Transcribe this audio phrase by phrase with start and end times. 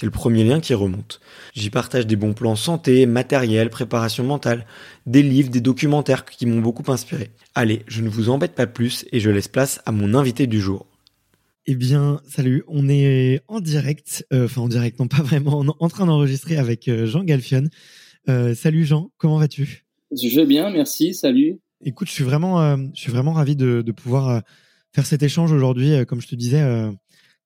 [0.00, 1.20] C'est le premier lien qui remonte.
[1.52, 4.64] J'y partage des bons plans santé, matériel, préparation mentale,
[5.04, 7.32] des livres, des documentaires qui m'ont beaucoup inspiré.
[7.54, 10.58] Allez, je ne vous embête pas plus et je laisse place à mon invité du
[10.58, 10.86] jour.
[11.66, 15.88] Eh bien, salut, on est en direct, euh, enfin en direct, non pas vraiment, en
[15.90, 17.64] train d'enregistrer avec euh, Jean Galfion.
[18.30, 19.84] Euh, salut Jean, comment vas-tu?
[20.12, 21.58] Je vais bien, merci, salut.
[21.84, 24.40] Écoute, je suis vraiment, euh, je suis vraiment ravi de, de pouvoir euh,
[24.94, 25.92] faire cet échange aujourd'hui.
[25.92, 26.90] Euh, comme je te disais, euh,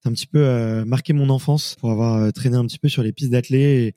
[0.07, 3.31] un petit peu marqué mon enfance pour avoir traîné un petit peu sur les pistes
[3.31, 3.95] d'athlée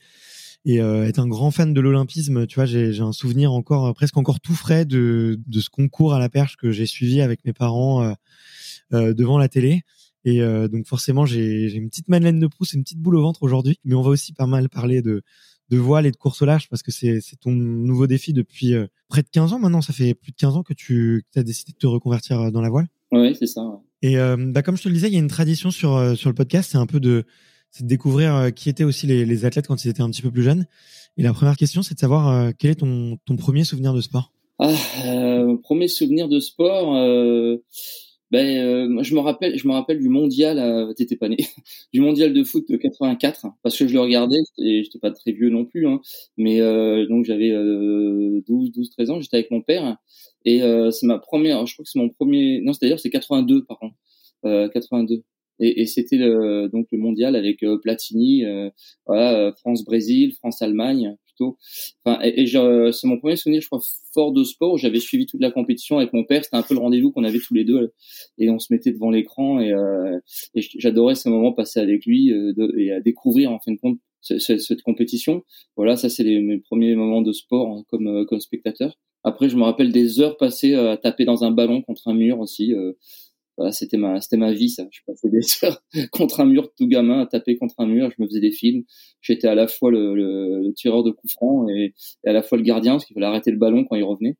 [0.65, 2.47] et, et être un grand fan de l'olympisme.
[2.47, 6.19] Tu vois, j'ai un souvenir encore presque encore tout frais de, de ce concours à
[6.19, 8.15] la perche que j'ai suivi avec mes parents
[8.91, 9.81] devant la télé.
[10.25, 13.79] Et donc forcément, j'ai une petite Madeleine de Proust une petite boule au ventre aujourd'hui.
[13.83, 15.23] Mais on va aussi pas mal parler de
[15.69, 18.87] de voile et de course au large parce que c'est ton nouveau défi depuis euh,
[19.07, 19.81] près de 15 ans maintenant.
[19.81, 22.61] Ça fait plus de 15 ans que tu as décidé de te reconvertir euh, dans
[22.61, 22.87] la voile.
[23.11, 23.61] Oui, c'est ça.
[24.01, 26.29] Et euh, bah, comme je te le disais, il y a une tradition sur, sur
[26.29, 27.25] le podcast, c'est un peu de,
[27.81, 30.43] de découvrir qui étaient aussi les, les, athlètes quand ils étaient un petit peu plus
[30.43, 30.65] jeunes.
[31.17, 34.31] Et la première question, c'est de savoir quel est ton, ton premier souvenir de sport?
[34.59, 34.73] Ah,
[35.63, 36.95] Premier souvenir de sport
[38.31, 38.57] ben,
[38.99, 41.37] euh, je me rappelle, je me rappelle du mondial, à, t'étais pas né,
[41.93, 45.31] du mondial de foot de 84, parce que je le regardais, et j'étais pas très
[45.31, 46.01] vieux non plus, hein,
[46.35, 49.97] mais euh, donc j'avais euh, 12, 12, 13 ans, j'étais avec mon père,
[50.45, 53.65] et euh, c'est ma première, je crois que c'est mon premier, non, c'est-à-dire c'est 82
[53.65, 53.95] par contre,
[54.43, 55.23] 82.
[55.59, 58.43] Et, et c'était donc le mondial avec Platini,
[59.05, 61.17] voilà, France-Brésil, France-Allemagne,
[62.03, 63.81] Enfin, et, et c'est mon premier souvenir, je crois,
[64.13, 66.43] fort de sport j'avais suivi toute la compétition avec mon père.
[66.43, 67.93] C'était un peu le rendez-vous qu'on avait tous les deux
[68.37, 70.19] et on se mettait devant l'écran et, euh,
[70.55, 73.77] et j'adorais ce moment passé avec lui euh, de, et à découvrir en fin de
[73.77, 75.43] compte cette, compétition.
[75.75, 78.97] Voilà, ça c'est mes premiers moments de sport hein, comme euh, comme spectateur.
[79.23, 82.39] Après, je me rappelle des heures passées à taper dans un ballon contre un mur
[82.39, 82.73] aussi.
[83.59, 84.87] Euh, c'était ma c'était ma vie ça.
[84.91, 85.81] Je passais des heures
[86.11, 88.83] contre un mur tout gamin à taper contre un mur je me faisais des films.
[89.21, 91.93] J'étais à la fois le, le, tireur de coups francs et,
[92.25, 94.37] à la fois le gardien parce qu'il fallait arrêter le ballon quand il revenait.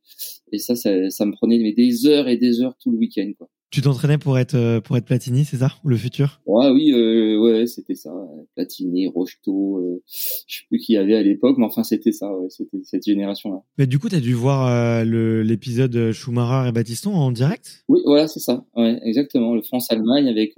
[0.51, 3.49] Et ça ça, ça me prenait des heures et des heures tout le week-end quoi
[3.69, 6.41] tu t'entraînais pour être euh, pour être Platini, c'est ça, le futur?
[6.45, 8.11] Ouais, oui, euh, ouais, c'était ça.
[8.55, 12.33] Platini, Rocheteau, euh, je sais plus qui y avait à l'époque, mais enfin c'était ça,
[12.33, 13.61] ouais, c'était cette génération-là.
[13.77, 15.03] Mais du coup, tu as dû voir euh,
[15.43, 17.83] l'épisode Schumacher et Battiston en direct?
[17.89, 18.65] Oui, voilà, c'est ça.
[18.75, 19.53] Ouais, exactement.
[19.53, 20.55] Le France-Allemagne avec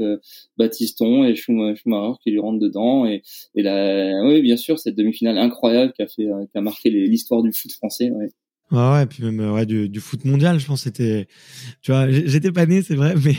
[0.58, 3.24] Battiston et Schumacher qui lui rentre dedans et
[3.56, 7.42] et là, oui, bien sûr, cette demi-finale incroyable qui a fait qui a marqué l'histoire
[7.42, 8.12] du foot français.
[8.12, 8.30] Ouais.
[8.72, 11.28] Ouais, ouais, puis même ouais, du, du foot mondial, je pense c'était,
[11.82, 13.36] tu vois, j'étais pas né, c'est vrai, mais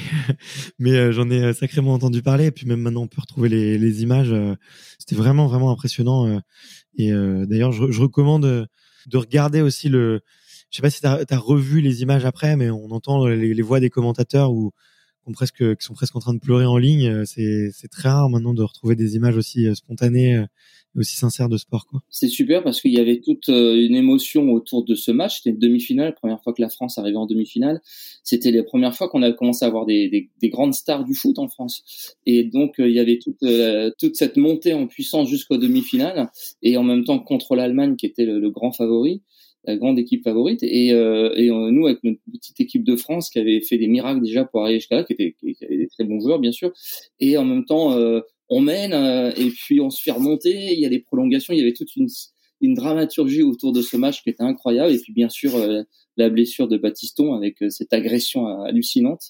[0.80, 2.46] mais euh, j'en ai euh, sacrément entendu parler.
[2.46, 4.32] Et puis même maintenant, on peut retrouver les, les images.
[4.32, 4.56] Euh,
[4.98, 6.40] c'était vraiment vraiment impressionnant.
[6.96, 7.12] et
[7.46, 8.68] d'ailleurs, je, je, recommande
[9.06, 10.20] de regarder aussi le.
[10.70, 13.62] Je sais pas si tu as, revu les images après, mais on entend les, les
[13.62, 14.72] voix des commentateurs ou
[15.26, 17.24] qui, presque, qui sont presque en train de pleurer en ligne.
[17.24, 20.44] C'est très rare maintenant de retrouver des images aussi spontanées
[20.96, 21.86] aussi sincère de sport.
[21.86, 22.02] quoi.
[22.08, 25.38] C'est super parce qu'il y avait toute euh, une émotion autour de ce match.
[25.38, 27.80] C'était une demi-finale, première fois que la France arrivait en demi-finale.
[28.24, 31.14] C'était la première fois qu'on a commencé à avoir des, des, des, grandes stars du
[31.14, 32.16] foot en France.
[32.26, 36.30] Et donc euh, il y avait toute, euh, toute cette montée en puissance jusqu'aux demi-finales
[36.62, 39.22] et en même temps contre l'Allemagne qui était le, grand favori
[39.64, 43.60] la grande équipe favorite et, et nous avec notre petite équipe de France qui avait
[43.60, 46.18] fait des miracles déjà pour arriver jusqu'à là qui, était, qui, avait des très bons
[46.18, 46.72] joueurs bien sûr
[47.20, 47.94] et en même temps
[48.50, 50.72] on mène euh, et puis on se fait remonter.
[50.72, 51.54] Il y a des prolongations.
[51.54, 52.08] Il y avait toute une,
[52.60, 54.92] une dramaturgie autour de ce match qui était incroyable.
[54.92, 55.82] Et puis bien sûr euh,
[56.16, 59.22] la blessure de Batiston avec euh, cette agression hallucinante.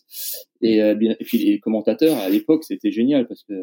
[0.62, 3.54] Et, bien, et puis les commentateurs à l'époque c'était génial parce que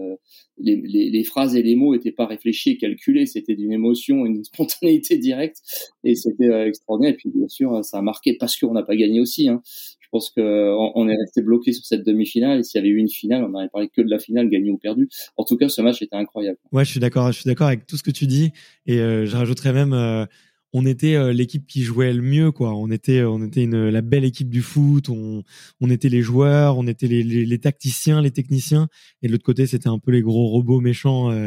[0.57, 3.27] les, les, les, phrases et les mots étaient pas réfléchis et calculés.
[3.27, 5.57] C'était d'une émotion, une spontanéité directe
[6.04, 7.13] et c'était extraordinaire.
[7.13, 9.48] Et puis bien sûr ça a marqué parce qu'on n'a pas gagné aussi.
[9.48, 9.62] Hein.
[10.07, 12.59] Je pense qu'on on est resté bloqué sur cette demi-finale.
[12.59, 14.71] Et s'il y avait eu une finale, on n'aurait parlé que de la finale, gagnée
[14.71, 15.09] ou perdue.
[15.36, 16.57] En tout cas, ce match était incroyable.
[16.71, 17.30] Ouais, je suis d'accord.
[17.33, 18.51] Je suis d'accord avec tout ce que tu dis.
[18.86, 20.25] Et euh, je rajouterais même, euh,
[20.71, 22.74] on était euh, l'équipe qui jouait le mieux, quoi.
[22.74, 25.09] On était, on était une, la belle équipe du foot.
[25.09, 25.44] On,
[25.81, 28.88] on était les joueurs, on était les, les, les tacticiens, les techniciens.
[29.21, 31.38] Et de l'autre côté, c'était un peu les gros robots méchants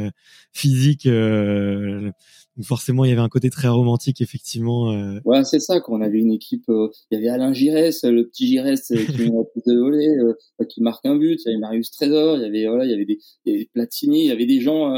[0.53, 1.09] physiques
[2.63, 4.93] forcément, il y avait un côté très romantique, effectivement.
[4.93, 5.21] Euh...
[5.25, 5.81] Ouais, c'est ça.
[5.81, 9.05] Quand on avait une équipe, euh, il y avait Alain Giresse, le petit Giresse euh,
[9.05, 11.41] qui qui marque un but.
[11.45, 14.25] Il y avait Marius Trésor, il y avait voilà, il y avait des, il Platini,
[14.25, 14.93] il y avait des gens,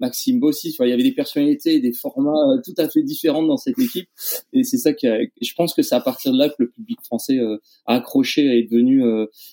[0.00, 0.76] Maxime Bossis.
[0.80, 4.08] il y avait des personnalités, des formats tout à fait différents dans cette équipe.
[4.52, 6.70] Et c'est ça qui, a, je pense que c'est à partir de là que le
[6.70, 7.38] public français
[7.86, 9.02] a accroché et est devenu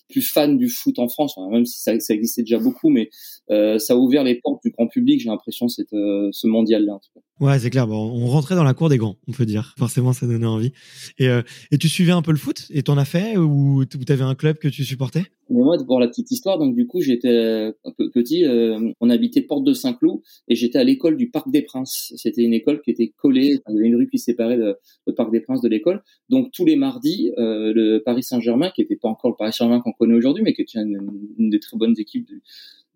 [0.10, 1.36] plus fan du foot en France.
[1.52, 3.10] même si ça, ça, existait déjà beaucoup, mais
[3.50, 5.22] ça a ouvert les portes du grand public.
[5.22, 6.96] J'ai l'impression cette ce mondial-là.
[6.96, 7.25] En tout cas.
[7.42, 7.86] Ouais, c'est clair.
[7.86, 9.74] Bon, on rentrait dans la cour des grands, on peut dire.
[9.78, 10.72] Forcément, ça donnait envie.
[11.18, 13.98] Et, euh, et tu suivais un peu le foot et t'en as fait ou tu
[14.12, 15.24] avais un club que tu supportais?
[15.50, 18.46] Mais moi, pour la petite histoire, donc du coup, j'étais peu petit.
[18.46, 22.14] Euh, on habitait Porte de Saint-Cloud et j'étais à l'école du Parc des Princes.
[22.16, 23.60] C'était une école qui était collée.
[23.68, 24.78] il y avait une rue qui séparait le,
[25.16, 26.04] Parc des Princes de l'école.
[26.30, 29.82] Donc tous les mardis, euh, le Paris Saint-Germain, qui n'était pas encore le Paris Saint-Germain
[29.82, 31.00] qu'on connaît aujourd'hui, mais qui était une,
[31.38, 32.42] une, des très bonnes équipes du,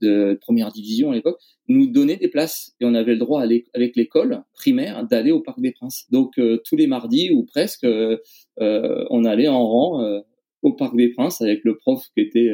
[0.01, 3.95] de première division à l'époque, nous donnait des places et on avait le droit avec
[3.95, 6.05] l'école primaire d'aller au Parc des Princes.
[6.11, 8.17] Donc euh, tous les mardis ou presque, euh,
[8.59, 10.21] euh, on allait en rang
[10.61, 12.49] au Parc des Princes avec le prof qui était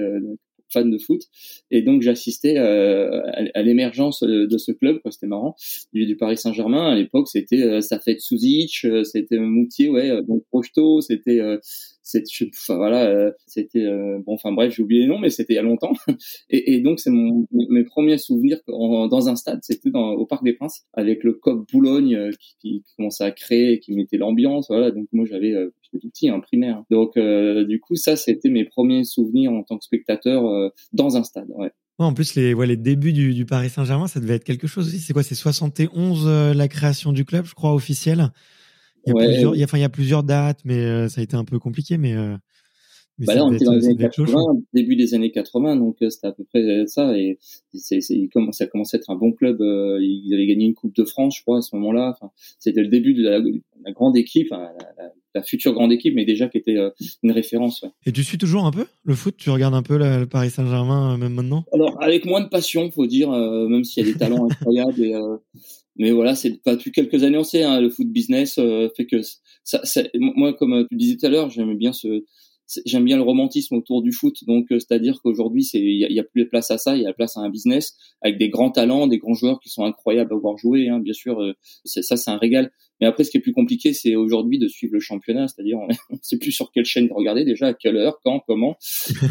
[0.69, 1.21] fan de foot
[1.71, 5.55] et donc j'assistais à, l'émergence de ce club quoi c'était marrant
[5.93, 11.01] du, du Paris Saint-Germain à l'époque c'était euh, Safet Souzic c'était Moutier ouais donc Prochto
[11.01, 11.39] c'était
[12.05, 12.23] c'est
[12.67, 15.55] enfin voilà euh, c'était euh, bon enfin bref j'ai oublié les noms mais c'était il
[15.55, 15.93] y a longtemps
[16.51, 20.53] et, et donc c'est mon mes premiers souvenirs dans un stade c'était au Parc des
[20.53, 24.91] Princes avec le COP Boulogne euh, qui, qui, commençait à créer qui mettait l'ambiance voilà
[24.91, 29.03] donc moi j'avais j'étais tout petit un primaire donc du coup ça c'était mes premiers
[29.03, 33.13] souvenirs en tant que spectateur dans un stade ouais en plus, les, ouais, les débuts
[33.13, 34.99] du, du Paris Saint-Germain, ça devait être quelque chose aussi.
[34.99, 38.33] C'est quoi C'est 71 la création du club, je crois, officielle?
[39.05, 41.09] Il y a, plusieurs, il y a, enfin, il y a plusieurs dates, mais euh,
[41.09, 41.97] ça a été un peu compliqué.
[41.97, 42.35] Mais, euh,
[43.17, 44.41] mais bah là, on était dans les années 80,
[44.73, 47.17] début des années 80, donc euh, c'était à peu près ça.
[47.17, 47.37] Et
[47.73, 49.57] c'est, c'est, ça a commencé à être un bon club.
[49.61, 52.15] Ils avaient gagné une Coupe de France, je crois, à ce moment-là.
[52.15, 56.15] Enfin, c'était le début de la, la grande équipe, la, la, la, future grande équipe,
[56.15, 56.77] mais déjà qui était
[57.23, 57.83] une référence.
[57.83, 57.89] Ouais.
[58.05, 59.35] Et tu suis toujours un peu le foot?
[59.37, 61.63] Tu regardes un peu le Paris Saint-Germain, même maintenant?
[61.73, 65.01] Alors, avec moins de passion, faut dire, même s'il y a des talents incroyables.
[65.01, 65.13] Et,
[65.97, 69.05] mais voilà, c'est pas depuis quelques années on sait, hein, le foot business euh, fait
[69.05, 69.21] que
[69.63, 69.81] ça,
[70.15, 72.23] moi comme tu disais tout à l'heure, j'aime bien ce
[72.85, 74.43] j'aime bien le romantisme autour du foot.
[74.45, 77.07] Donc, euh, c'est-à-dire qu'aujourd'hui, c'est il y, a, plus de place à ça, il y
[77.07, 80.33] a place à un business avec des grands talents, des grands joueurs qui sont incroyables
[80.33, 80.89] à voir jouer.
[80.89, 81.53] Hein, bien sûr, euh,
[81.85, 82.71] ça, c'est un régal.
[83.01, 85.87] Mais après, ce qui est plus compliqué, c'est aujourd'hui de suivre le championnat, c'est-à-dire on
[86.13, 88.77] ne sait plus sur quelle chaîne regarder déjà, à quelle heure, quand, comment.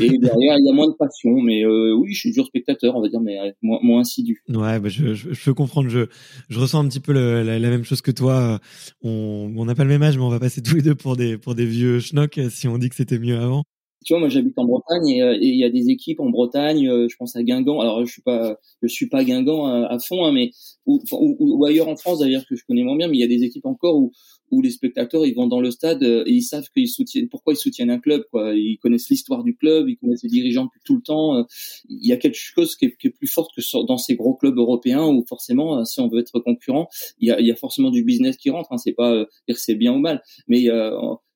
[0.01, 1.41] Et derrière, il y a moins de passion.
[1.41, 4.43] Mais euh, oui, je suis toujours spectateur, on va dire, mais moins, moins assidu.
[4.49, 5.89] Ouais, bah je, je, je, peux comprendre.
[5.89, 6.07] Je,
[6.49, 8.61] je ressens un petit peu le, la, la, même chose que toi.
[9.03, 11.39] On n'a pas le même âge, mais on va passer tous les deux pour des
[11.39, 13.65] pour des vieux schnocks si on dit que c'était mieux avant
[14.05, 16.89] tu vois, moi j'habite en Bretagne euh, et il y a des équipes en Bretagne.
[16.89, 17.81] Euh, je pense à Guingamp.
[17.81, 20.51] Alors je suis pas, je suis pas Guingamp à, à fond, hein, mais
[20.87, 23.09] ou, ou, ou, ailleurs en France d'ailleurs que je connais moins bien.
[23.09, 24.13] Mais il y a des équipes encore où
[24.51, 27.55] où les spectateurs ils vont dans le stade euh, et ils savent qu'ils soutiennent pourquoi
[27.55, 30.97] ils soutiennent un club quoi ils connaissent l'histoire du club ils connaissent les dirigeants tout
[30.97, 31.47] le temps
[31.89, 34.35] il y a quelque chose qui est, qui est plus fort que dans ces gros
[34.35, 37.57] clubs européens où forcément si on veut être concurrent il y a, il y a
[37.57, 40.69] forcément du business qui rentre hein, c'est pas dire c'est bien ou mal mais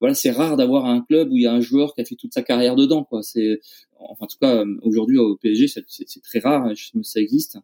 [0.00, 2.14] voilà, c'est rare d'avoir un club où il y a un joueur qui a fait
[2.14, 3.22] toute sa carrière dedans, quoi.
[3.22, 3.60] C'est,
[3.98, 7.58] enfin, en tout cas, aujourd'hui au PSG, c'est très rare, hein, ça existe.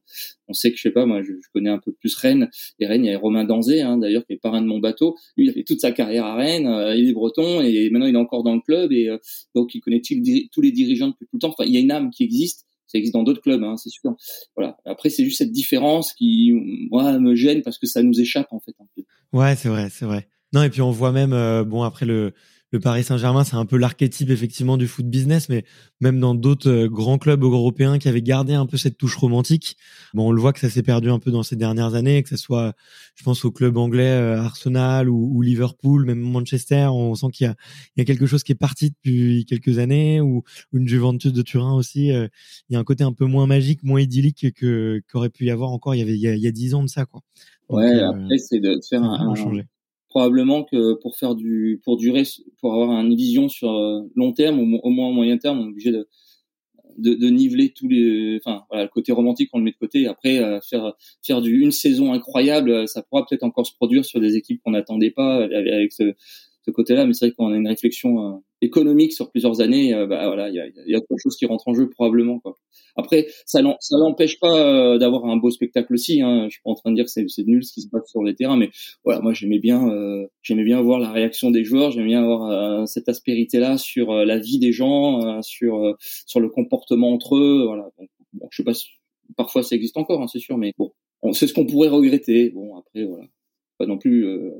[0.49, 2.51] On sait que, je sais pas, moi, je, connais un peu plus Rennes.
[2.81, 5.17] Et Rennes, il y a Romain Danzé, hein, d'ailleurs, qui est parrain de mon bateau.
[5.37, 6.67] Lui, il a fait toute sa carrière à Rennes.
[6.67, 9.19] Euh, il est breton et maintenant il est encore dans le club et euh,
[9.55, 11.51] donc il connaît tous les dirigeants depuis tout le temps.
[11.51, 12.67] Enfin, il y a une âme qui existe.
[12.87, 14.15] Ça existe dans d'autres clubs, hein, c'est sûr.
[14.57, 14.77] Voilà.
[14.85, 16.53] Après, c'est juste cette différence qui,
[16.91, 19.03] moi, me gêne parce que ça nous échappe en fait un peu.
[19.33, 20.29] Ouais, c'est vrai, c'est vrai.
[20.55, 22.33] Non, et puis on voit même, euh, bon, après le,
[22.71, 25.65] le Paris Saint-Germain, c'est un peu l'archétype effectivement du foot business, mais
[26.01, 29.77] même dans d'autres euh, grands clubs européens qui avaient gardé un peu cette touche romantique,
[30.13, 32.29] bon, on le voit que ça s'est perdu un peu dans ces dernières années, que
[32.29, 32.73] ce soit,
[33.17, 37.51] je pense, au club anglais euh, Arsenal ou, Liverpool, même Manchester, on sent qu'il y
[37.51, 37.57] a,
[37.97, 41.43] il y a quelque chose qui est parti depuis quelques années, ou, une Juventus de
[41.43, 42.11] Turin aussi.
[42.11, 42.31] il
[42.71, 45.73] y a un côté un peu moins magique, moins idyllique que qu'aurait pu y avoir
[45.73, 47.23] encore il y avait il y a dix ans de ça, quoi.
[47.71, 49.65] ouais, après c'est de faire un, un,
[50.15, 52.23] probablement que pour faire du pour durer
[52.61, 55.71] pour avoir une vision sur euh, long terme ou au moins moyen terme on est
[55.71, 56.07] obligé de,
[56.99, 60.07] de, de niveler tous les enfin voilà le côté romantique on le met de côté.
[60.07, 60.95] Après euh, faire
[61.27, 64.71] faire du une saison incroyable ça pourra peut-être encore se produire sur des équipes qu'on
[64.71, 66.15] n'attendait pas avec ce
[66.65, 70.07] ce côté-là, mais c'est vrai qu'on a une réflexion euh, économique sur plusieurs années, euh,
[70.07, 72.39] bah voilà, il y a, y a quelque chose qui rentre en jeu probablement.
[72.41, 72.57] Quoi.
[72.97, 76.21] Après, ça ça l'empêche pas euh, d'avoir un beau spectacle aussi.
[76.23, 76.47] Hein.
[76.49, 78.23] Je suis pas en train de dire que c'est, nul ce qui se passe sur
[78.23, 78.71] les terrains, mais
[79.05, 79.89] voilà, moi j'aimais bien,
[80.43, 84.59] j'aimais bien voir la réaction des joueurs, j'aimais bien avoir cette aspérité-là sur la vie
[84.59, 87.65] des gens, sur sur le comportement entre eux.
[87.67, 87.89] Voilà.
[88.33, 88.73] Bon, je sais pas,
[89.37, 90.93] parfois ça existe encore, hein, c'est sûr, mais bon,
[91.33, 92.51] c'est ce qu'on pourrait regretter.
[92.51, 93.27] Bon, après voilà
[93.79, 94.51] pas non plus euh,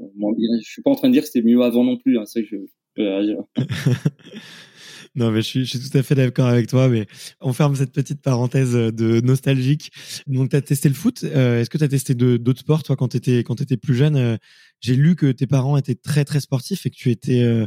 [0.61, 2.43] je suis pas en train de dire que c'était mieux avant non plus hein, c'est
[2.43, 2.57] que je
[5.15, 6.89] non, mais je suis, je suis tout à fait d'accord avec toi.
[6.89, 7.07] Mais
[7.41, 9.91] on ferme cette petite parenthèse de nostalgique.
[10.27, 11.25] Donc, tu as testé le foot.
[11.25, 13.95] Euh, est-ce que tu as testé d'autres sports, toi, quand tu étais, quand étais plus
[13.95, 14.37] jeune euh,
[14.81, 17.43] J'ai lu que tes parents étaient très, très sportifs et que tu étais.
[17.43, 17.67] Euh,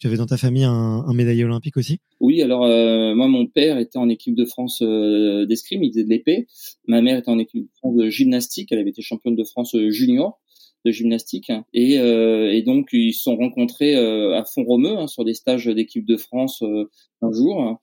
[0.00, 2.00] tu avais dans ta famille un, un médaillé olympique aussi?
[2.18, 2.66] Oui, alors
[3.14, 6.48] moi, mon père était en équipe de France d'escrime, il faisait de l'épée.
[6.88, 9.76] Ma mère était en équipe de France de gymnastique, elle avait été championne de France
[9.90, 10.40] junior
[10.84, 11.50] de gymnastique.
[11.72, 16.06] Et, euh, et donc ils sont rencontrés euh, à Font-Romeu hein, sur des stages d'équipe
[16.06, 16.90] de France euh,
[17.22, 17.80] un jour.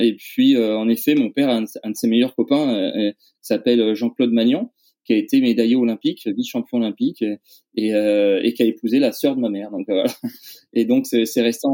[0.00, 2.92] Et puis en effet mon père un, un de ses meilleurs copains
[3.40, 4.72] s'appelle Jean-Claude Magnan
[5.06, 7.24] qui a été médaillé olympique, vice-champion olympique,
[7.76, 9.70] et, euh, et, qui a épousé la sœur de ma mère.
[9.70, 10.10] Donc voilà.
[10.72, 11.68] Et donc c'est resté,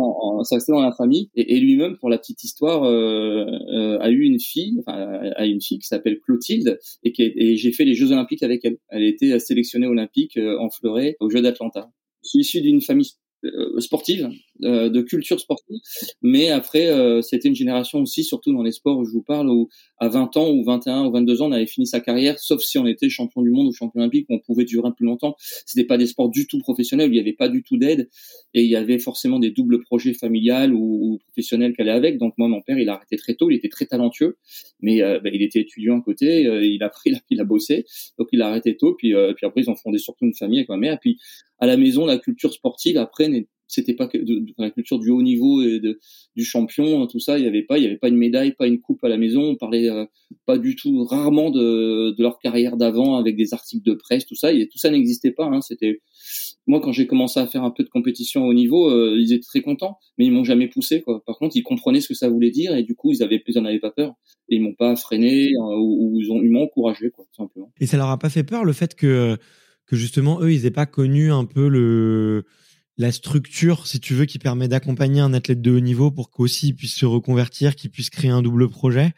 [0.50, 1.30] resté dans la famille.
[1.34, 5.46] Et, et lui-même, pour la petite histoire, euh, euh, a eu une fille, enfin, a
[5.46, 8.76] une fille qui s'appelle Clotilde, et, et j'ai fait les Jeux olympiques avec elle.
[8.88, 11.90] Elle a été sélectionnée olympique euh, en fleuret aux Jeux d'Atlanta.
[12.24, 13.10] Je suis issu d'une famille
[13.44, 14.30] euh, sportive,
[14.64, 15.76] euh, de culture sportive.
[16.22, 19.48] Mais après, euh, c'était une génération aussi, surtout dans les sports où je vous parle,
[19.48, 22.60] où à 20 ans ou 21 ou 22 ans, on avait fini sa carrière, sauf
[22.62, 25.36] si on était champion du monde ou champion olympique, on pouvait durer plus longtemps.
[25.66, 28.08] C'était pas des sports du tout professionnels, où il n'y avait pas du tout d'aide,
[28.54, 32.18] et il y avait forcément des doubles projets familiales ou, ou professionnels qu'elle allaient avec.
[32.18, 34.36] Donc moi, mon père, il a arrêté très tôt, il était très talentueux,
[34.80, 37.84] mais bah, il était étudiant à côté, il a pris, il a bossé,
[38.18, 38.94] donc il a arrêté tôt.
[38.94, 40.98] Puis, puis après, ils ont fondé surtout une famille avec ma mère.
[41.00, 41.18] Puis
[41.62, 43.28] à la maison, la culture sportive après
[43.72, 45.98] c'était pas que de, la culture du haut niveau et de,
[46.36, 48.66] du champion, tout ça, il y avait pas, il y avait pas une médaille, pas
[48.66, 49.42] une coupe à la maison.
[49.42, 50.04] On parlait euh,
[50.44, 54.34] pas du tout, rarement de, de leur carrière d'avant avec des articles de presse, tout
[54.34, 54.52] ça.
[54.52, 55.46] Tout ça n'existait pas.
[55.46, 56.00] Hein, c'était
[56.66, 59.46] moi quand j'ai commencé à faire un peu de compétition au niveau, euh, ils étaient
[59.46, 61.00] très contents, mais ils m'ont jamais poussé.
[61.00, 61.22] Quoi.
[61.24, 63.58] Par contre, ils comprenaient ce que ça voulait dire et du coup, ils avaient, ils
[63.58, 64.14] en avaient pas peur
[64.50, 67.72] et ils m'ont pas freiné euh, ou, ils ont, m'ont encouragé, quoi, tout simplement.
[67.80, 69.38] Et ça leur a pas fait peur le fait que
[69.86, 72.44] que justement eux ils aient pas connu un peu le
[73.02, 76.68] la structure, si tu veux, qui permet d'accompagner un athlète de haut niveau pour qu'aussi
[76.68, 79.10] il puisse se reconvertir, qu'il puisse créer un double projet.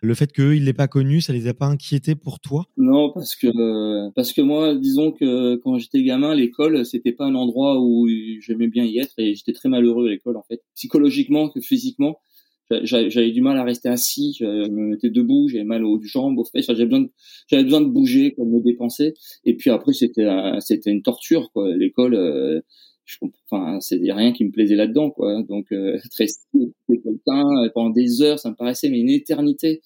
[0.00, 2.66] Le fait qu'eux, ils l'aient pas connu, ça les a pas inquiétés pour toi?
[2.76, 3.48] Non, parce que
[4.14, 8.08] parce que moi, disons que quand j'étais gamin, l'école, c'était pas un endroit où
[8.40, 12.18] j'aimais bien y être et j'étais très malheureux à l'école en fait, psychologiquement que physiquement.
[12.84, 16.44] J'avais du mal à rester assis, je me mettais debout, j'avais mal aux jambes, aux
[16.44, 17.06] fesses, j'avais besoin
[17.50, 19.12] j'avais besoin de bouger, de me dépenser.
[19.44, 20.26] Et puis après, c'était
[20.60, 21.68] c'était une torture quoi.
[21.76, 22.62] L'école,
[23.22, 25.42] euh, je enfin c'est rien qui me plaisait là-dedans quoi.
[25.48, 26.26] Donc euh, très
[26.88, 29.80] quelqu'un euh, pendant des heures ça me paraissait mais une éternité.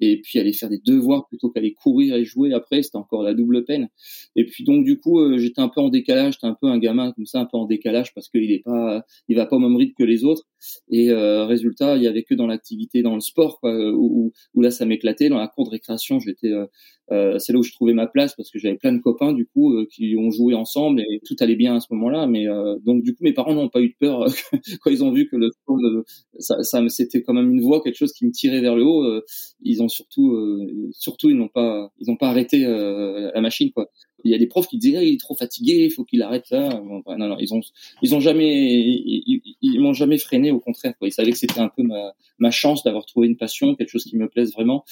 [0.00, 3.34] Et puis aller faire des devoirs plutôt qu'aller courir et jouer après c'était encore la
[3.34, 3.88] double peine.
[4.36, 6.34] Et puis donc du coup euh, j'étais un peu en décalage.
[6.34, 9.02] J'étais un peu un gamin comme ça un peu en décalage parce qu'il est pas
[9.28, 10.44] il va pas au même rythme que les autres.
[10.90, 14.60] Et euh, résultat il y avait que dans l'activité dans le sport quoi, où, où
[14.62, 15.28] là ça m'éclatait.
[15.28, 16.52] Dans la cour de récréation j'étais
[17.10, 19.46] euh, c'est là où je trouvais ma place parce que j'avais plein de copains du
[19.46, 22.26] coup euh, qui ont joué ensemble et tout allait bien à ce moment-là.
[22.26, 24.24] Mais euh, donc du coup mes parents n'ont pas eu de peur
[24.82, 25.50] quand ils ont vu que le
[26.38, 29.22] ça, ça c'était quand même une voie, quelque chose qui me tirait vers le haut.
[29.62, 30.36] ils ont surtout
[30.92, 33.90] surtout ils n'ont pas ils n'ont pas arrêté la machine quoi.
[34.24, 36.22] Il y a des profs qui disaient ah, il est trop fatigué, il faut qu'il
[36.22, 36.68] arrête ça.
[36.68, 37.60] non, non, ils ont,
[38.02, 38.84] ils ont jamais,
[39.62, 40.50] ils, m'ont jamais freiné.
[40.50, 41.08] Au contraire, quoi.
[41.08, 44.04] Ils savaient que c'était un peu ma, ma chance d'avoir trouvé une passion, quelque chose
[44.04, 44.84] qui me plaise vraiment.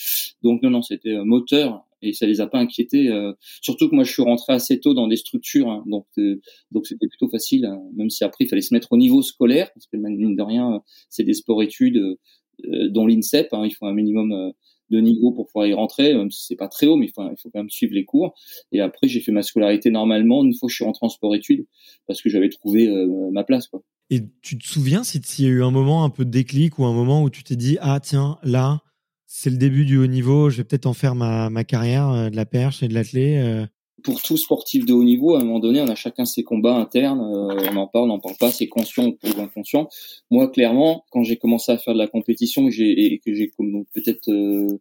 [0.42, 3.09] Donc non, non, c'était euh, moteur et ça les a pas inquiétés.
[3.09, 5.83] Euh, surtout que moi, je suis rentré assez tôt dans des structures, hein.
[5.87, 6.40] donc euh,
[6.71, 7.64] donc c'était plutôt facile.
[7.66, 7.80] Hein.
[7.95, 10.83] même si après, il fallait se mettre au niveau scolaire parce que mine de rien,
[11.09, 12.16] c'est des sports-études
[12.64, 13.49] dont l'INSEP.
[13.52, 14.52] Hein, il faut un minimum
[14.90, 17.23] de niveau pour pouvoir y rentrer, même si c'est pas très haut, mais il faut,
[17.23, 18.35] il quand même suivre les cours.
[18.73, 21.66] Et après, j'ai fait ma scolarité normalement une fois que je suis rentré en sport-études
[22.07, 23.69] parce que j'avais trouvé euh, ma place.
[23.69, 23.83] Quoi.
[24.11, 26.85] Et tu te souviens s'il y a eu un moment un peu de déclic ou
[26.85, 28.83] un moment où tu t'es dit ah tiens là
[29.26, 32.31] c'est le début du haut niveau, je vais peut-être en faire ma, ma carrière euh,
[32.31, 33.38] de la perche et de l'athlé.
[33.38, 33.66] Euh
[34.06, 36.76] pour tout sportif de haut niveau, à un moment donné, on a chacun ses combats
[36.76, 37.20] internes.
[37.20, 39.88] Euh, on en parle, on n'en parle pas, c'est conscient ou inconscient.
[40.30, 44.30] Moi, clairement, quand j'ai commencé à faire de la compétition, j'ai que j'ai comme peut-être
[44.30, 44.78] euh,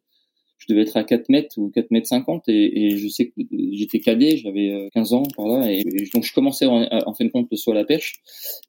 [0.59, 3.33] je devais être à 4 mètres ou 4 mètres 50 et, je sais que
[3.73, 7.29] j'étais cadet, j'avais 15 euh, ans par là et, donc je commençais en, fin de
[7.29, 8.13] compte le saut à la pêche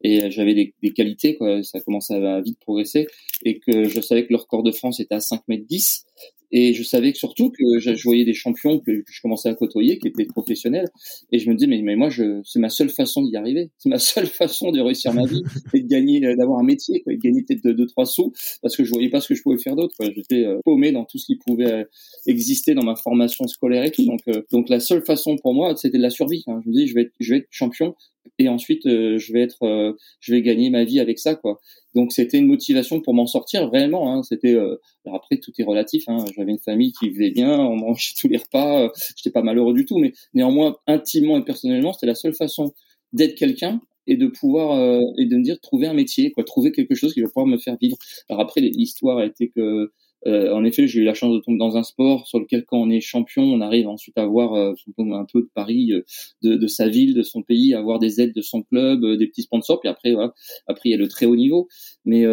[0.02, 3.06] et j'avais des, qualités quoi, ça commençait à vite progresser
[3.44, 6.06] et que je savais que le record de France était à 5 mètres 10
[6.52, 9.98] et je savais que surtout que je, voyais des champions que, je commençais à côtoyer,
[9.98, 10.88] qui étaient professionnels.
[11.32, 12.08] Et je me disais, mais, mais moi,
[12.44, 13.70] c'est ma seule façon d'y arriver.
[13.78, 15.42] C'est ma seule façon de réussir ma vie
[15.74, 18.06] et de gagner, euh, d'avoir un métier, quoi, et de gagner peut-être deux, deux, trois
[18.06, 19.96] sous, parce que je voyais pas ce que je pouvais faire d'autre.
[20.00, 21.84] J'étais euh, paumé dans tout ce qui pouvait euh,
[22.26, 24.04] exister dans ma formation scolaire et tout.
[24.04, 26.44] Donc, donc la seule façon pour moi, c'était de la survie.
[26.46, 26.60] Hein.
[26.64, 27.94] Je me dis, je vais être, je vais être champion
[28.38, 31.60] et ensuite euh, je vais être euh, je vais gagner ma vie avec ça quoi
[31.94, 34.22] donc c'était une motivation pour m'en sortir vraiment hein.
[34.22, 34.76] c'était euh,
[35.12, 36.24] après tout est relatif hein.
[36.36, 39.84] j'avais une famille qui vivait bien on mangeait tous les repas j'étais pas malheureux du
[39.84, 42.72] tout mais néanmoins intimement et personnellement c'était la seule façon
[43.12, 44.78] d'être quelqu'un et de pouvoir
[45.18, 47.58] et de me dire trouver un métier quoi trouver quelque chose qui va pouvoir me
[47.58, 47.96] faire vivre
[48.28, 49.92] alors après l'histoire a été que
[50.26, 52.78] euh, en effet, j'ai eu la chance de tomber dans un sport sur lequel, quand
[52.78, 56.04] on est champion, on arrive ensuite à voir euh, un peu de Paris, euh,
[56.42, 59.26] de, de, sa ville, de son pays, avoir des aides de son club, euh, des
[59.28, 59.80] petits sponsors.
[59.80, 60.34] Puis après, voilà,
[60.66, 61.68] après il y a le très haut niveau.
[62.04, 62.24] Mais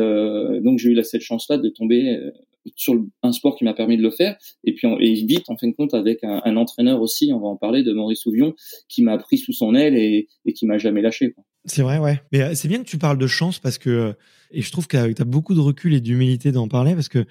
[0.62, 2.20] donc j'ai eu la, cette chance-là de tomber
[2.76, 4.38] sur un sport qui m'a permis de le faire.
[4.64, 7.48] Et puis et vite, en fin de compte, avec un, un, entraîneur aussi, on va
[7.48, 8.54] en parler, de Maurice Ouvion,
[8.88, 11.34] qui m'a pris sous son aile et, et qui m'a jamais lâché.
[11.66, 12.22] C'est vrai, ouais.
[12.32, 14.14] Mais c'est bien que tu parles de chance parce que,
[14.52, 17.26] et je trouve que tu as beaucoup de recul et d'humilité d'en parler parce que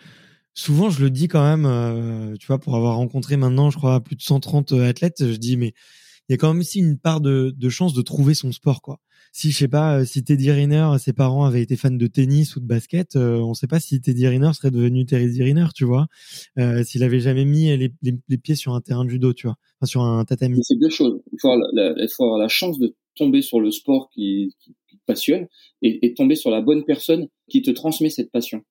[0.54, 4.00] souvent je le dis quand même, euh, tu vois, pour avoir rencontré maintenant, je crois,
[4.00, 5.72] plus de 130 euh, athlètes, je dis, mais
[6.28, 8.98] il y a quand même aussi une part de, chance de trouver son sport, quoi.
[9.34, 12.54] Si je sais pas, euh, si Teddy Riner, ses parents avaient été fans de tennis
[12.54, 16.06] ou de basket, on sait pas si Teddy Riner serait devenu Teddy Riner, tu vois,
[16.58, 19.86] euh, s'il avait jamais mis les, pieds sur un terrain de judo, tu vois, enfin,
[19.88, 20.60] sur un tatami.
[20.62, 21.20] C'est deux choses.
[21.32, 25.48] Il faut, avoir la, chance de tomber sur le sport qui, qui, passionne
[25.82, 28.62] et tomber sur la bonne personne qui te transmet cette passion.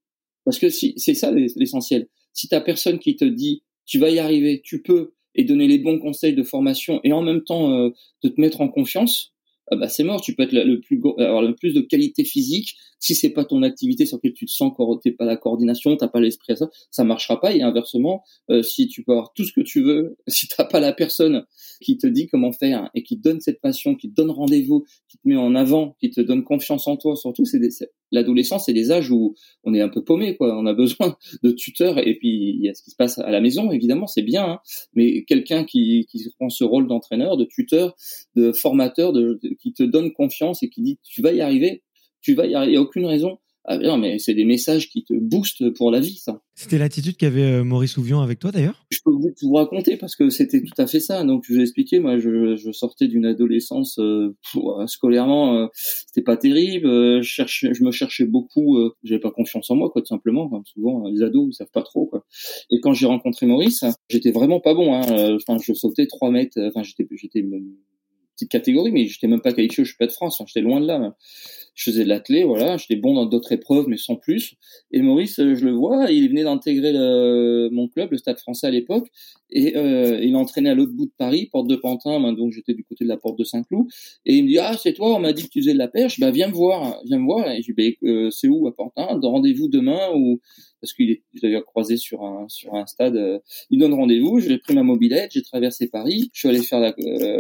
[0.46, 2.08] Parce que si, c'est ça l'essentiel.
[2.34, 5.80] Si t'as personne qui te dit tu vas y arriver, tu peux, et donner les
[5.80, 7.90] bons conseils de formation, et en même temps euh,
[8.24, 9.34] de te mettre en confiance,
[9.72, 10.22] ah bah c'est mort.
[10.22, 12.76] Tu peux être le plus avoir le plus de qualité physique.
[13.00, 16.10] Si c'est pas ton activité sur laquelle tu te sens, t'es pas la coordination, t'as
[16.10, 17.56] pas l'esprit à ça, ça marchera pas.
[17.56, 20.82] Et inversement, euh, si tu peux avoir tout ce que tu veux, si t'as pas
[20.82, 21.46] la personne
[21.82, 24.86] qui te dit comment faire et qui te donne cette passion, qui te donne rendez-vous,
[25.10, 27.60] qui te met en avant, qui te donne confiance en toi, surtout, c'est
[28.12, 30.58] l'adolescence, c'est des âges où on est un peu paumé, quoi.
[30.58, 33.32] On a besoin de tuteurs et puis il y a ce qui se passe à
[33.32, 34.60] la maison, évidemment, c'est bien, hein.
[34.94, 37.96] mais quelqu'un qui, qui prend ce rôle d'entraîneur, de tuteur,
[38.36, 41.84] de formateur, de, qui te donne confiance et qui dit tu vas y arriver,
[42.22, 43.40] tu vas y arriver, il n'y a aucune raison.
[43.64, 46.42] Ah non, mais c'est des messages qui te boostent pour la vie, ça.
[46.56, 48.86] C'était l'attitude qu'avait euh, Maurice Ouvion avec toi, d'ailleurs?
[48.90, 51.24] Je peux vous, vous, raconter parce que c'était tout à fait ça.
[51.24, 54.36] Donc, je vous ai expliqué, moi, je, je sortais d'une adolescence euh,
[54.88, 56.88] scolairement, euh, c'était pas terrible.
[56.88, 58.78] Euh, je, cherchais, je me cherchais beaucoup.
[58.78, 60.50] Euh, J'avais pas confiance en moi, quoi, tout simplement.
[60.50, 62.26] Comme souvent, les ados, ils savent pas trop, quoi.
[62.72, 64.96] Et quand j'ai rencontré Maurice, j'étais vraiment pas bon.
[64.96, 65.36] Hein.
[65.36, 66.60] Enfin, je sautais 3 mètres.
[66.60, 67.44] Enfin, j'étais, j'étais
[68.36, 70.42] petite catégorie, mais j'étais même pas qualifié au championnat de France.
[70.48, 71.16] j'étais loin de là.
[71.74, 72.78] Je faisais de l'athlé, voilà.
[72.78, 74.56] J'étais bon dans d'autres épreuves, mais sans plus.
[74.92, 76.92] Et Maurice, euh, je le vois, il venait d'intégrer
[77.72, 79.08] mon club, le Stade Français à l'époque,
[79.52, 82.20] et euh, il entraînait à l'autre bout de Paris, porte de Pantin.
[82.20, 83.86] Ben, donc j'étais du côté de la porte de Saint-Cloud.
[84.26, 85.88] Et il me dit ah c'est toi, on m'a dit que tu faisais de la
[85.88, 86.20] perche.
[86.20, 87.50] Bah viens me voir, viens me voir.
[87.50, 89.20] Et je dis bah, c'est où à Pantin?
[89.22, 90.40] Rendez-vous demain ou
[90.82, 93.16] parce qu'il est d'ailleurs croisé sur un sur un stade.
[93.16, 94.40] Euh, il donne rendez-vous.
[94.40, 96.30] J'ai pris ma mobilette, j'ai traversé Paris.
[96.34, 96.94] Je suis allé faire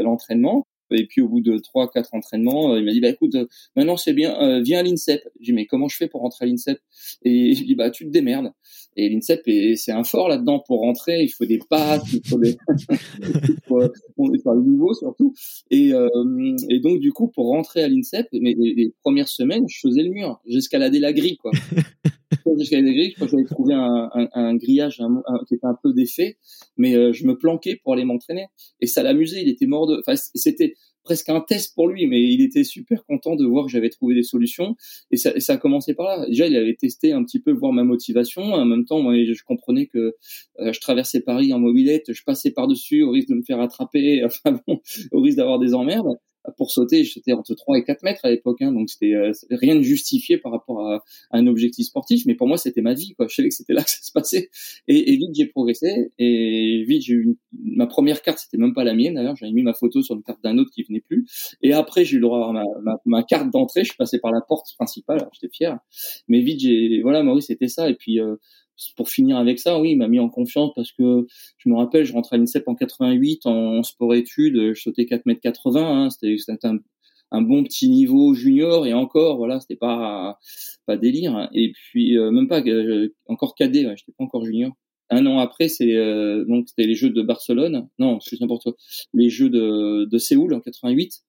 [0.03, 0.67] l'entraînement.
[0.91, 3.47] Et puis au bout de trois, quatre entraînements, euh, il m'a dit bah écoute, euh,
[3.75, 5.21] maintenant c'est bien, euh, viens à l'INSEP.
[5.39, 6.79] J'ai dit mais comment je fais pour rentrer à l'INSEP?
[7.23, 8.51] Et il dit bah tu te démerdes.
[8.97, 9.41] Et l'INSEP,
[9.75, 11.21] c'est un fort là-dedans pour rentrer.
[11.21, 12.57] Il faut des pattes, il faut des,
[13.21, 13.81] il faut,
[14.17, 15.33] on est le niveau surtout.
[15.69, 16.07] Et, euh,
[16.69, 20.09] et donc du coup, pour rentrer à l'INSEP, mais les, premières semaines, je faisais le
[20.09, 21.51] mur, j'escaladais la grille, quoi.
[22.57, 26.37] j'escaladais la grille, j'avais trouvé un, un, un grillage un, qui était un peu défait,
[26.77, 28.47] mais euh, je me planquais pour aller m'entraîner.
[28.81, 29.41] Et ça l'amusait.
[29.41, 29.99] Il était mort de.
[29.99, 33.71] Enfin, c'était presque un test pour lui, mais il était super content de voir que
[33.71, 34.75] j'avais trouvé des solutions.
[35.11, 36.25] Et ça, ça a commencé par là.
[36.27, 38.41] Déjà, il avait testé un petit peu voir ma motivation.
[38.41, 40.15] En même temps, moi, je comprenais que
[40.59, 44.23] euh, je traversais Paris en mobilette, je passais par-dessus au risque de me faire attraper,
[44.25, 44.79] enfin bon,
[45.11, 46.17] au risque d'avoir des emmerdes
[46.57, 49.75] pour sauter, j'étais entre 3 et 4 mètres à l'époque, hein, donc c'était euh, rien
[49.75, 53.27] de justifié par rapport à, un objectif sportif, mais pour moi c'était ma vie, quoi.
[53.29, 54.49] Je savais que c'était là que ça se passait,
[54.87, 58.83] et, et vite j'ai progressé, et vite j'ai eu ma première carte, c'était même pas
[58.83, 61.25] la mienne d'ailleurs, j'avais mis ma photo sur une carte d'un autre qui venait plus,
[61.61, 64.19] et après j'ai eu le droit à ma, ma, ma carte d'entrée, je suis passé
[64.19, 65.77] par la porte principale, j'étais fier,
[66.27, 68.35] mais vite j'ai, voilà, Maurice c'était ça, et puis euh,
[68.95, 72.05] pour finir avec ça, oui, il m'a mis en confiance parce que je me rappelle,
[72.05, 76.35] je rentrais à l'INSEP en 88 en sport-études, je sautais 4 mètres 80, hein, c'était
[77.31, 80.39] un, bon petit niveau junior et encore, voilà, c'était pas
[80.85, 81.49] pas délire.
[81.53, 84.71] Et puis euh, même pas euh, encore cadet, ouais, j'étais pas encore junior.
[85.09, 88.73] Un an après, c'est euh, donc c'était les Jeux de Barcelone, non, c'est n'importe quoi,
[89.13, 91.21] les Jeux de, de Séoul en 88.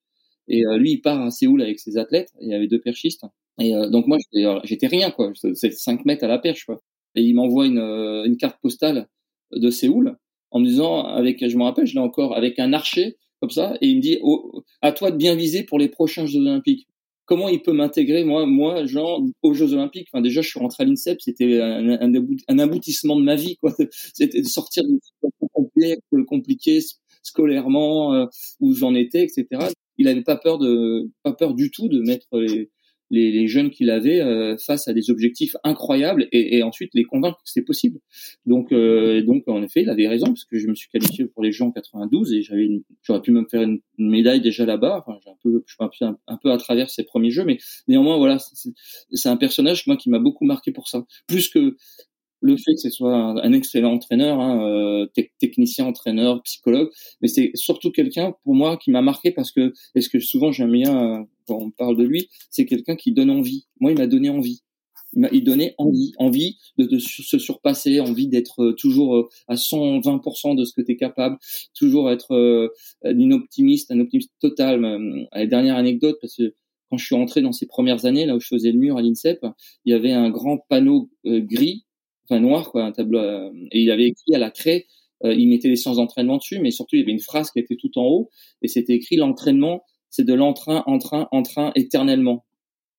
[0.49, 2.29] Et lui, il part à Séoul avec ses athlètes.
[2.41, 3.23] Il y avait deux perchistes.
[3.59, 4.17] Et donc moi,
[4.65, 5.31] j'étais rien quoi.
[5.53, 6.81] C'est 5 mètres à la perche quoi
[7.15, 9.07] et il m'envoie une, euh, une carte postale
[9.51, 10.17] de Séoul
[10.51, 13.75] en me disant avec je me rappelle je l'ai encore avec un archer comme ça
[13.81, 16.87] et il me dit oh, à toi de bien viser pour les prochains Jeux Olympiques.
[17.25, 20.07] Comment il peut m'intégrer moi moi genre aux Jeux Olympiques?
[20.11, 23.73] Enfin déjà je suis rentré à l'INSEP c'était un, un, aboutissement de ma vie quoi.
[24.13, 26.79] C'était de sortir d'une situation complexe compliquée
[27.21, 28.25] scolairement euh,
[28.59, 32.27] où j'en étais etc il avait pas peur de pas peur du tout de mettre
[32.37, 32.69] les,
[33.13, 37.03] les, les jeunes qu'il avait euh, face à des objectifs incroyables et, et ensuite les
[37.03, 37.99] convaincre que c'est possible.
[38.47, 41.43] Donc, euh, donc en effet, il avait raison parce que je me suis qualifié pour
[41.43, 42.67] les Jeux en 92 et j'avais,
[43.03, 45.03] j'aurais pu même faire une, médaille déjà là-bas.
[45.05, 48.17] Enfin, j'ai un peu, je suis un, peu à travers ces premiers Jeux, mais néanmoins,
[48.17, 51.05] voilà, c'est un personnage moi qui m'a beaucoup marqué pour ça.
[51.27, 51.77] Plus que
[52.43, 55.07] le fait que ce soit un, excellent entraîneur, hein, euh,
[55.39, 56.89] technicien, entraîneur, psychologue,
[57.21, 60.51] mais c'est surtout quelqu'un pour moi qui m'a marqué parce que, est ce que souvent
[60.51, 63.65] j'aime bien euh, quand on parle de lui, c'est quelqu'un qui donne envie.
[63.79, 64.61] Moi, il m'a donné envie.
[65.13, 70.65] Il m'a donné envie, envie de, se surpasser, envie d'être euh, toujours à 120% de
[70.65, 71.37] ce que tu es capable,
[71.77, 72.71] toujours être
[73.05, 74.81] un optimiste, un optimiste total.
[75.33, 76.55] La dernière anecdote, parce que
[76.89, 79.01] quand je suis entré dans ces premières années, là où je faisais le mur à
[79.01, 79.45] l'INSEP,
[79.85, 81.85] il y avait un grand panneau gris
[82.25, 83.19] enfin noir, quoi, un tableau.
[83.19, 84.85] Euh, et il avait écrit à la craie,
[85.25, 87.59] euh, il mettait les séances d'entraînement dessus, mais surtout il y avait une phrase qui
[87.59, 88.29] était tout en haut,
[88.61, 92.45] et c'était écrit l'entraînement, c'est de l'entrain, entrain, entrain éternellement.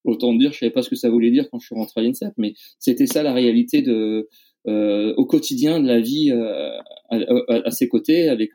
[0.04, 2.04] Autant dire, je savais pas ce que ça voulait dire quand je suis rentré à
[2.04, 4.28] l'INSEP, mais c'était ça la réalité de
[4.66, 6.78] euh, au quotidien de la vie euh,
[7.10, 7.16] à,
[7.66, 8.52] à, ses côtés avec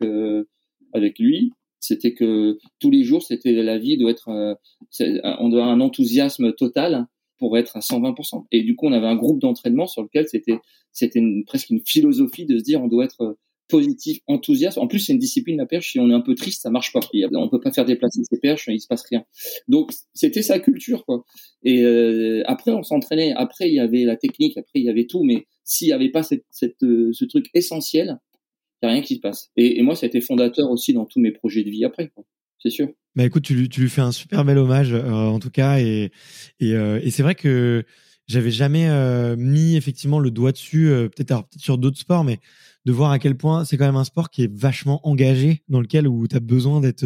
[0.94, 1.52] avec lui.
[1.80, 6.54] C'était que tous les jours, c'était la vie doit être, on doit avoir un enthousiasme
[6.54, 7.08] total
[7.40, 8.46] pour être à 120%.
[8.52, 10.60] Et du coup, on avait un groupe d'entraînement sur lequel c'était
[10.92, 13.34] c'était presque une philosophie de se dire on doit être euh,
[13.70, 14.78] positif, enthousiaste.
[14.78, 15.92] En plus, c'est une discipline la perche.
[15.92, 17.00] Si on est un peu triste, ça marche pas.
[17.34, 19.24] On peut pas faire déplacer ses perches, il se passe rien.
[19.68, 21.24] Donc, c'était sa culture, quoi.
[21.64, 23.34] Et euh, après, on s'entraînait.
[23.36, 24.58] Après, il y avait la technique.
[24.58, 25.24] Après, il y avait tout.
[25.24, 28.18] Mais s'il y avait pas cette, cette euh, ce truc essentiel,
[28.84, 29.52] y a rien qui se passe.
[29.56, 32.12] Et, et moi, ça a été fondateur aussi dans tous mes projets de vie après,
[32.60, 32.90] C'est sûr.
[33.16, 36.12] Bah écoute, tu, tu lui fais un super bel hommage euh, en tout cas et
[36.60, 37.84] et, euh, et c'est vrai que
[38.28, 42.40] j'avais jamais euh, mis effectivement le doigt dessus, peut-être peut sur d'autres sports, mais
[42.86, 45.82] de voir à quel point c'est quand même un sport qui est vachement engagé, dans
[45.82, 47.06] lequel où tu as besoin d'être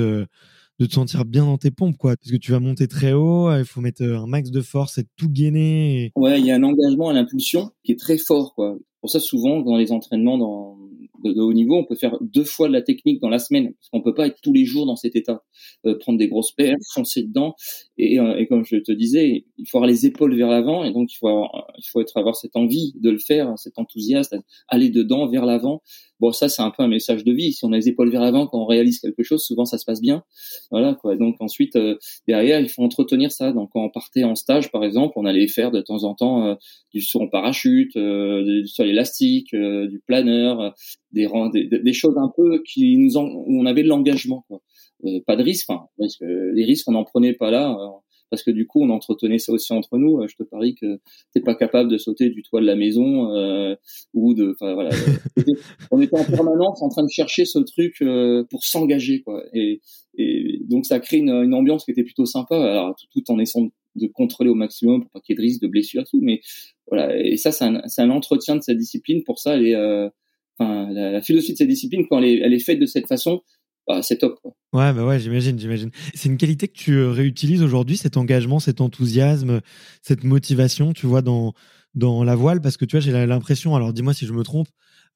[0.80, 2.18] de te sentir bien dans tes pompes, quoi.
[2.18, 5.10] Parce que tu vas monter très haut, il faut mettre un max de force, être
[5.16, 6.12] tout gainé.
[6.16, 8.78] Ouais, il y a un engagement à l'impulsion qui est très fort, quoi.
[9.00, 10.78] Pour ça, souvent, dans les entraînements, dans,
[11.24, 13.90] de, haut niveau, on peut faire deux fois de la technique dans la semaine, parce
[13.90, 15.44] qu'on peut pas être tous les jours dans cet état,
[15.86, 17.56] euh, prendre des grosses paires, foncer dedans,
[17.98, 20.92] et, euh, et, comme je te disais, il faut avoir les épaules vers l'avant, et
[20.92, 24.42] donc il faut avoir, il faut être avoir cette envie de le faire, cet enthousiasme,
[24.68, 25.84] aller dedans, vers l'avant.
[26.20, 27.54] Bon, ça c'est un peu un message de vie.
[27.54, 29.86] Si on a les épaules vers l'avant quand on réalise quelque chose, souvent ça se
[29.86, 30.24] passe bien.
[30.72, 31.18] Voilà quoi.
[31.18, 33.52] Donc ensuite euh, derrière, il faut entretenir ça.
[33.52, 36.58] Donc quand on partait en stage, par exemple, on allait faire de temps en temps
[36.94, 40.74] du saut en parachute, du saut élastique, du planeur,
[41.12, 44.62] des, des, des, choses un peu qui nous où on avait de l'engagement quoi.
[45.06, 45.86] Euh, pas de risque enfin
[46.22, 47.88] les risques on n'en prenait pas là euh,
[48.30, 51.00] parce que du coup on entretenait ça aussi entre nous euh, je te parie que
[51.34, 53.76] t'es pas capable de sauter du toit de la maison
[54.14, 54.92] ou de enfin voilà
[55.92, 58.04] on était en permanence en train de chercher ce truc
[58.50, 59.82] pour s'engager quoi et,
[60.18, 63.70] et donc ça crée une, une, ambiance qui était plutôt sympa alors tout, en essayant
[63.96, 66.20] de contrôler au maximum pour pas qu'il y ait de risque de blessure, tout.
[66.22, 66.42] Mais
[66.88, 69.24] voilà, et ça, c'est un, un, entretien de sa discipline.
[69.24, 70.10] Pour ça, elle est, euh,
[70.58, 73.42] enfin, la, philosophie de sa discipline, quand elle est, elle est faite de cette façon,
[73.88, 74.40] bah, c'est top.
[74.42, 74.52] Quoi.
[74.74, 75.92] Ouais, bah ouais, j'imagine, j'imagine.
[76.14, 79.62] C'est une qualité que tu réutilises aujourd'hui, cet engagement, cet enthousiasme,
[80.02, 81.54] cette motivation, tu vois, dans
[81.96, 84.68] dans la voile, parce que tu vois, j'ai l'impression, alors dis-moi si je me trompe,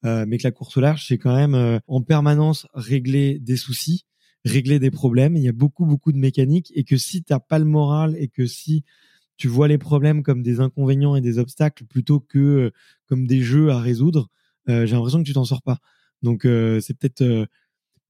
[0.04, 3.56] euh, mais que la course au large, c'est quand même euh, en permanence régler des
[3.56, 4.04] soucis,
[4.44, 5.36] régler des problèmes.
[5.36, 8.28] Il y a beaucoup, beaucoup de mécanique et que si t'as pas le moral et
[8.28, 8.84] que si
[9.36, 12.70] tu vois les problèmes comme des inconvénients et des obstacles plutôt que euh,
[13.06, 14.28] comme des jeux à résoudre,
[14.68, 15.78] j'ai l'impression que tu t'en sors pas.
[16.20, 17.48] Donc c'est peut-être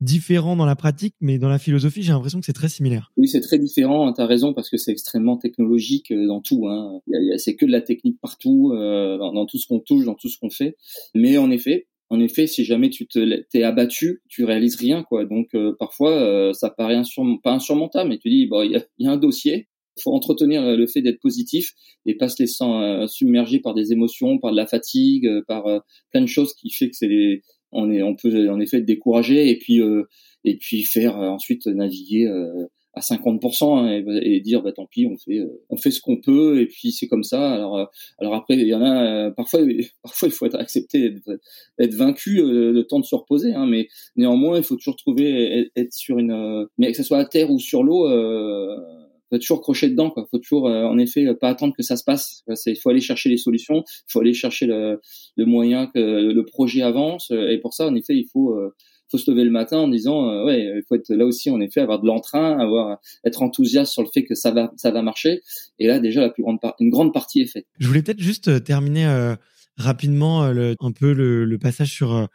[0.01, 3.13] différent dans la pratique, mais dans la philosophie, j'ai l'impression que c'est très similaire.
[3.17, 4.13] Oui, c'est très différent.
[4.13, 6.69] Tu as raison parce que c'est extrêmement technologique dans tout.
[6.69, 7.01] Hein.
[7.37, 10.39] C'est que de la technique partout, dans, dans, tout ce qu'on touche, dans tout ce
[10.39, 10.77] qu'on fait.
[11.15, 15.25] Mais en effet, en effet, si jamais tu te t'es abattu, tu réalises rien quoi.
[15.27, 17.01] Donc euh, parfois euh, ça paraît
[17.43, 19.69] pas insurmontable, mais tu dis bon il y a, y a, un dossier,
[20.03, 21.75] faut entretenir le fait d'être positif
[22.07, 25.65] et pas se laisser euh, submerger par des émotions, par de la fatigue, par
[26.11, 29.51] plein de choses qui fait que c'est on est on peut en effet être découragé
[29.51, 29.81] et puis
[30.45, 32.29] et puis faire ensuite naviguer
[32.99, 36.21] à 50% hein, et, dire bah tant pis on fait euh, on fait ce qu'on
[36.21, 37.53] peut et puis c'est comme ça.
[37.53, 37.85] Alors euh,
[38.19, 39.61] alors après il y en a euh, parfois
[40.03, 41.15] parfois il faut être accepté
[41.79, 45.93] être, vaincu le temps de se reposer hein, mais néanmoins il faut toujours trouver être
[45.93, 48.09] sur une mais que ce soit à terre ou sur l'eau
[49.31, 50.27] faut toujours crocher dedans quoi.
[50.31, 52.45] Faut toujours en effet pas attendre que ça se passe.
[52.67, 55.01] Il faut aller chercher les solutions faut aller chercher le,
[55.37, 57.31] le moyen que le projet avance.
[57.31, 58.57] Et pour ça en effet il faut
[59.11, 61.61] faut se lever le matin en disant euh, ouais il faut être là aussi en
[61.61, 65.03] effet avoir de l'entrain avoir être enthousiaste sur le fait que ça va ça va
[65.03, 65.41] marcher.
[65.79, 67.67] Et là déjà la plus grande une grande partie est faite.
[67.79, 69.35] Je voulais peut-être juste euh, terminer euh,
[69.77, 72.29] rapidement le, un peu le, le passage sur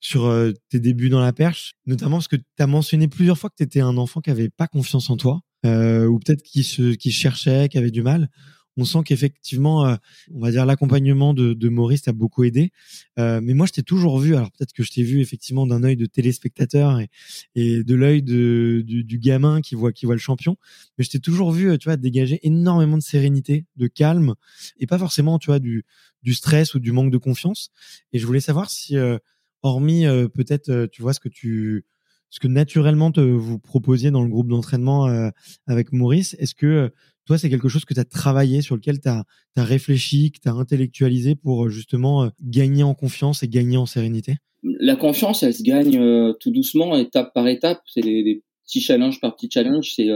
[0.00, 0.34] sur
[0.68, 1.74] tes débuts dans la perche.
[1.86, 4.50] Notamment parce que tu as mentionné plusieurs fois que tu étais un enfant qui avait
[4.50, 8.28] pas confiance en toi ou peut-être qui se qui cherchait qui avait du mal
[8.76, 9.96] on sent qu'effectivement, euh,
[10.34, 12.72] on va dire l'accompagnement de, de Maurice t'a beaucoup aidé.
[13.18, 14.34] Euh, mais moi, je t'ai toujours vu.
[14.34, 17.10] Alors peut-être que je t'ai vu effectivement d'un œil de téléspectateur et,
[17.54, 20.56] et de l'œil du, du, gamin qui voit qui voit le champion.
[20.96, 24.34] Mais je t'ai toujours vu, tu vois, dégager énormément de sérénité, de calme,
[24.78, 25.84] et pas forcément, tu vois, du
[26.22, 27.70] du stress ou du manque de confiance.
[28.12, 29.18] Et je voulais savoir si, euh,
[29.62, 31.84] hormis peut-être, tu vois, ce que tu
[32.32, 35.30] ce que naturellement te, vous proposiez dans le groupe d'entraînement
[35.68, 36.90] avec Maurice, est-ce que
[37.26, 39.24] toi, c'est quelque chose que tu as travaillé, sur lequel tu as,
[39.56, 43.86] réfléchi, que tu as intellectualisé pour euh, justement euh, gagner en confiance et gagner en
[43.86, 44.36] sérénité?
[44.62, 47.80] La confiance, elle se gagne euh, tout doucement, étape par étape.
[47.86, 49.92] C'est des, petits challenges par petits challenges.
[49.94, 50.08] C'est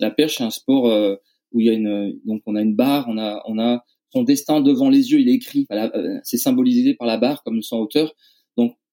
[0.00, 0.84] la perche, c'est un sport
[1.52, 4.22] où il y a une donc on a une barre, on a on a son
[4.22, 5.66] destin devant les yeux, il est écrit,
[6.22, 8.14] c'est symbolisé par la barre comme le sang hauteur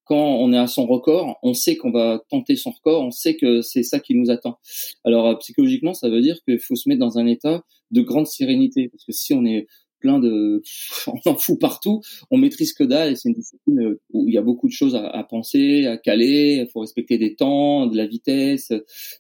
[0.06, 3.36] quand on est à son record, on sait qu'on va tenter son record, on sait
[3.36, 4.58] que c'est ça qui nous attend.
[5.04, 8.28] Alors euh, psychologiquement, ça veut dire qu'il faut se mettre dans un état de grande
[8.28, 9.68] sérénité, parce que si on est
[10.00, 10.64] plein de,
[11.08, 14.34] on en fout partout, on maîtrise que dalle et c'est une discipline euh, où il
[14.34, 17.96] y a beaucoup de choses à, penser, à caler, il faut respecter des temps, de
[17.96, 18.74] la vitesse,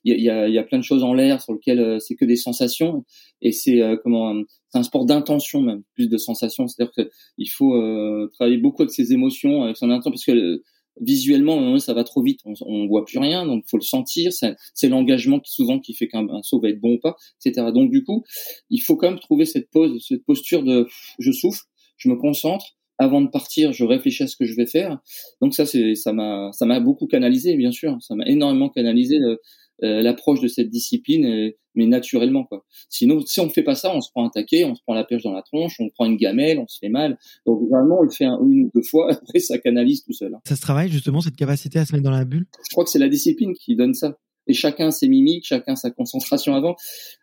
[0.03, 3.05] il y a, plein de choses en l'air sur lesquelles euh, c'est que des sensations
[3.41, 4.33] et c'est comment
[4.69, 7.75] c'est un sport d'intention même plus de sensations c'est-à-dire qu'il faut
[8.33, 10.61] travailler beaucoup avec ses émotions avec son intention parce que
[10.99, 12.39] visuellement ça va trop vite.
[12.45, 14.31] On, voit plus rien donc faut le sentir.
[14.33, 17.91] C'est l'engagement qui souvent qui fait qu'un saut va être bon ou pas etc donc
[17.91, 18.23] du coup
[18.69, 20.87] il faut quand même trouver cette pose cette posture de
[21.19, 21.63] je souffle
[21.97, 22.65] je me concentre.
[22.97, 24.99] Avant de partir je réfléchis à ce que je vais faire
[25.41, 27.97] donc ça c'est ça m'a ça m'a beaucoup canalisé bien sûr.
[28.01, 29.37] Ça m'a énormément canalisé euh,
[29.81, 32.65] l'approche de cette discipline, mais naturellement quoi.
[32.89, 34.93] Sinon, si on ne fait pas ça, on se prend un taquet, on se prend
[34.93, 37.17] la pêche dans la tronche, on prend une gamelle, on se fait mal.
[37.45, 40.33] Donc vraiment, on le fait une ou deux fois, après ça canalise tout seul.
[40.33, 40.39] Hein.
[40.45, 42.45] Ça se travaille justement cette capacité à se mettre dans la bulle?
[42.63, 44.17] Je crois que c'est la discipline qui donne ça
[44.47, 46.75] et chacun ses mimiques, chacun sa concentration avant.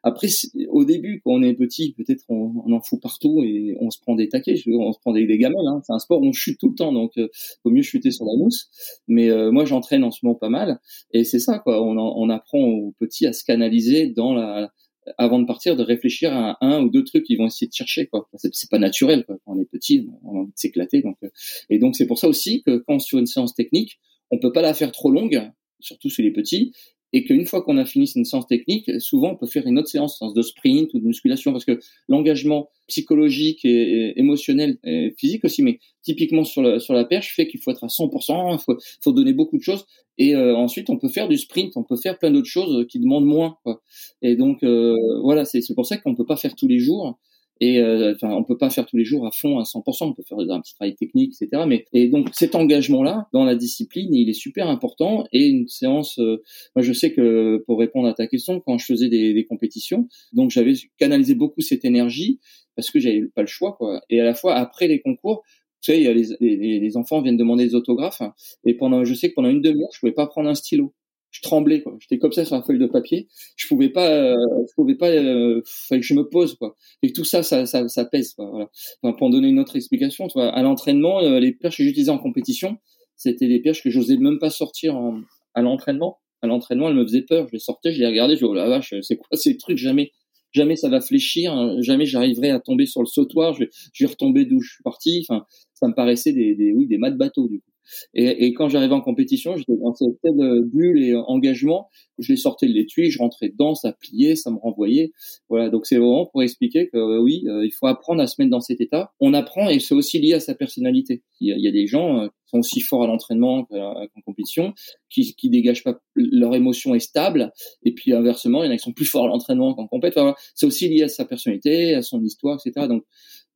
[0.02, 0.28] Après,
[0.68, 4.14] au début, quand on est petit, peut-être on, en fout partout et on se prend
[4.14, 5.66] des taquets, on se prend des, gamelles.
[5.66, 5.80] Hein.
[5.84, 7.28] C'est un sport où on chute tout le temps, donc euh,
[7.64, 8.68] vaut mieux chuter sur la mousse.
[9.08, 10.80] Mais euh, moi, j'entraîne en ce moment pas mal,
[11.12, 11.82] et c'est ça, quoi.
[11.82, 14.72] On, on apprend aux petits à se canaliser dans la
[15.16, 18.06] avant de partir, de réfléchir à un ou deux trucs qu'ils vont essayer de chercher.
[18.06, 18.28] Quoi.
[18.34, 19.24] C'est, pas naturel.
[19.24, 19.36] Quoi.
[19.44, 21.00] Quand on est petit, on a envie de s'éclater.
[21.00, 21.28] Donc, euh,
[21.70, 23.98] et donc c'est pour ça aussi que quand sur une séance technique,
[24.30, 25.50] on peut pas la faire trop longue,
[25.80, 26.72] surtout chez les petits,
[27.12, 29.88] et qu'une fois qu'on a fini une séance technique, souvent on peut faire une autre
[29.88, 35.44] séance, séance de sprint ou de musculation, parce que l'engagement psychologique et, émotionnel et physique
[35.44, 38.58] aussi, mais typiquement sur la, sur la perche, fait qu'il faut être à 100%, il
[38.62, 39.86] faut, faut donner beaucoup de choses,
[40.18, 42.98] et euh, ensuite on peut faire du sprint, on peut faire plein d'autres choses qui
[42.98, 43.56] demandent moins.
[43.62, 43.80] Quoi.
[44.20, 47.18] Et donc euh, voilà, c'est pour ça qu'on peut pas faire tous les jours,
[47.60, 50.04] Et euh, enfin, on peut pas faire tous les jours à fond à 100%.
[50.04, 51.64] On peut faire un petit travail technique, etc.
[51.66, 55.26] Mais et donc cet engagement-là dans la discipline, il est super important.
[55.32, 56.42] Et une séance, euh,
[56.76, 60.08] moi je sais que pour répondre à ta question, quand je faisais des, des compétitions,
[60.32, 62.38] donc j'avais canalisé beaucoup cette énergie
[62.76, 64.00] parce que j'avais pas le choix, quoi.
[64.08, 65.42] Et à la fois après les concours,
[65.80, 68.22] tu sais, les, les, les, enfants viennent demander des autographes,
[68.64, 70.92] et pendant, je sais que pendant une demi-heure, je pouvais pas prendre un stylo
[71.30, 71.96] je tremblais quoi.
[72.00, 73.28] J'étais comme ça sur la feuille de papier.
[73.56, 74.34] Je pouvais pas euh,
[74.68, 76.76] je pouvais pas euh, fallait que je me pose quoi.
[77.02, 78.70] Et tout ça ça ça, ça pèse quoi, voilà.
[79.02, 82.10] Enfin, pour donner une autre explication tu vois, à l'entraînement euh, les perches que j'utilisais
[82.10, 82.78] en compétition
[83.16, 85.20] c'était des perches que j'osais même pas sortir en,
[85.54, 86.18] à l'entraînement.
[86.40, 87.46] À l'entraînement elles me faisaient peur.
[87.48, 89.76] Je les sortais je les regardais je dis oh la vache c'est quoi ces trucs?
[89.78, 90.12] Jamais
[90.52, 91.76] jamais ça va fléchir hein.
[91.80, 93.52] jamais j'arriverai à tomber sur le sautoir.
[93.54, 95.26] Je, je vais retomber d'où je suis parti.
[95.28, 97.70] Enfin ça me paraissait des, des oui des mâts de bateau du coup
[98.14, 102.36] et, et quand j'arrivais en compétition, j'étais dans cette telle bulle et engagement, je les
[102.36, 105.12] sortais de l'étui, je rentrais dedans, ça pliait, ça me renvoyait.
[105.48, 108.36] Voilà, donc c'est vraiment pour expliquer que euh, oui, euh, il faut apprendre à se
[108.38, 109.12] mettre dans cet état.
[109.20, 111.22] On apprend et c'est aussi lié à sa personnalité.
[111.40, 114.74] Il y a, des gens euh, qui sont aussi forts à l'entraînement qu'en compétition,
[115.10, 117.52] qui, qui dégagent pas leur émotion est stable,
[117.84, 120.34] et puis inversement, il y en a qui sont plus forts à l'entraînement qu'en compétition.
[120.54, 122.86] c'est aussi lié à sa personnalité, à son histoire, etc.
[122.88, 123.04] Donc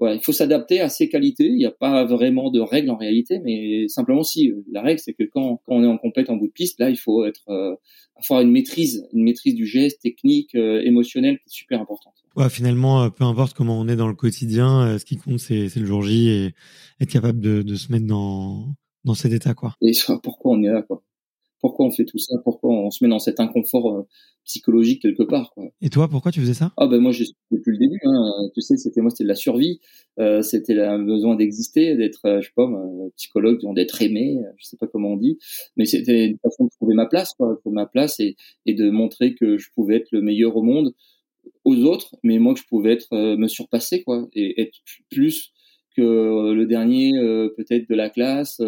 [0.03, 1.47] voilà, il faut s'adapter à ses qualités.
[1.47, 4.99] Il n'y a pas vraiment de règles en réalité, mais simplement si euh, la règle
[4.99, 7.25] c'est que quand, quand on est en compète en bout de piste, là il faut
[7.25, 7.77] être euh,
[8.17, 12.15] avoir une maîtrise, une maîtrise du geste, technique, euh, émotionnel, qui est super importante.
[12.35, 15.87] Ouais, finalement, peu importe comment on est dans le quotidien, ce qui compte c'est le
[15.87, 16.55] jour J et
[17.01, 19.77] être capable de, de se mettre dans dans cet état quoi.
[19.83, 19.93] Et
[20.25, 21.05] pourquoi on est là quoi
[21.63, 24.03] pourquoi on fait tout ça, pourquoi on se met dans cet inconfort euh,
[24.45, 25.53] psychologique quelque part.
[25.55, 25.71] Quoi?
[25.81, 26.73] Et toi, pourquoi tu faisais ça?
[26.77, 28.01] Ah ben moi, j'ai depuis le début.
[28.05, 29.81] Hein, tu sais, c'était moi, c'était de la survie,
[30.19, 32.69] euh, c'était le besoin d'exister, d'être, euh, je sais pas,
[33.17, 35.39] psychologue, d'être aimé, je sais pas comment on dit,
[35.77, 38.35] mais c'était une façon de trouver ma place, quoi, trouver ma place et,
[38.67, 40.93] et de montrer que je pouvais être le meilleur au monde
[41.65, 44.79] aux autres, mais moi que je pouvais être me surpasser, quoi, et être
[45.11, 45.53] plus
[45.97, 47.13] que le dernier
[47.57, 48.61] peut-être de la classe,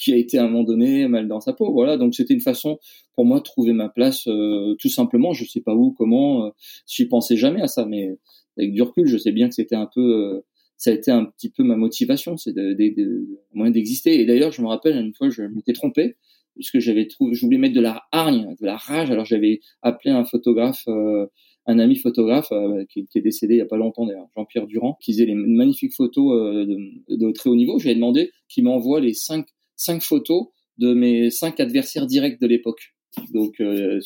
[0.00, 1.72] qui a été à un moment donné mal dans sa peau.
[1.72, 2.78] Voilà, donc c'était une façon
[3.14, 5.32] pour moi de trouver ma place, euh, tout simplement.
[5.32, 6.46] Je sais pas où, comment.
[6.46, 6.50] Euh,
[6.86, 8.16] J'y pensais jamais à ça, mais
[8.56, 10.40] avec du recul, je sais bien que c'était un peu, euh,
[10.76, 14.20] ça a été un petit peu ma motivation, c'est de, de, de, moyen d'exister.
[14.20, 16.16] Et d'ailleurs, je me rappelle une fois, je m'étais trompé
[16.54, 19.10] puisque j'avais trouvé, je voulais mettre de la hargne, de la rage.
[19.10, 20.84] Alors j'avais appelé un photographe.
[20.88, 21.26] Euh,
[21.66, 24.66] un ami photographe euh, qui, qui, est décédé il y a pas longtemps d'ailleurs, Jean-Pierre
[24.66, 27.78] Durand, qui faisait les magnifiques photos euh, de, de, très haut niveau.
[27.78, 29.46] Ai demandé qu'il m'envoie les cinq
[29.80, 32.94] cinq photos de mes cinq adversaires directs de l'époque.
[33.32, 33.98] Donc, euh,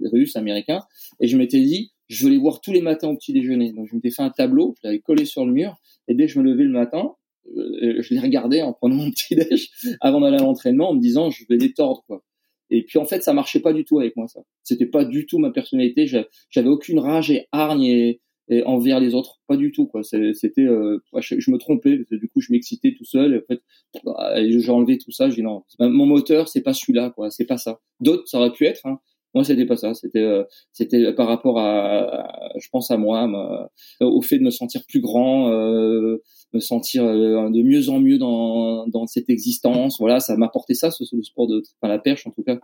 [0.00, 0.82] russes, américains.
[1.20, 3.72] Et je m'étais dit, je veux les voir tous les matins au petit déjeuner.
[3.72, 5.76] Donc, je m'étais fait un tableau, je l'avais collé sur le mur.
[6.08, 7.12] Et dès que je me levais le matin,
[7.56, 11.00] euh, je les regardais en prenant mon petit déj avant d'aller à l'entraînement en me
[11.00, 12.24] disant, je vais les tordre, quoi.
[12.72, 14.40] Et puis en fait, ça marchait pas du tout avec moi ça.
[14.62, 16.06] C'était pas du tout ma personnalité.
[16.06, 19.40] J'avais aucune rage et hargne et, et envers les autres.
[19.46, 20.02] Pas du tout quoi.
[20.02, 23.60] C'était euh, je, me trompais du coup je m'excitais tout seul et en fait
[24.04, 27.56] bah, j'ai enlevé tout ça j'ai non mon moteur c'est pas celui-là quoi c'est pas
[27.56, 27.80] ça.
[28.00, 28.98] D'autres ça aurait pu être hein.
[29.34, 29.94] moi c'était pas ça.
[29.94, 34.82] C'était euh, c'était par rapport à, je pense à moi au fait de me sentir
[34.88, 39.98] plus grand euh, me sentir euh, de mieux en mieux dans, dans cette existence.
[39.98, 42.58] Voilà, ça m'a apporté ça, ce, le sport de, enfin la perche en tout cas.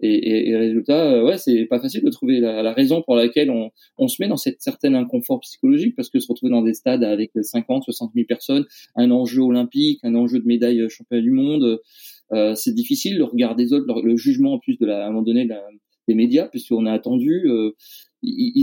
[0.00, 3.16] Et, et, et résultat, euh, ouais, c'est pas facile de trouver la, la, raison pour
[3.16, 6.62] laquelle on, on se met dans cette certaine inconfort psychologique parce que se retrouver dans
[6.62, 8.64] des stades avec 50, 60 000 personnes,
[8.96, 11.80] un enjeu olympique, un enjeu de médaille championnat du monde,
[12.32, 13.18] euh, c'est difficile.
[13.18, 15.46] Le regard des autres, le, jugement en plus de la, à un moment donné
[16.08, 17.44] des médias, puisqu'on a attendu.
[17.46, 17.74] Euh,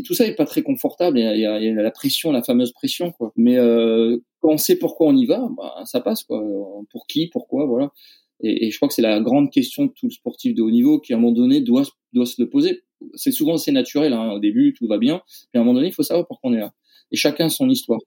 [0.05, 1.19] tout ça est pas très confortable.
[1.19, 3.33] Il y, y a, la pression, la fameuse pression, quoi.
[3.35, 6.41] Mais euh, quand on sait pourquoi on y va, bah, ça passe, quoi.
[6.91, 7.91] Pour qui, pourquoi, voilà.
[8.41, 10.71] Et, et je crois que c'est la grande question de tout le sportif de haut
[10.71, 12.83] niveau qui, à un moment donné, doit, doit se le poser.
[13.15, 14.13] C'est souvent c'est naturel.
[14.13, 14.31] Hein.
[14.31, 15.21] Au début, tout va bien.
[15.27, 16.73] Puis à un moment donné, il faut savoir pourquoi on est là.
[17.11, 17.99] Et chacun son histoire.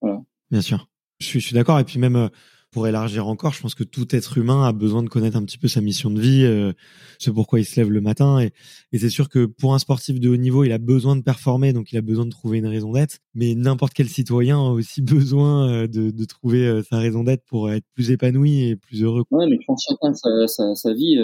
[0.00, 0.20] Voilà.
[0.50, 0.88] Bien sûr.
[1.20, 1.78] Je suis, suis d'accord.
[1.78, 2.28] Et puis même, euh,
[2.72, 5.58] pour élargir encore, je pense que tout être humain a besoin de connaître un petit
[5.58, 6.72] peu sa mission de vie, euh,
[7.18, 8.40] ce pourquoi il se lève le matin.
[8.40, 8.50] Et,
[8.92, 11.74] et c'est sûr que pour un sportif de haut niveau, il a besoin de performer,
[11.74, 13.18] donc il a besoin de trouver une raison d'être.
[13.34, 17.44] Mais n'importe quel citoyen a aussi besoin euh, de, de trouver euh, sa raison d'être
[17.44, 19.24] pour être plus épanoui et plus heureux.
[19.30, 21.18] Ouais, mais quand chacun sa, sa, sa vie,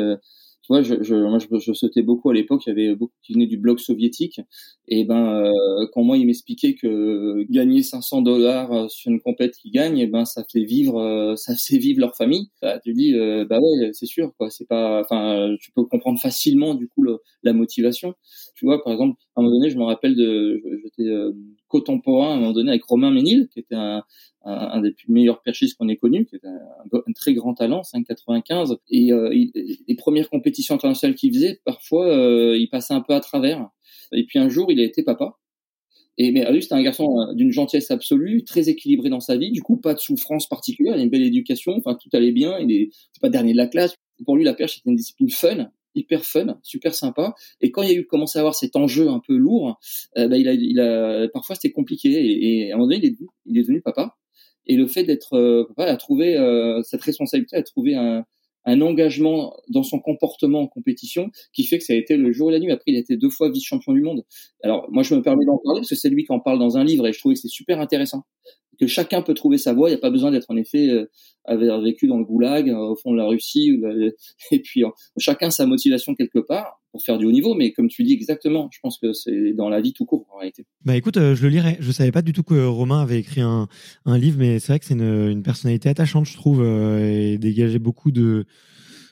[0.68, 2.62] vois, je, je, moi, je, je sautais beaucoup à l'époque.
[2.66, 4.40] Il y avait beaucoup qui venaient du bloc soviétique.
[4.88, 9.56] Et ben, euh, quand moi, il m'expliquait que gagner 500 dollars euh, sur une compète
[9.56, 12.50] qui gagne, et ben, ça fait vivre, euh, ça fait vivre leur famille.
[12.62, 13.12] Bah, tu dis,
[13.48, 14.50] bah ouais, c'est sûr, quoi.
[14.50, 17.04] C'est pas, enfin, tu peux comprendre facilement du coup
[17.42, 18.14] la motivation.
[18.54, 21.10] Tu vois, par exemple, à un moment donné, je me rappelle de, j'étais
[21.68, 24.02] contemporain à un moment donné avec Romain Ménil, qui était un,
[24.44, 26.58] un, des plus meilleurs perchistes qu'on ait connu, qui est un,
[26.92, 28.78] un, très grand talent, 5,95.
[28.90, 33.20] Et euh, les premières compétitions internationales qu'il faisait, parfois, euh, il passait un peu à
[33.20, 33.68] travers.
[34.12, 35.38] Et puis un jour, il a été papa.
[36.20, 39.52] Et mais lui, c'était un garçon euh, d'une gentillesse absolue, très équilibré dans sa vie.
[39.52, 40.96] Du coup, pas de souffrance particulière.
[40.96, 41.74] Il a une belle éducation.
[41.76, 42.58] Enfin, tout allait bien.
[42.58, 43.94] Il est, pas dernier de la classe.
[44.24, 47.34] Pour lui, la perche c'était une discipline fun, hyper fun, super sympa.
[47.60, 49.78] Et quand il y a eu commencé à avoir cet enjeu un peu lourd,
[50.16, 52.10] euh, bah, il a, il a, parfois c'était compliqué.
[52.10, 53.16] Et, à un moment donné, il est,
[53.46, 54.16] il est devenu papa.
[54.66, 58.24] Et le fait d'être euh, papa a trouvé euh, cette responsabilité, a trouvé un,
[58.68, 62.50] un engagement dans son comportement en compétition qui fait que ça a été le jour
[62.50, 62.70] et la nuit.
[62.70, 64.24] Après, il a été deux fois vice-champion du monde.
[64.62, 66.76] Alors, moi, je me permets d'en parler parce que c'est lui qui en parle dans
[66.76, 68.24] un livre et je trouvais que c'est super intéressant.
[68.78, 69.88] Que chacun peut trouver sa voie.
[69.88, 71.06] Il n'y a pas besoin d'être en effet euh,
[71.80, 73.80] vécu dans le goulag, euh, au fond de la Russie,
[74.50, 77.54] et puis euh, chacun sa motivation quelque part pour faire du haut niveau.
[77.54, 80.38] Mais comme tu dis exactement, je pense que c'est dans la vie tout court en
[80.38, 80.66] réalité.
[80.84, 81.76] Bah écoute, euh, je le lirai.
[81.80, 83.68] Je savais pas du tout que Romain avait écrit un,
[84.04, 87.78] un livre, mais c'est vrai que c'est une, une, personnalité attachante, je trouve, et dégageait
[87.78, 88.46] beaucoup de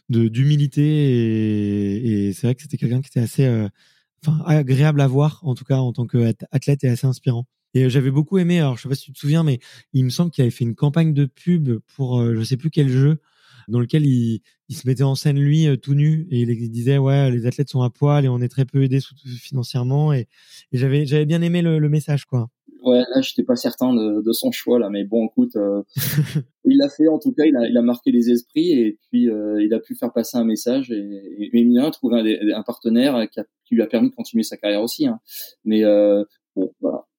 [0.09, 3.45] d'humilité et, et c'est vrai que c'était quelqu'un qui était assez
[4.25, 7.45] enfin agréable à voir en tout cas en tant qu'athlète et assez inspirant.
[7.77, 9.59] Et j'avais beaucoup aimé, alors je sais pas si tu te souviens, mais
[9.93, 12.89] il me semble qu'il avait fait une campagne de pub pour je sais plus quel
[12.89, 13.18] jeu
[13.68, 16.99] dans lequel il, il se mettait en scène lui euh, tout nu et il disait
[16.99, 19.01] ouais les athlètes sont à poil et on est très peu aidés
[19.41, 20.29] financièrement et,
[20.72, 22.49] et j'avais j'avais bien aimé le, le, message quoi.
[22.83, 25.83] Ouais là j'étais pas certain de, de, son choix là mais bon écoute euh,
[26.64, 29.29] il l'a fait en tout cas il a, il a marqué les esprits et puis
[29.29, 30.97] euh, il a pu faire passer un message et,
[31.39, 34.14] et, et il a trouvé un, un, partenaire qui, a, qui, lui a permis de
[34.14, 35.20] continuer sa carrière aussi hein.
[35.64, 35.83] mais
[36.55, 37.07] bon voilà.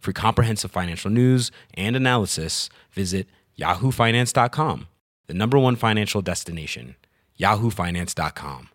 [0.00, 3.26] For comprehensive financial news and analysis, visit
[3.58, 4.86] yahoofinance.com
[5.28, 6.96] the number one financial destination,
[7.38, 8.68] yahoofinance.com.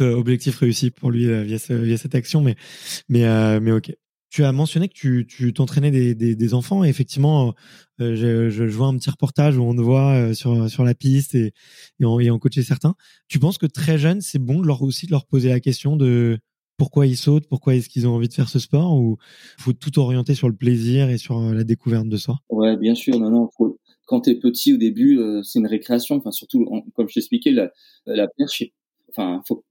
[0.00, 2.56] Euh, objectif réussi pour lui euh, via, ce, via cette action, mais,
[3.08, 3.92] mais, euh, mais ok.
[4.30, 7.54] Tu as mentionné que tu, tu t'entraînais des, des, des, enfants et effectivement,
[8.00, 10.94] euh, je, je, vois un petit reportage où on te voit euh, sur, sur la
[10.94, 11.52] piste et,
[11.98, 12.94] et, en, et en coacher certains.
[13.28, 15.96] Tu penses que très jeune, c'est bon de leur aussi de leur poser la question
[15.96, 16.38] de
[16.78, 19.18] pourquoi ils sautent, pourquoi est-ce qu'ils ont envie de faire ce sport ou
[19.58, 22.36] faut tout orienter sur le plaisir et sur euh, la découverte de soi?
[22.48, 23.50] Ouais, bien sûr, non, non.
[23.58, 23.78] Faut...
[24.06, 26.16] Quand t'es petit au début, euh, c'est une récréation.
[26.16, 27.70] Enfin, surtout, comme je t'expliquais, la,
[28.06, 28.64] la perche,
[29.10, 29.64] enfin, faut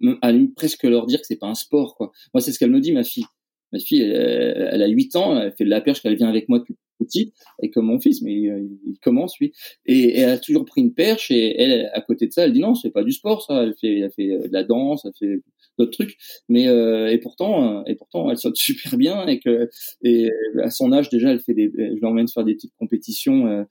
[0.56, 2.12] presque leur dire que c'est pas un sport, quoi.
[2.34, 3.26] Moi, c'est ce qu'elle me dit, ma fille.
[3.74, 6.60] Ma fille, elle, a 8 ans, elle fait de la perche, elle vient avec moi
[6.60, 9.52] depuis petit, et comme mon fils, mais il, commence lui.
[9.86, 12.62] Et, elle a toujours pris une perche, et elle, à côté de ça, elle dit
[12.62, 13.64] non, c'est pas du sport, ça.
[13.64, 15.42] Elle fait, elle fait de la danse, elle fait
[15.78, 16.18] d'autres trucs,
[16.50, 19.70] mais euh, et pourtant, et pourtant, elle saute super bien, et que,
[20.04, 20.30] et
[20.62, 23.48] à son âge déjà, elle fait des, je l'emmène faire des petites compétitions.
[23.48, 23.64] Euh,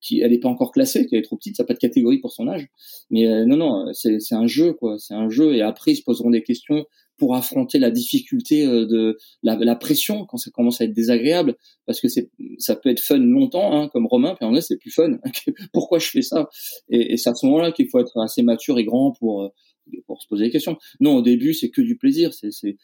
[0.00, 2.18] qui elle est pas encore classée, qu'elle est trop petite, ça n'a pas de catégorie
[2.18, 2.68] pour son âge.
[3.10, 4.96] Mais euh, non, non, c'est un jeu, quoi.
[4.96, 5.56] C'est un jeu.
[5.56, 6.86] Et après, ils se poseront des questions
[7.18, 11.56] pour affronter la difficulté euh, de la, la, pression quand ça commence à être désagréable
[11.84, 14.76] parce que c'est ça peut être fun longtemps hein, comme Romain puis en vrai c'est
[14.76, 15.18] plus fun
[15.72, 16.48] pourquoi je fais ça?
[16.88, 19.48] Et, et c'est à ce moment-là qu'il faut être assez mature et grand pour euh,
[20.06, 20.76] pour se poser des questions.
[21.00, 22.32] Non, au début, c'est que du plaisir.
[22.34, 22.76] C'est, c'est,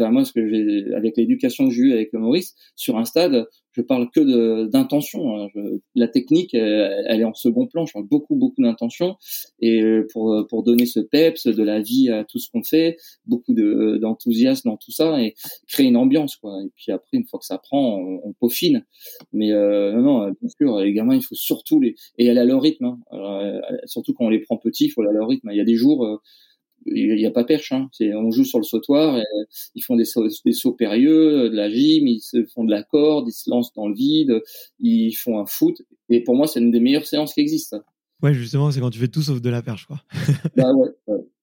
[0.00, 3.46] moi, ce que j'ai, avec l'éducation que j'ai eue avec Maurice, sur un stade,
[3.78, 5.36] je parle que d'intention.
[5.36, 5.48] Hein.
[5.94, 7.86] la technique, elle, est en second plan.
[7.86, 9.16] Je parle beaucoup, beaucoup d'intention.
[9.60, 13.54] Et pour, pour donner ce peps, de la vie à tout ce qu'on fait, beaucoup
[13.54, 15.34] de, d'enthousiasme dans tout ça et
[15.68, 16.60] créer une ambiance, quoi.
[16.64, 18.84] Et puis après, une fois que ça prend, on, peaufine.
[19.32, 22.44] Mais euh, non, non, bien sûr, les gamins, il faut surtout les, et aller à
[22.44, 22.84] leur rythme.
[22.84, 22.98] Hein.
[23.10, 23.42] Alors,
[23.86, 25.50] surtout quand on les prend petits, il faut aller à leur rythme.
[25.52, 26.16] Il y a des jours, euh,
[26.94, 27.72] il n'y a pas perche.
[27.72, 27.88] Hein.
[27.92, 29.24] C'est, on joue sur le sautoir, et
[29.74, 32.82] ils font des sauts, des sauts périlleux, de la gym, ils se font de la
[32.82, 34.42] corde, ils se lancent dans le vide,
[34.78, 35.82] ils font un foot.
[36.08, 37.80] Et pour moi, c'est une des meilleures séances qui existent.
[38.22, 40.02] Ouais, justement, c'est quand tu fais tout sauf de la perche, quoi.
[40.56, 40.90] bah ouais,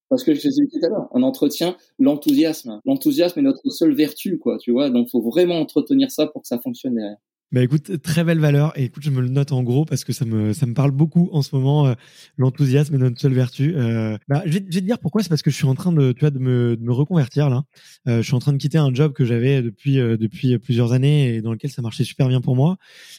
[0.08, 2.80] Parce que je te dit tout à l'heure, on entretient l'enthousiasme.
[2.84, 4.90] L'enthousiasme est notre seule vertu, quoi, tu vois.
[4.90, 7.16] Donc, faut vraiment entretenir ça pour que ça fonctionne derrière.
[7.52, 8.76] Bah écoute, très belle valeur.
[8.76, 10.90] Et écoute, je me le note en gros parce que ça me, ça me parle
[10.90, 11.94] beaucoup en ce moment, euh,
[12.36, 13.72] l'enthousiasme est notre seule vertu.
[13.76, 15.22] Euh, bah, je, vais, te dire pourquoi.
[15.22, 17.48] C'est parce que je suis en train de, tu vois, de me, de me reconvertir
[17.48, 17.62] là.
[18.08, 21.36] Euh, je suis en train de quitter un job que j'avais depuis, depuis plusieurs années
[21.36, 22.78] et dans lequel ça marchait super bien pour moi.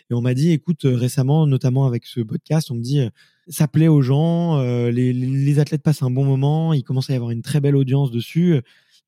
[0.10, 3.00] Et on m'a dit, écoute, récemment, notamment avec ce podcast, on me dit,
[3.48, 7.16] ça plaît aux gens, les, les athlètes passent un bon moment, il commence à y
[7.16, 8.60] avoir une très belle audience dessus.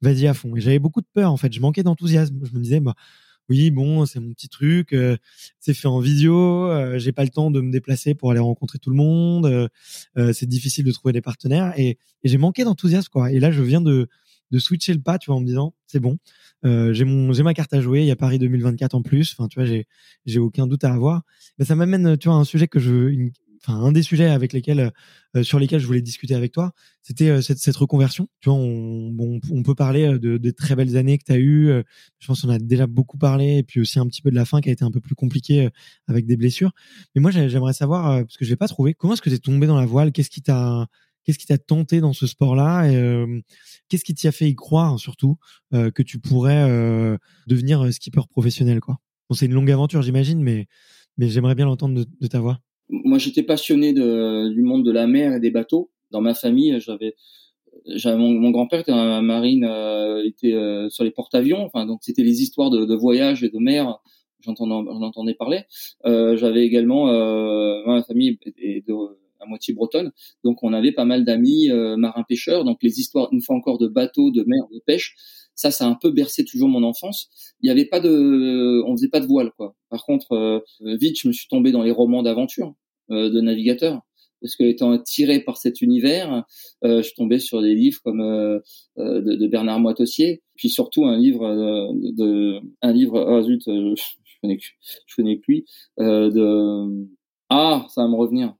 [0.01, 0.55] Vas-y à fond.
[0.55, 1.51] Et j'avais beaucoup de peur en fait.
[1.51, 2.39] Je manquais d'enthousiasme.
[2.43, 2.95] Je me disais, bah
[3.49, 5.17] oui, bon, c'est mon petit truc, euh,
[5.59, 6.35] c'est fait en visio,
[6.67, 9.69] euh, j'ai pas le temps de me déplacer pour aller rencontrer tout le monde,
[10.17, 13.31] euh, c'est difficile de trouver des partenaires et, j'ai manqué d'enthousiasme quoi.
[13.31, 14.07] Et là, je viens de
[14.57, 16.17] switcher le pas, tu vois, en me disant c'est bon,
[16.65, 19.33] euh, j'ai mon j'ai ma carte à jouer, il y a Paris 2024 en plus,
[19.33, 19.87] enfin tu vois, j'ai
[20.25, 21.23] j'ai aucun doute à avoir.
[21.57, 23.31] Mais ça m'amène, tu vois, à un sujet que je une,
[23.61, 24.91] enfin un des sujets avec lesquels
[25.35, 26.71] euh, sur lesquels je voulais discuter avec toi,
[27.03, 28.27] c'était euh, cette, cette, reconversion.
[28.39, 31.37] Tu vois, on, on peut parler euh, de, de très belles années que tu as
[31.37, 31.71] eues.
[32.19, 34.45] je pense qu'on a déjà beaucoup parlé, et puis aussi un petit peu de la
[34.45, 35.69] fin qui a été un peu plus compliquée
[36.07, 36.71] avec des blessures.
[37.15, 39.39] Mais moi, j'aimerais savoir, parce que je l'ai pas trouvé, comment est-ce que tu es
[39.39, 40.11] tombé dans la voile?
[40.11, 40.87] Qu'est-ce qui t'a
[41.25, 42.89] Qu'est-ce qui t'a tenté dans ce sport-là?
[42.89, 43.43] Et
[43.87, 45.37] qu'est-ce qui t'y a fait y croire surtout
[45.71, 48.97] que tu pourrais devenir skipper professionnel quoi?
[49.29, 50.67] Bon, c'est une longue aventure, j'imagine, mais
[51.17, 55.07] mais j'aimerais bien l'entendre de ta voix moi j'étais passionné de, du monde de la
[55.07, 55.91] mer et des bateaux.
[56.11, 57.15] Dans ma famille, j'avais
[58.05, 61.63] mon, mon grand-père était un marine, euh, était euh, sur les porte-avions.
[61.63, 63.99] Enfin, donc c'était les histoires de, de voyage et de mer.
[64.41, 65.63] J'entendais, j'en entendais parler.
[66.05, 68.93] Euh, j'avais également euh, ma famille est de,
[69.39, 70.11] à moitié bretonne,
[70.43, 72.63] donc on avait pas mal d'amis euh, marins pêcheurs.
[72.63, 75.15] Donc les histoires, une fois encore, de bateaux, de mer, de pêche.
[75.59, 77.29] Ça, ça a un peu bercé toujours mon enfance.
[77.61, 79.75] Il n'y avait pas de, on faisait pas de voile, quoi.
[79.89, 82.75] Par contre, euh, vite, je me suis tombé dans les romans d'aventure
[83.11, 84.01] euh, de navigateurs
[84.41, 86.45] parce que étant tiré par cet univers,
[86.85, 88.59] euh, je tombais sur des livres comme euh,
[88.97, 94.39] de, de, Bernard Moitossier, puis surtout un livre de, de un livre ah zut, je
[94.41, 95.65] connais je connais que lui
[95.97, 97.07] de
[97.49, 98.53] ah ça va me revenir.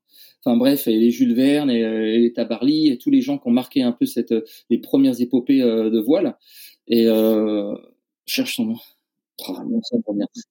[0.43, 3.47] Enfin bref, et les Jules Verne et, et les Tabarly et tous les gens qui
[3.47, 4.33] ont marqué un peu cette
[4.69, 6.35] les premières épopées de voile.
[6.89, 7.75] Et euh,
[8.25, 8.75] cherche son nom.
[9.37, 9.95] C'est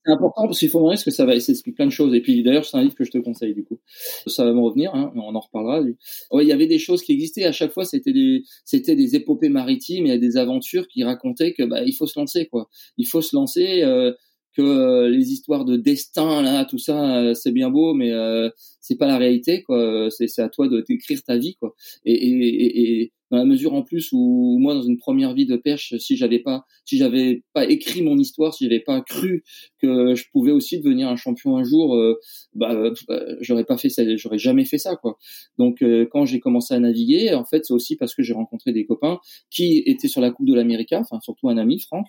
[0.07, 2.15] important parce qu'il faut me parce que ça va, ça explique plein de choses.
[2.15, 3.79] Et puis d'ailleurs, c'est un livre que je te conseille du coup.
[4.27, 5.83] Ça va me revenir, hein, on en reparlera.
[6.31, 7.45] Ouais, il y avait des choses qui existaient.
[7.45, 11.65] À chaque fois, c'était des, c'était des épopées maritimes et des aventures qui racontaient que
[11.65, 12.71] bah il faut se lancer quoi.
[12.97, 13.83] Il faut se lancer.
[13.83, 14.13] Euh,
[14.59, 18.51] que euh, les histoires de destin là, tout ça, euh, c'est bien beau, mais euh,
[18.81, 20.09] c'est pas la réalité quoi.
[20.11, 21.75] C'est, à toi de t'écrire ta vie quoi.
[22.05, 25.57] Et, et, et, dans la mesure en plus où moi dans une première vie de
[25.57, 29.45] perche si j'avais pas si j'avais pas écrit mon histoire si j'avais pas cru
[29.81, 32.19] que je pouvais aussi devenir un champion un jour euh,
[32.55, 32.95] bah, euh,
[33.41, 35.19] j'aurais pas fait ça j'aurais jamais fait ça quoi.
[35.59, 38.73] Donc euh, quand j'ai commencé à naviguer en fait c'est aussi parce que j'ai rencontré
[38.73, 39.19] des copains
[39.51, 42.07] qui étaient sur la coupe de l'Amérique enfin surtout un ami Franck.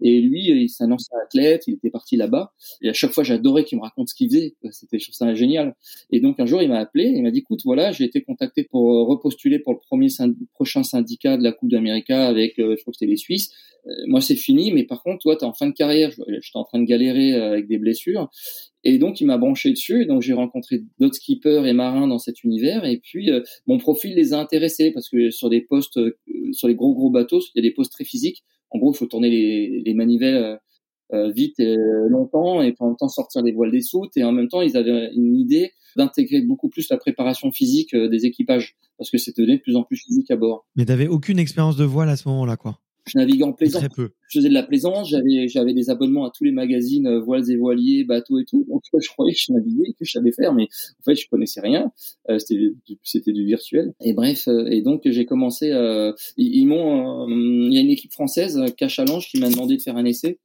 [0.00, 0.84] Et lui il s'est
[1.22, 2.52] athlète il était parti là-bas.
[2.82, 4.54] Et à chaque fois j'adorais qu'il me raconte ce qu'il faisait.
[4.70, 5.74] C'était je ça génial.
[6.10, 8.64] Et donc un jour il m'a appelé il m'a dit écoute voilà j'ai été contacté
[8.64, 10.08] pour repostuler pour le premier
[10.56, 13.52] prochain syndicat de la Coupe d'Amérique avec, euh, je crois que c'était les Suisses.
[13.86, 16.10] Euh, moi, c'est fini, mais par contre, toi, tu es en fin de carrière.
[16.10, 18.28] J'étais en train de galérer euh, avec des blessures.
[18.82, 20.02] Et donc, il m'a branché dessus.
[20.02, 22.84] Et donc, j'ai rencontré d'autres skippers et marins dans cet univers.
[22.84, 23.30] Et puis,
[23.66, 26.00] mon profil les a intéressés parce que sur des postes,
[26.52, 28.44] sur les gros, gros bateaux, il y a des postes très physiques.
[28.70, 30.58] En gros, il faut tourner les, les manivelles
[31.12, 31.76] vite et
[32.08, 34.16] longtemps et en même temps sortir les voiles des soutes.
[34.16, 38.08] Et en même temps, ils avaient une idée d'intégrer beaucoup plus la préparation physique euh,
[38.08, 40.66] des équipages parce que c'est devenu de plus en plus physique à bord.
[40.76, 43.82] Mais t'avais aucune expérience de voile à ce moment-là, quoi je naviguais en plaisance.
[43.82, 44.10] Très peu.
[44.28, 47.48] Je faisais de la plaisance, j'avais j'avais des abonnements à tous les magazines euh, voiles
[47.48, 48.66] et voiliers, bateaux et tout.
[48.68, 51.60] Donc je croyais que je naviguais, que je savais faire, mais en fait je connaissais
[51.60, 51.92] rien.
[52.28, 52.72] Euh, c'était
[53.04, 53.94] c'était du virtuel.
[54.00, 55.68] Et bref, et donc j'ai commencé.
[56.36, 57.28] ils, m'ont.
[57.28, 60.40] Il y a une équipe française, Cachalange, qui m'a demandé de faire un essai.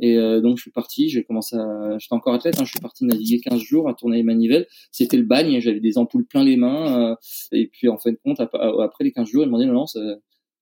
[0.00, 2.80] Et euh, donc je suis parti, j'ai commencé à, j'étais encore athlète, hein, je suis
[2.80, 4.66] parti naviguer 15 jours à tourner les manivelles.
[4.90, 7.12] C'était le bagne, j'avais des ampoules plein les mains.
[7.12, 7.16] Euh,
[7.52, 9.84] et puis en fin de compte, après les 15 jours, ils m'ont dit non, non,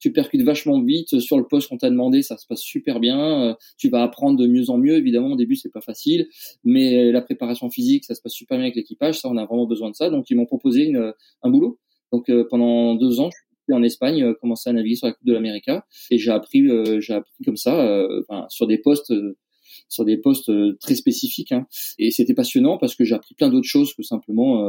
[0.01, 3.43] tu percutes vachement vite sur le poste qu'on t'a demandé, ça se passe super bien.
[3.43, 4.97] Euh, tu vas apprendre de mieux en mieux.
[4.97, 6.27] Évidemment, au début c'est pas facile,
[6.65, 9.21] mais la préparation physique, ça se passe super bien avec l'équipage.
[9.21, 10.11] Ça, on a vraiment besoin de ça.
[10.11, 11.13] Donc ils m'ont proposé une,
[11.43, 11.79] un boulot.
[12.13, 13.31] Donc pendant deux ans,
[13.73, 15.71] en Espagne, euh, commencé à naviguer sur la Coupe de l'Amérique
[16.11, 19.13] et j'ai appris, euh, j'ai appris comme ça, euh, sur des postes
[19.89, 21.53] sur des postes très spécifiques.
[21.53, 21.67] Hein.
[21.99, 24.69] Et c'était passionnant parce que j'ai appris plein d'autres choses que simplement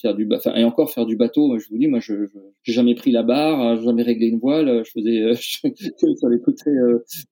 [0.00, 1.58] faire du, enfin, et encore faire du bateau.
[1.58, 2.26] Je vous dis, moi, je,
[2.62, 4.84] j'ai jamais pris la barre, j'ai jamais réglé une voile.
[4.84, 5.34] Je faisais
[6.16, 6.70] sur les côtés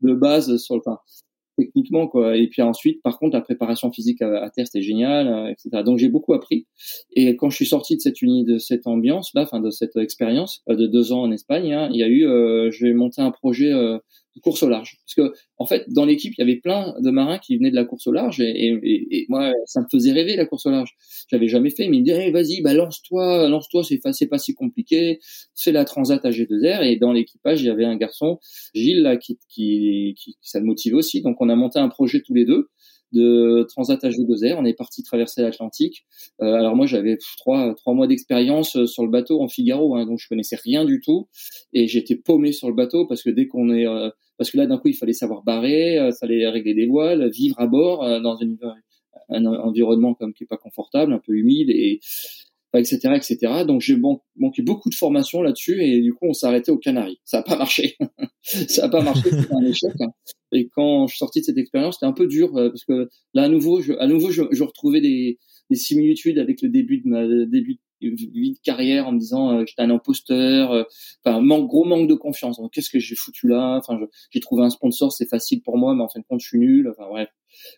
[0.01, 0.99] de base, sur le, enfin,
[1.57, 2.37] techniquement quoi.
[2.37, 5.99] Et puis ensuite par contre la préparation physique à, terre c'était génial euh, etc donc
[5.99, 6.67] j'ai beaucoup appris.
[7.15, 9.97] Et quand je suis sorti de cette uni de cette ambiance là enfin de cette
[9.97, 13.21] expérience euh, de deux ans en Espagne hein, il y a eu euh, j'ai monté
[13.21, 13.99] un projet euh,
[14.41, 14.99] course au large.
[15.05, 17.77] Parce que en fait, dans l'équipe, il y avait plein de marins qui venaient de
[17.77, 20.71] la course au large et, et, et moi, ça me faisait rêver la course au
[20.71, 20.95] large.
[21.31, 24.39] J'avais jamais fait, mais il me disait vas-y, bah lance-toi, lance-toi, c'est pas, c'est pas
[24.39, 25.19] si compliqué.
[25.57, 28.39] Fais la transat à G2R et dans l'équipage, il y avait un garçon,
[28.75, 31.23] Gilles, là, qui, qui, qui, ça le motivait aussi.
[31.23, 32.69] Donc on a monté un projet tous les deux
[33.13, 34.57] de Transat H2R.
[34.59, 36.05] On est parti traverser l'Atlantique.
[36.41, 40.07] Euh, alors moi, j'avais trois trois mois d'expérience euh, sur le bateau en Figaro, hein,
[40.07, 41.29] donc je connaissais rien du tout
[41.73, 44.67] et j'étais paumé sur le bateau parce que dès qu'on est euh, parce que là
[44.67, 48.01] d'un coup il fallait savoir barrer, euh, ça allait régler des voiles, vivre à bord
[48.21, 48.59] dans une,
[49.29, 52.01] un environnement comme qui est pas confortable, un peu humide et
[52.75, 53.65] etc., etc.
[53.67, 53.97] Donc j'ai
[54.37, 57.21] manqué beaucoup de formation là-dessus et du coup on s'est arrêté aux Canaries.
[57.25, 57.97] Ça n'a pas marché.
[58.43, 59.93] ça n'a pas marché, c'était un échec.
[60.53, 63.09] Et quand je suis sorti de cette expérience, c'était un peu dur euh, parce que
[63.35, 65.39] là à nouveau, je, à nouveau, je, je retrouvais des,
[65.71, 69.53] des, similitudes avec le début de ma début de vie de carrière en me disant
[69.53, 70.83] euh, j'étais un imposteur, euh,
[71.25, 72.61] enfin manque, gros manque de confiance.
[72.73, 73.79] Qu'est-ce que j'ai foutu là?
[73.79, 73.99] Enfin,
[74.31, 76.59] j'ai trouvé un sponsor, c'est facile pour moi, mais en fin de compte, je suis
[76.59, 76.89] nul.
[76.91, 77.29] Enfin bref,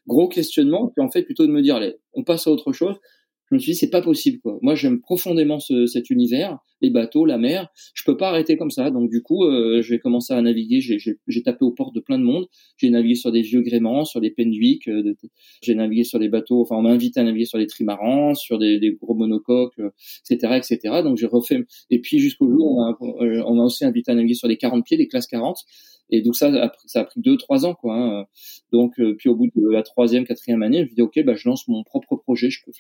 [0.06, 0.88] gros questionnement.
[0.88, 2.96] Puis en fait, plutôt de me dire allez, on passe à autre chose
[3.54, 4.58] je me suis dit c'est pas possible quoi.
[4.62, 7.68] Moi j'aime profondément ce, cet univers, les bateaux, la mer.
[7.94, 8.90] Je peux pas arrêter comme ça.
[8.90, 10.80] Donc du coup, euh, je vais commencer à naviguer.
[10.80, 12.46] J'ai tapé aux portes de plein de monde.
[12.76, 14.88] J'ai navigué sur des vieux gréments, sur des Penduic.
[14.88, 15.14] Euh,
[15.62, 16.60] j'ai navigué sur des bateaux.
[16.60, 19.78] Enfin, on m'a invité à naviguer sur des trimarans, sur des, des gros monocoques,
[20.28, 20.78] etc., euh, etc.
[21.02, 21.64] Donc j'ai refait.
[21.90, 25.08] Et puis jusqu'au jour, on m'a aussi invité à naviguer sur des 40 pieds, des
[25.08, 25.58] classes 40.
[26.10, 27.96] Et donc ça, ça a pris deux, trois ans, quoi.
[27.96, 28.26] Hein.
[28.72, 31.34] Donc, euh, puis au bout de la troisième, quatrième année, je me dis ok, bah
[31.34, 32.50] je lance mon propre projet.
[32.50, 32.72] Je peux,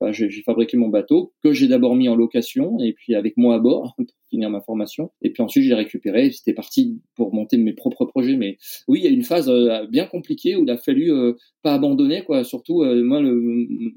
[0.00, 3.56] bah, j'ai fabriqué mon bateau que j'ai d'abord mis en location et puis avec moi
[3.56, 3.96] à bord
[4.30, 5.10] finir ma formation.
[5.22, 6.30] Et puis ensuite, j'ai récupéré.
[6.30, 8.36] C'était parti pour monter mes propres projets.
[8.36, 8.56] Mais
[8.88, 11.74] oui, il y a une phase euh, bien compliquée où il a fallu euh, pas
[11.74, 12.44] abandonner, quoi.
[12.44, 13.30] Surtout, euh, moi, le,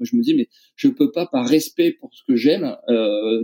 [0.02, 2.76] je me dis, mais je peux pas, par respect pour ce que j'aime,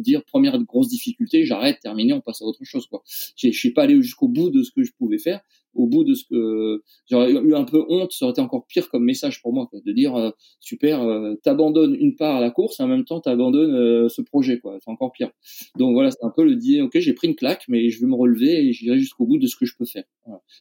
[0.01, 3.03] dire première grosse difficulté, j'arrête, terminé, on passe à autre chose, quoi.
[3.37, 5.41] Je suis pas allé jusqu'au bout de ce que je pouvais faire
[5.75, 8.89] au bout de ce que j'aurais eu un peu honte, ça aurait été encore pire
[8.89, 12.51] comme message pour moi, quoi, de dire euh, super, euh, t'abandonnes une part à la
[12.51, 14.79] course et en même temps t'abandonnes euh, ce projet, quoi.
[14.83, 15.31] C'est encore pire.
[15.79, 18.07] Donc voilà, c'est un peu le dire, ok, j'ai pris une claque, mais je vais
[18.07, 20.05] me relever et j'irai jusqu'au bout de ce que je peux faire.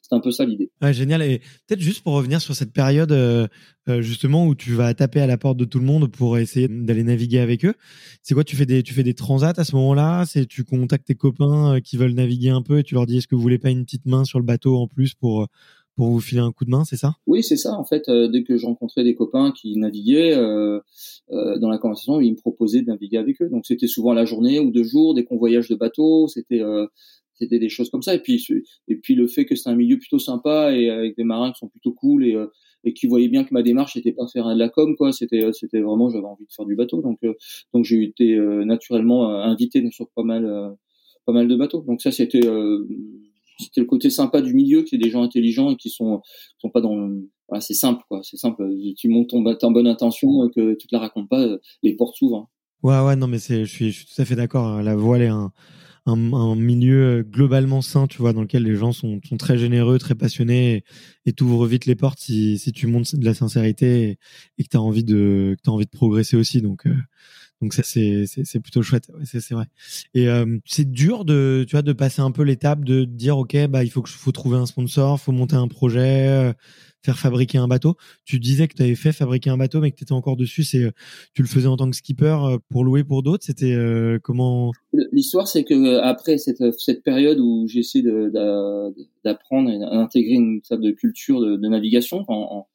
[0.01, 0.71] C'est un peu ça l'idée.
[0.81, 1.21] Ouais, génial.
[1.21, 3.47] Et peut-être juste pour revenir sur cette période euh,
[4.01, 7.03] justement où tu vas taper à la porte de tout le monde pour essayer d'aller
[7.03, 7.73] naviguer avec eux.
[8.21, 10.25] C'est quoi Tu fais des tu fais des transats à ce moment-là?
[10.25, 13.17] C'est tu contactes tes copains euh, qui veulent naviguer un peu et tu leur dis
[13.17, 15.47] est-ce que vous voulez pas une petite main sur le bateau en plus pour
[15.95, 17.15] pour vous filer un coup de main, c'est ça?
[17.27, 17.73] Oui, c'est ça.
[17.73, 20.79] En fait, dès que je rencontrais des copains qui naviguaient euh,
[21.27, 23.49] dans la conversation, ils me proposaient de naviguer avec eux.
[23.49, 26.61] Donc c'était souvent la journée ou deux jours, dès qu'on voyage de bateau, c'était
[27.33, 28.13] c'était des choses comme ça.
[28.15, 28.45] Et puis
[28.87, 31.59] et puis le fait que c'est un milieu plutôt sympa et avec des marins qui
[31.59, 32.37] sont plutôt cool et
[32.83, 35.11] et qui voyait bien que ma démarche n'était pas faire de la com quoi.
[35.11, 37.01] C'était euh, c'était vraiment j'avais envie de faire du bateau.
[37.01, 37.33] Donc euh,
[37.73, 40.75] donc j'ai été euh, naturellement invité sur pas mal
[41.25, 41.81] pas mal de bateaux.
[41.81, 42.47] Donc ça c'était
[43.59, 46.21] c'était le côté sympa du milieu qui est des gens intelligents et qui sont
[46.57, 47.09] sont pas dans
[47.47, 48.21] voilà, c'est simple quoi.
[48.23, 51.29] C'est simple tu montes ton bateau en bonne intention et que tu te la racontes
[51.29, 51.45] pas
[51.83, 52.49] les portes s'ouvrent.
[52.81, 54.81] Ouais ouais non mais c'est je suis je suis tout à fait d'accord hein.
[54.81, 55.51] la voile est un
[56.09, 60.15] un, milieu globalement sain, tu vois, dans lequel les gens sont, sont très généreux, très
[60.15, 60.83] passionnés
[61.25, 64.17] et, t'ouvres vite les portes si, si tu montres de la sincérité
[64.57, 66.61] et, que tu as envie de envie de progresser aussi.
[66.61, 66.95] Donc euh,
[67.61, 69.65] donc ça c'est c'est plutôt chouette, c'est vrai.
[70.13, 73.67] Et euh, c'est dur de tu vois de passer un peu l'étape de dire ok
[73.67, 76.53] bah il faut que faut trouver un sponsor, faut monter un projet, euh,
[77.03, 77.95] faire fabriquer un bateau.
[78.25, 80.63] Tu disais que tu avais fait fabriquer un bateau, mais que tu étais encore dessus.
[80.63, 80.91] C'est, euh,
[81.33, 83.45] tu le faisais en tant que skipper euh, pour louer pour d'autres?
[83.45, 84.71] C'était euh, comment?
[85.11, 88.03] L'histoire, c'est que après cette, cette période où j'ai essayé
[89.23, 92.67] d'apprendre et d'intégrer une sorte de culture de, navigation en,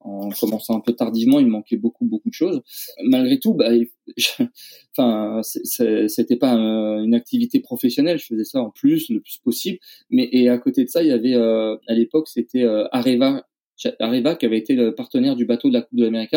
[0.00, 2.62] commençant un peu tardivement, il manquait beaucoup beaucoup de choses.
[3.04, 3.70] Malgré tout, bah,
[4.96, 8.18] enfin, c'était pas une activité professionnelle.
[8.18, 9.78] Je faisais ça en plus, le plus possible.
[10.10, 13.42] Mais et à côté de ça, il y avait à l'époque, c'était Areva
[14.00, 16.36] Areva qui avait été le partenaire du bateau de la Coupe de l'Amérique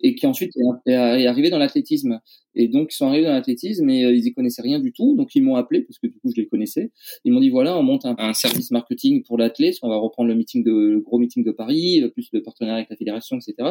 [0.00, 0.54] et qui ensuite
[0.86, 2.20] est, arrivé dans l'athlétisme.
[2.58, 5.16] Et donc ils sont arrivés dans l'athlétisme mais euh, ils y connaissaient rien du tout.
[5.16, 6.90] Donc ils m'ont appelé parce que du coup je les connaissais.
[7.24, 10.34] Ils m'ont dit voilà on monte un, service marketing pour l'athlète, on va reprendre le
[10.34, 13.70] meeting de le gros meeting de Paris, euh, plus le partenariat avec la fédération, etc.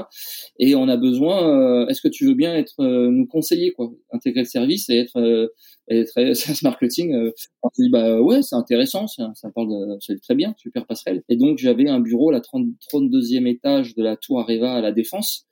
[0.60, 1.48] Et on a besoin.
[1.48, 5.52] Euh, est-ce que tu veux bien être nous conseiller quoi, intégrer le service et être
[5.90, 7.32] être service marketing euh,
[7.64, 11.24] on dit bah ouais c'est intéressant ça, ça parle de c'est très bien super passerelle
[11.30, 14.82] et donc j'avais un bureau à la 30, 32e étage de la tour Areva à
[14.82, 15.48] la défense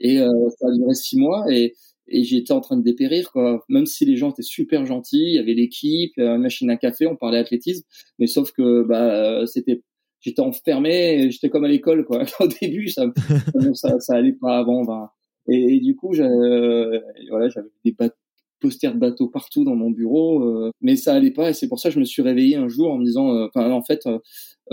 [0.00, 1.74] et euh, ça a duré six mois et
[2.10, 5.34] et j'étais en train de dépérir quoi même si les gens étaient super gentils il
[5.34, 7.84] y avait l'équipe une machine à café on parlait athlétisme
[8.18, 9.82] mais sauf que bah c'était
[10.20, 13.06] j'étais enfermé j'étais comme à l'école quoi au début ça
[13.74, 15.14] ça, ça allait pas avant bah.
[15.48, 18.16] et, du coup voilà j'avais des bateaux
[18.60, 21.80] posters de bateaux partout dans mon bureau, euh, mais ça allait pas et c'est pour
[21.80, 24.18] ça que je me suis réveillé un jour en me disant, euh, en fait, euh,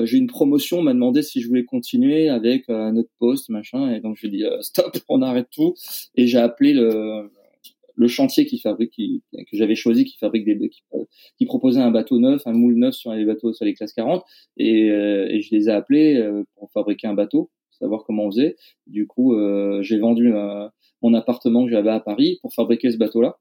[0.03, 3.93] j'ai une promotion, on m'a demandé si je voulais continuer avec un autre poste, machin,
[3.93, 5.73] et donc je dit stop, on arrête tout
[6.15, 7.31] et j'ai appelé le
[7.99, 10.83] le chantier qui fabrique, qui, que j'avais choisi, qui fabrique des, qui,
[11.39, 14.23] qui, proposait un bateau neuf, un moule neuf sur les bateaux sur les classes 40,
[14.57, 16.23] et, et je les ai appelés
[16.57, 18.55] pour fabriquer un bateau, savoir comment on faisait.
[18.85, 19.35] Du coup,
[19.81, 20.31] j'ai vendu
[21.01, 23.37] mon appartement que j'avais à Paris pour fabriquer ce bateau-là.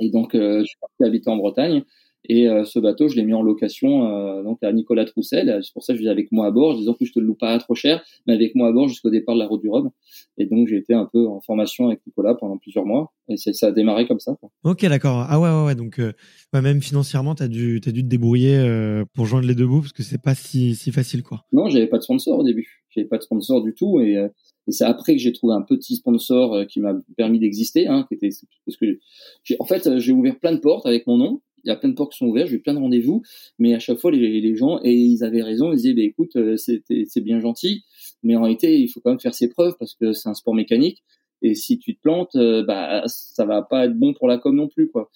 [0.00, 1.84] Et donc, euh, je suis parti habiter en Bretagne.
[2.28, 5.60] Et euh, ce bateau, je l'ai mis en location euh, donc à Nicolas Troussel.
[5.62, 6.72] C'est pour ça que je suis avec moi à bord.
[6.72, 8.88] Je disais que je te le loue pas trop cher, mais avec moi à bord
[8.88, 9.90] jusqu'au départ de la route du Rhum.
[10.38, 13.12] Et donc j'ai été un peu en formation avec Nicolas pendant plusieurs mois.
[13.28, 14.36] Et ça a démarré comme ça.
[14.40, 14.50] Quoi.
[14.64, 15.24] Ok, d'accord.
[15.28, 15.74] Ah ouais, ouais, ouais.
[15.76, 16.12] Donc euh,
[16.52, 19.92] même financièrement, t'as dû, t'as dû te débrouiller euh, pour joindre les deux bouts parce
[19.92, 21.44] que c'est pas si, si facile, quoi.
[21.52, 22.84] Non, j'avais pas de sponsor au début.
[22.90, 24.18] J'avais pas de sponsor du tout et
[24.66, 28.14] et c'est après que j'ai trouvé un petit sponsor qui m'a permis d'exister, hein, qui
[28.14, 28.30] était
[28.64, 28.98] parce que
[29.44, 31.88] j'ai, en fait j'ai ouvert plein de portes avec mon nom il y a plein
[31.88, 33.22] de portes qui sont ouvertes, j'ai eu plein de rendez-vous,
[33.58, 36.56] mais à chaque fois les, gens et ils avaient raison, ils disaient bah, écoute euh,
[36.56, 37.84] c'est bien gentil,
[38.22, 40.54] mais en réalité il faut quand même faire ses preuves parce que c'est un sport
[40.54, 41.02] mécanique
[41.42, 44.54] et si tu te plantes, euh, bah ça va pas être bon pour la com
[44.54, 45.10] non plus quoi.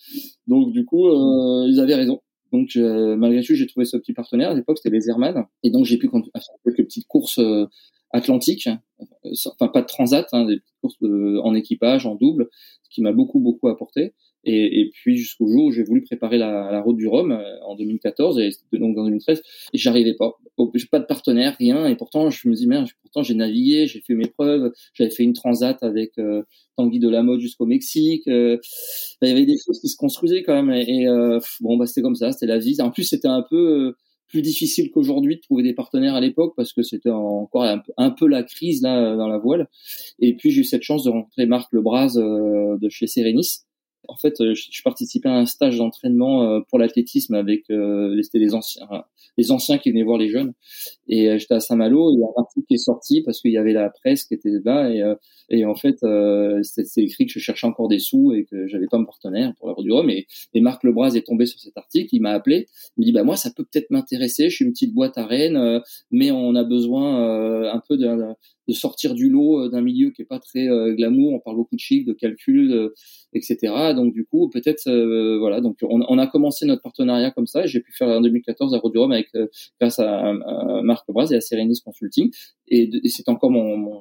[0.48, 2.20] Donc du coup euh, ils avaient raison.
[2.52, 5.84] Donc malgré tout j'ai trouvé ce petit partenaire à l'époque c'était les Airman et donc
[5.84, 7.38] j'ai pu faire quelques petites courses
[8.12, 8.68] atlantiques,
[9.46, 12.48] enfin pas de transat, hein, des courses en équipage, en double,
[12.82, 14.14] ce qui m'a beaucoup beaucoup apporté.
[14.44, 17.42] Et, et puis jusqu'au jour où j'ai voulu préparer la, la route du Rhum euh,
[17.66, 19.42] en 2014 et donc en 2013
[19.74, 20.32] et j'arrivais pas.
[20.74, 21.86] J'ai pas de partenaire, rien.
[21.86, 25.24] Et pourtant je me dis merde, pourtant j'ai navigué, j'ai fait mes preuves, j'avais fait
[25.24, 26.42] une transat avec euh,
[26.76, 28.26] Tanguy de la mode jusqu'au Mexique.
[28.28, 28.56] Euh,
[29.20, 30.70] il y avait des choses qui se construisaient quand même.
[30.70, 32.80] Et, euh, bon bah c'était comme ça, c'était la vie.
[32.80, 33.94] En plus c'était un peu
[34.30, 37.64] plus difficile qu'aujourd'hui de trouver des partenaires à l'époque parce que c'était encore
[37.96, 39.68] un peu, la crise là dans la voile.
[40.18, 43.64] Et puis j'ai eu cette chance de rencontrer Marc Lebras de chez Serenis
[44.10, 48.54] en fait, euh, je, participais à un stage d'entraînement euh, pour l'athlétisme avec euh, les
[48.54, 48.88] anciens,
[49.38, 50.52] les anciens qui venaient voir les jeunes.
[51.08, 52.12] Et j'étais à Saint-Malo.
[52.12, 54.34] Il y a un article qui est sorti parce qu'il y avait la presse qui
[54.34, 55.02] était là et,
[55.48, 55.98] et en fait,
[56.62, 59.68] c'est écrit que je cherchais encore des sous et que j'avais pas un partenaire pour
[59.68, 60.08] la du Rhum.
[60.10, 62.14] Et, et Marc Lebras est tombé sur cet article.
[62.14, 62.68] Il m'a appelé.
[62.96, 64.50] Il me dit bah moi ça peut peut-être m'intéresser.
[64.50, 65.80] Je suis une petite boîte à Rennes,
[66.10, 68.06] mais on a besoin un peu de,
[68.70, 71.34] de sortir du lot d'un milieu qui est pas très glamour.
[71.34, 72.92] On parle beaucoup de chiffres, de calculs,
[73.32, 73.92] etc.
[73.94, 75.60] Donc du coup, peut-être, euh, voilà.
[75.60, 77.66] Donc on, on, a commencé notre partenariat comme ça.
[77.66, 79.46] J'ai pu faire en 2014 la Route du Rhum avec euh,
[79.80, 80.32] grâce à,
[80.82, 82.30] Marc Braz et à Serenis Consulting.
[82.68, 84.00] Et, c'est encore mon, mon,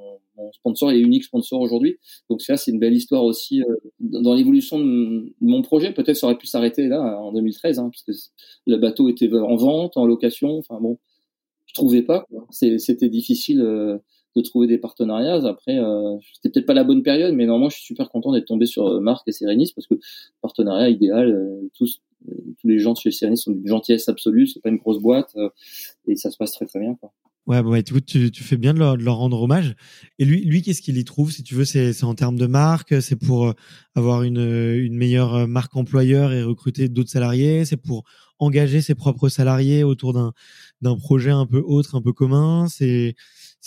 [0.54, 1.98] sponsor et unique sponsor aujourd'hui.
[2.30, 5.92] Donc ça, c'est une belle histoire aussi euh, dans l'évolution de mon projet.
[5.92, 8.18] Peut-être ça aurait pu s'arrêter là en 2013, hein, puisque
[8.66, 10.58] le bateau était en vente, en location.
[10.58, 10.98] Enfin bon,
[11.66, 12.26] je trouvais pas.
[12.52, 14.00] C'était difficile
[14.42, 15.46] de trouver des partenariats.
[15.48, 18.48] Après, euh, c'était peut-être pas la bonne période, mais normalement, je suis super content d'être
[18.48, 19.96] tombé sur euh, Marc et Serenis parce que
[20.42, 24.48] partenariat idéal, euh, tous, euh, tous les gens chez Serenis sont d'une gentillesse absolue.
[24.48, 25.36] C'est pas une grosse boîte
[26.08, 26.96] et ça se passe très très bien.
[26.96, 27.12] Quoi.
[27.48, 28.00] Ouais, bah ouais, tu,
[28.32, 29.76] tu, fais bien de leur, de leur, rendre hommage.
[30.20, 33.02] Et lui, lui qu'est-ce qu'il y trouve Si tu veux, c'est en termes de marque,
[33.02, 33.54] c'est pour
[33.96, 38.04] avoir une, une meilleure marque employeur et recruter d'autres salariés, c'est pour
[38.40, 42.68] engager ses propres salariés autour d'un projet un peu autre, un peu commun?
[42.70, 43.16] C'est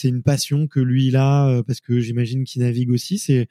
[0.05, 3.19] une passion que lui il a euh, parce que j'imagine qu'il navigue aussi.
[3.19, 3.49] C'est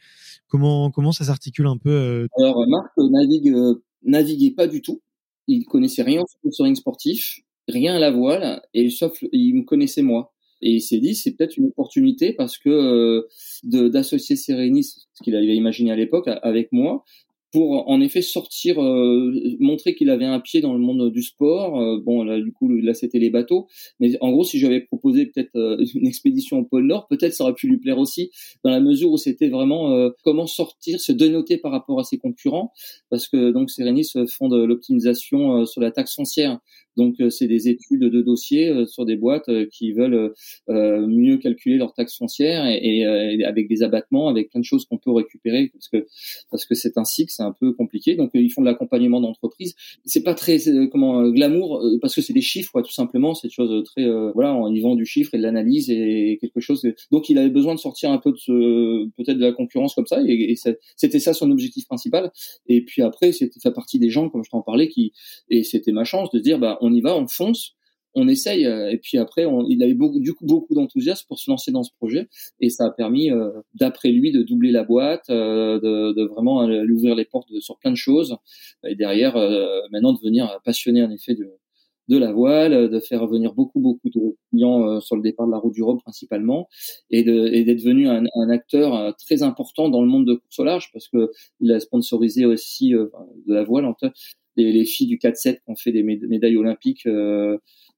[0.47, 5.01] comment comment ça s'articule un peu euh, Alors Marc navigue euh, naviguait pas du tout.
[5.47, 10.01] Il connaissait rien au sponsoring sportif, rien à la voile et sauf il me connaissait
[10.01, 10.33] moi.
[10.63, 13.27] Et il s'est dit c'est peut-être une opportunité parce que
[13.63, 17.03] d'associer Serenis, ce qu'il avait imaginé à l'époque, avec moi,
[17.51, 21.79] pour en effet sortir, euh, montrer qu'il avait un pied dans le monde du sport.
[21.79, 23.67] Euh, bon, là, du coup, là, c'était les bateaux.
[23.99, 27.43] Mais en gros, si j'avais proposé peut-être euh, une expédition au pôle Nord, peut-être ça
[27.43, 28.31] aurait pu lui plaire aussi,
[28.63, 32.71] dans la mesure où c'était vraiment comment sortir, se dénoter par rapport à ses concurrents,
[33.09, 36.59] parce que donc Serenis font de l'optimisation sur la taxe foncière.
[36.97, 40.33] Donc euh, c'est des études de dossiers euh, sur des boîtes euh, qui veulent
[40.67, 43.05] mieux calculer leur taxe foncière et,
[43.45, 46.07] avec des abattements, avec plein de choses qu'on peut récupérer parce que
[46.49, 48.15] parce que c'est ainsi que c'est un peu compliqué.
[48.15, 49.75] Donc ils font de l'accompagnement d'entreprise.
[50.05, 50.57] C'est pas très
[50.91, 53.33] comment glamour parce que c'est des chiffres quoi, tout simplement.
[53.33, 56.85] C'est une chose très voilà, ils vendent du chiffre et de l'analyse et quelque chose.
[57.11, 60.07] Donc il avait besoin de sortir un peu de ce peut-être de la concurrence comme
[60.07, 60.55] ça et, et
[60.95, 62.31] c'était ça son objectif principal.
[62.67, 65.13] Et puis après c'était fait partie des gens comme je t'en parlais qui
[65.49, 67.75] et c'était ma chance de dire bah on y va, on fonce,
[68.13, 68.65] on essaye.
[68.65, 71.83] Euh, et puis après, il avait beaucoup, du coup, beaucoup d'enthousiasme pour se lancer dans
[71.83, 72.27] ce projet.
[72.59, 76.93] Et ça a permis, euh, d'après lui, de doubler la boîte, euh, de, vraiment lui
[76.93, 78.37] ouvrir les portes sur plein de choses.
[78.85, 79.35] Et derrière,
[79.91, 81.47] maintenant, devenir passionné, en effet, de,
[82.17, 85.73] la voile, de faire venir beaucoup, beaucoup de clients sur le départ de la route
[85.73, 86.67] du Rhum principalement,
[87.09, 91.31] et d'être devenu un, acteur très important dans le monde de course au parce que
[91.61, 93.93] il a sponsorisé aussi de la voile, en
[94.55, 97.57] les, les filles du 4-7 qui ont fait des médailles olympiques euh,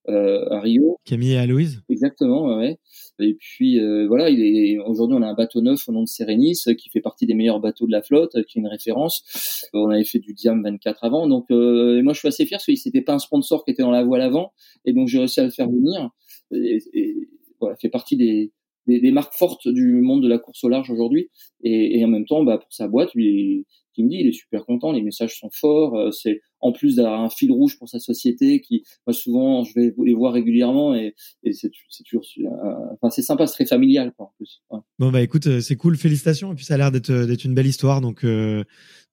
[0.10, 0.98] euh, à Rio.
[1.06, 1.82] Camille et Aloïse.
[1.90, 2.78] Exactement, ouais.
[3.20, 6.08] Et puis euh, voilà, il est aujourd'hui on a un bateau neuf au nom de
[6.08, 9.70] Serenis qui fait partie des meilleurs bateaux de la flotte, qui est une référence.
[9.74, 12.66] On avait fait du Diam 24 avant, donc euh, moi je suis assez fier parce
[12.66, 14.52] que c'était pas un sponsor qui était dans la voile avant,
[14.84, 16.10] et donc j'ai réussi à le faire venir.
[16.52, 17.30] Et, et
[17.62, 18.52] voilà, fait partie des
[18.88, 21.30] des, des, marques fortes du monde de la course au large aujourd'hui.
[21.64, 24.34] Et, et, en même temps, bah, pour sa boîte, lui, qui me dit, il est
[24.34, 25.96] super content, les messages sont forts.
[25.96, 29.74] Euh, c'est en plus d'avoir un fil rouge pour sa société, qui moi souvent je
[29.76, 31.14] vais les voir régulièrement et,
[31.44, 31.70] et c'est
[32.06, 32.50] toujours, euh,
[32.94, 34.64] enfin c'est sympa, c'est très familial quoi, en plus.
[34.98, 36.54] Bon bah écoute, euh, c'est cool, félicitations.
[36.54, 38.64] Et puis ça a l'air d'être d'être une belle histoire, donc euh,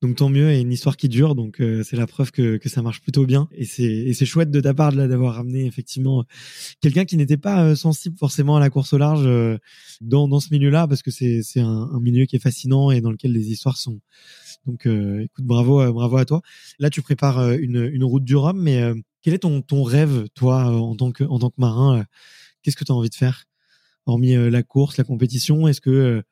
[0.02, 2.68] donc tant mieux et une histoire qui dure, donc euh, c'est la preuve que que
[2.68, 3.48] ça marche plutôt bien.
[3.52, 6.24] Et c'est et c'est chouette de ta part là d'avoir ramené effectivement
[6.80, 9.28] quelqu'un qui n'était pas sensible forcément à la course au large
[10.00, 13.00] dans dans ce milieu-là, parce que c'est c'est un, un milieu qui est fascinant et
[13.00, 14.00] dans lequel les histoires sont
[14.66, 16.42] donc, euh, écoute, bravo, euh, bravo à toi.
[16.78, 18.92] Là, tu prépares euh, une, une route du Rhum, mais
[19.22, 22.04] quel est ton, ton rêve, toi, en tant que, en tant que marin
[22.62, 23.44] Qu'est-ce que tu as envie de faire?
[24.06, 26.22] Hormis la course, la compétition, est-ce que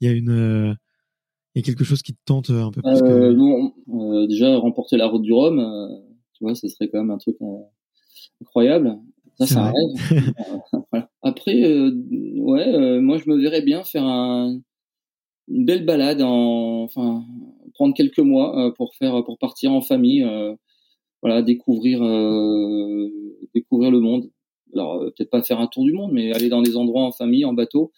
[0.00, 0.76] il y a une
[1.54, 4.96] il y a quelque chose qui te tente un peu plus euh, Non, déjà remporter
[4.96, 5.60] la route du Rhum,
[6.34, 7.36] tu vois, ce serait quand même un truc
[8.40, 8.98] incroyable.
[9.38, 10.32] Ça, c'est un rêve.
[10.92, 11.10] voilà.
[11.22, 14.60] Après, ouais, moi je me verrais bien faire un,
[15.48, 17.24] une belle balade en, enfin,
[17.74, 20.54] prendre quelques mois euh, pour faire, pour partir en famille, euh,
[21.22, 23.08] voilà, découvrir, euh,
[23.54, 24.30] découvrir le monde.
[24.74, 27.44] Alors peut-être pas faire un tour du monde, mais aller dans des endroits en famille,
[27.44, 27.92] en bateau,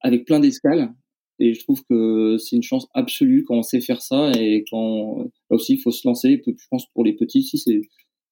[0.00, 0.92] avec plein d'escales.
[1.38, 5.24] Et je trouve que c'est une chance absolue quand on sait faire ça et quand
[5.50, 6.40] là aussi il faut se lancer.
[6.46, 7.80] Je pense pour les petits, si c'est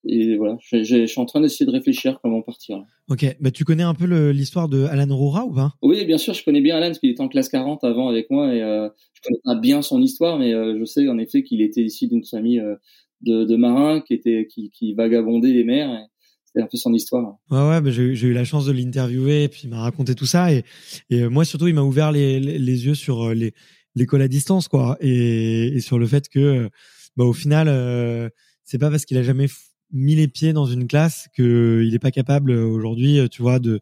[0.09, 2.83] et voilà, je, je, je, suis en train d'essayer de réfléchir comment partir.
[3.09, 5.75] Ok, bah tu connais un peu l'histoire de Alan Roura ou pas?
[5.83, 8.31] Oui, bien sûr, je connais bien Alan parce qu'il était en classe 40 avant avec
[8.31, 11.43] moi et euh, je connais pas bien son histoire, mais euh, je sais en effet
[11.43, 12.77] qu'il était ici d'une famille euh,
[13.21, 16.07] de, de, marins qui était qui, qui vagabondait les mers.
[16.53, 17.37] C'était un peu son histoire.
[17.51, 20.27] Ouais, ouais, bah, j'ai eu la chance de l'interviewer et puis il m'a raconté tout
[20.27, 20.65] ça et,
[21.09, 23.55] et moi surtout il m'a ouvert les, les, les, yeux sur euh, les
[23.95, 26.69] l'école à distance quoi et, et, sur le fait que
[27.17, 28.29] bah, au final euh,
[28.65, 29.49] c'est pas parce qu'il a jamais
[29.93, 33.43] mis les pieds dans une classe que il est pas capable euh, aujourd'hui, euh, tu
[33.43, 33.81] vois, de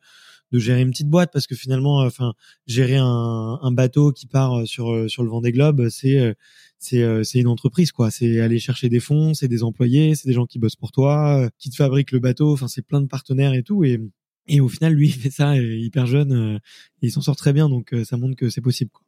[0.51, 2.33] de gérer une petite boîte parce que finalement, euh, enfin,
[2.67, 6.35] gérer un, un bateau qui part sur sur le vent des globes, c'est
[6.79, 8.11] c'est c'est une entreprise quoi.
[8.11, 11.49] C'est aller chercher des fonds, c'est des employés, c'est des gens qui bossent pour toi,
[11.59, 12.53] qui te fabriquent le bateau.
[12.53, 13.85] Enfin, c'est plein de partenaires et tout.
[13.85, 14.01] Et
[14.51, 16.61] et au final, lui, il fait ça hyper jeune
[17.03, 17.69] et il s'en sort très bien.
[17.69, 18.91] Donc, ça montre que c'est possible.
[18.91, 19.05] Quoi.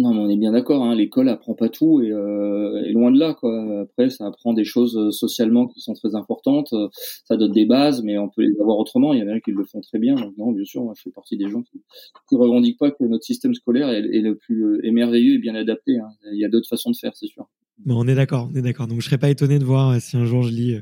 [0.00, 0.82] Non, mais on est bien d'accord.
[0.82, 3.34] Hein, L'école apprend pas tout et, euh, et, loin de là.
[3.34, 3.82] Quoi.
[3.82, 6.72] Après, ça apprend des choses euh, socialement qui sont très importantes.
[6.72, 6.88] Euh,
[7.26, 9.12] ça donne des bases, mais on peut les avoir autrement.
[9.12, 10.14] Il y en a qui le font très bien.
[10.14, 11.82] Donc non, bien sûr, moi, je fais partie des gens qui,
[12.30, 15.54] qui revendiquent pas que notre système scolaire est, est le plus est merveilleux et bien
[15.54, 15.98] adapté.
[15.98, 16.08] Hein.
[16.32, 17.46] Il y a d'autres façons de faire, c'est sûr.
[17.84, 18.86] Bon, on est d'accord, on est d'accord.
[18.86, 20.76] Donc je serais pas étonné de voir si un jour je lis.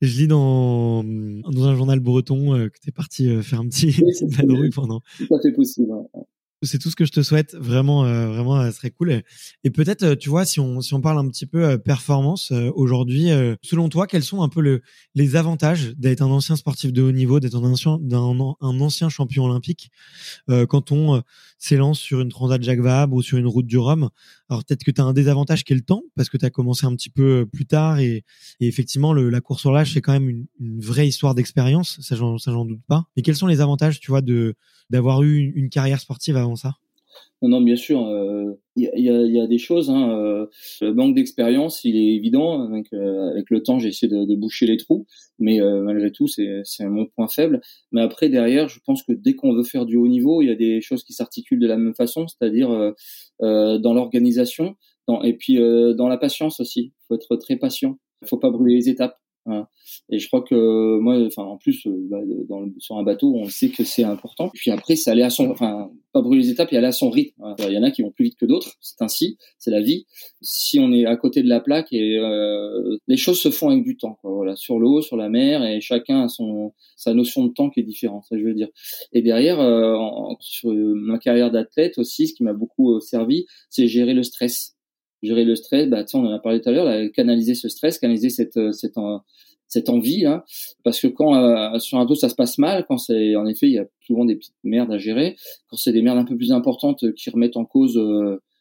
[0.00, 3.94] Je lis dans, dans un journal breton que tu es parti faire un petit
[4.48, 5.02] oui, pendant.
[5.18, 5.92] Tout à fait possible.
[6.62, 7.54] C'est tout ce que je te souhaite.
[7.54, 9.22] Vraiment, euh, vraiment, ça serait cool.
[9.64, 12.52] Et peut-être, euh, tu vois, si on si on parle un petit peu euh, performance
[12.74, 13.28] aujourd'hui,
[13.62, 14.82] selon toi, quels sont un peu le,
[15.14, 18.20] les avantages d'être un ancien sportif de haut niveau, d'être un ancien d'un
[18.60, 19.90] un ancien champion olympique
[20.68, 21.22] quand on
[21.58, 24.10] s'élance sur une transat Jacques Vabre ou sur une route du Rhum?
[24.48, 26.50] Alors peut-être que tu as un désavantage qui est le temps parce que tu as
[26.50, 28.24] commencé un petit peu plus tard et,
[28.60, 32.00] et effectivement le, la course sur l'âge c'est quand même une, une vraie histoire d'expérience,
[32.00, 33.04] ça j'en doute pas.
[33.16, 34.54] Mais quels sont les avantages, tu vois, de
[34.90, 36.74] d'avoir eu une, carrière sportive avant ça?
[37.42, 38.00] Non, bien sûr,
[38.76, 39.88] il euh, y, a, y, a, des choses.
[39.88, 40.46] Hein, euh,
[40.82, 42.68] le manque d'expérience, il est évident.
[42.68, 45.06] Donc, euh, avec le temps, j'ai essayé de, boucher les trous,
[45.38, 47.62] mais malgré tout, c'est mon point faible.
[47.92, 50.50] Mais après, derrière, je pense que dès qu'on veut faire du haut niveau, il y
[50.50, 52.68] a des choses qui s'articulent de la même façon, c'est-à-dire
[53.40, 54.76] dans l'organisation,
[55.24, 56.92] et puis dans la patience aussi.
[56.92, 57.98] Il faut être très patient.
[58.22, 59.18] Il faut pas brûler les étapes.
[60.08, 63.48] Et je crois que moi, enfin en plus, euh, bah, dans sur un bateau, on
[63.48, 64.50] sait que c'est important.
[64.54, 67.10] Puis après, c'est aller à son, enfin pas brûler les étapes, et aller à son
[67.10, 67.42] rythme.
[67.58, 70.06] Il y en a qui vont plus vite que d'autres, c'est ainsi, c'est la vie.
[70.40, 73.84] Si on est à côté de la plaque et euh, les choses se font avec
[73.84, 77.46] du temps, quoi, voilà, sur l'eau, sur la mer, et chacun a son sa notion
[77.46, 78.68] de temps qui est différente, ça je veux dire.
[79.12, 79.96] Et derrière, euh,
[80.40, 84.76] sur ma carrière d'athlète aussi, ce qui m'a beaucoup euh, servi, c'est gérer le stress
[85.22, 88.30] gérer le stress, bah, on en a parlé tout à l'heure, canaliser ce stress, canaliser
[88.30, 89.18] cette, euh, cette, euh,
[89.68, 90.44] cette envie, là,
[90.82, 93.66] parce que quand euh, sur un dos ça se passe mal, quand c'est, en effet,
[93.66, 95.36] il y a souvent des petites merdes à gérer,
[95.68, 97.98] quand c'est des merdes un peu plus importantes qui remettent en cause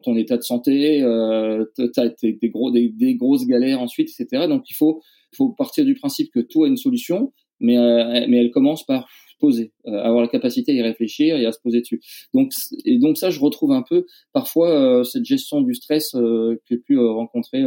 [0.04, 4.48] ton état de santé, euh, t'as des, gros, des, des, grosses galères ensuite, etc.
[4.48, 5.02] Donc il faut,
[5.36, 7.76] faut partir du principe que tout a une solution, mais,
[8.28, 9.10] mais elle commence par
[9.40, 12.02] poser, euh, avoir la capacité à y réfléchir et à se poser dessus.
[12.34, 12.52] Donc
[12.86, 16.62] et donc ça, je retrouve un peu parfois euh, cette gestion du stress euh, que
[16.70, 17.64] j'ai pu rencontrer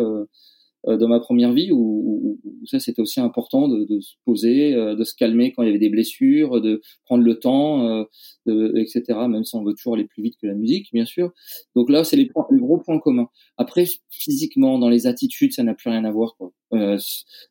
[0.86, 4.94] dans ma première vie où, où, ça c'était aussi important de, de, se poser, euh,
[4.94, 8.04] de se calmer quand il y avait des blessures, de prendre le temps, euh,
[8.46, 9.02] de, etc.
[9.28, 11.32] Même si on veut toujours aller plus vite que la musique, bien sûr.
[11.74, 13.28] Donc là, c'est les, les, gros points communs.
[13.56, 16.34] Après, physiquement, dans les attitudes, ça n'a plus rien à voir.
[16.36, 16.52] Quoi.
[16.74, 16.98] Euh,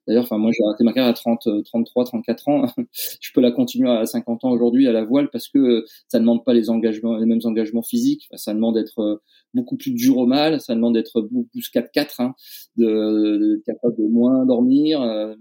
[0.08, 2.66] D'ailleurs, enfin moi j'ai arrêté ma carrière à 30, 33, 34 ans.
[3.22, 6.24] je peux la continuer à 50 ans aujourd'hui à la voile parce que ça ne
[6.24, 8.28] demande pas les engagements, les mêmes engagements physiques.
[8.34, 9.22] Ça demande d'être
[9.54, 10.60] beaucoup plus dur au mal.
[10.60, 12.34] Ça demande d'être beaucoup plus 4-4, hein,
[12.78, 13.21] de,
[13.66, 15.02] capable de moins dormir.
[15.02, 15.36] Euh,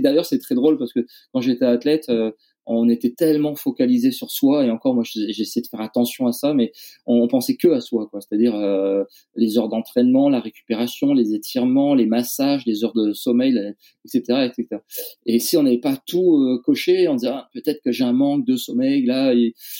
[0.00, 1.00] d'ailleurs c'est très drôle parce que
[1.32, 2.30] quand j'étais athlète, euh,
[2.66, 6.52] on était tellement focalisé sur soi et encore moi j'essaie de faire attention à ça
[6.52, 6.72] mais
[7.06, 8.20] on, pensait que à soi quoi.
[8.20, 9.04] C'est-à-dire euh,
[9.36, 13.56] les heures d'entraînement la récupération les étirements les massages les heures de sommeil
[14.04, 14.82] etc etc
[15.26, 18.12] et si on n'avait pas tout euh, coché on disait ah, peut-être que j'ai un
[18.12, 19.32] manque de sommeil là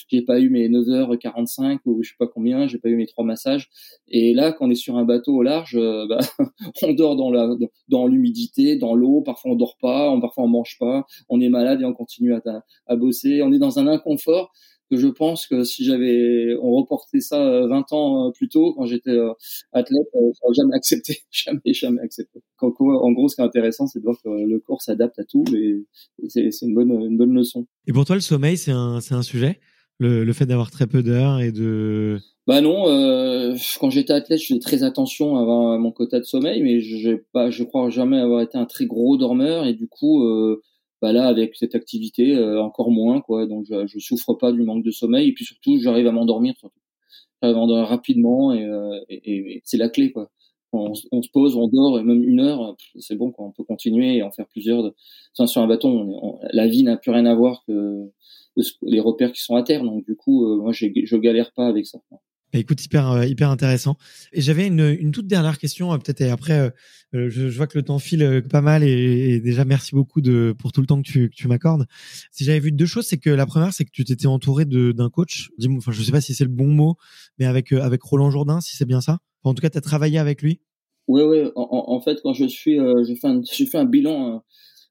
[0.09, 3.24] j'ai pas eu mes 9h45 ou je sais pas combien j'ai pas eu mes trois
[3.24, 3.68] massages.
[4.09, 6.18] Et là quand on est sur un bateau au large euh, bah,
[6.82, 7.55] on dort dans la
[7.89, 11.80] dans l'humidité dans l'eau parfois on dort pas parfois on mange pas on est malade
[11.80, 12.41] et on continue à
[12.87, 13.43] à bosser.
[13.43, 14.53] On est dans un inconfort
[14.91, 18.72] que je pense que si j'avais on reportait ça 20 euh, ans euh, plus tôt
[18.74, 19.33] quand j'étais euh,
[19.72, 22.41] athlète, j'aurais jamais accepté, jamais jamais accepté.
[22.61, 22.70] En
[23.12, 25.85] gros, ce qui est intéressant, c'est de voir que le corps s'adapte à tout et
[26.29, 27.66] c'est une bonne une bonne leçon.
[27.87, 29.59] Et pour toi, le sommeil, c'est un c'est un sujet,
[29.99, 34.39] le, le fait d'avoir très peu d'heures et de bah non, euh, quand j'étais athlète,
[34.41, 38.18] je faisais très attention à mon quota de sommeil, mais je pas, je crois jamais
[38.20, 40.62] avoir été un très gros dormeur et du coup, euh,
[41.03, 43.47] bah là avec cette activité euh, encore moins quoi.
[43.47, 45.29] Donc je, je souffre pas du manque de sommeil.
[45.29, 46.81] Et puis surtout j'arrive à m'endormir surtout.
[47.43, 48.99] J'arrive à m'endormir rapidement et, euh,
[49.65, 50.31] c'est la clé quoi.
[50.73, 53.47] On, on, se pose on dort et même une heure c'est bon quoi.
[53.47, 54.95] On peut continuer et en faire plusieurs de...
[55.37, 58.11] enfin, sur un bâton la vie n'a plus rien à voir que
[58.83, 59.85] les repères qui sont à terre.
[59.85, 61.99] Donc du coup euh, moi je galère pas avec ça
[62.53, 63.97] écoute, hyper, euh, hyper intéressant.
[64.33, 66.71] Et j'avais une, une toute dernière question, euh, peut-être, et après, euh,
[67.13, 70.73] je, je, vois que le temps file pas mal, et, déjà, merci beaucoup de, pour
[70.73, 71.87] tout le temps que tu, que tu m'accordes.
[72.31, 75.11] Si j'avais vu deux choses, c'est que la première, c'est que tu t'étais entouré d'un
[75.11, 75.51] coach.
[75.59, 76.97] Dis-moi, enfin, je sais pas si c'est le bon mot,
[77.39, 79.19] mais avec, avec Roland Jourdain, si c'est bien ça.
[79.45, 80.61] en tout cas, tu as travaillé avec lui.
[81.09, 81.51] Oui, oui.
[81.55, 83.43] En, en, fait, quand je suis, euh, j'ai fait un,
[83.75, 84.43] un bilan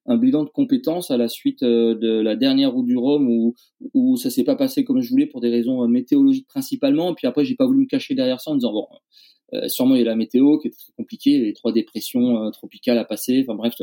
[0.06, 3.56] un bilan de compétences à la suite euh, de la dernière route du Rhum où,
[3.94, 7.14] où ça s'est pas passé comme je voulais pour des raisons euh, météorologiques principalement.
[7.16, 8.88] Puis après, j'ai pas voulu me cacher derrière ça en disant bon,
[9.54, 12.98] euh, sûrement il y a la météo qui est très compliquée, les trois dépressions tropicales
[13.00, 13.44] à passer.
[13.48, 13.74] Enfin bref,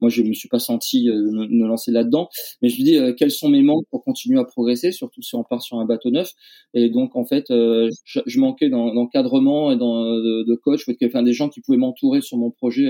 [0.00, 2.28] moi je me suis pas senti me, lancer là-dedans,
[2.62, 5.44] mais je me dis quels sont mes manques pour continuer à progresser, surtout si on
[5.44, 6.32] part sur un bateau neuf?
[6.74, 11.32] Et donc en fait, je, je, manquais d'encadrement et dans, de, de coach, enfin des
[11.32, 12.86] gens qui pouvaient m'entourer sur mon projet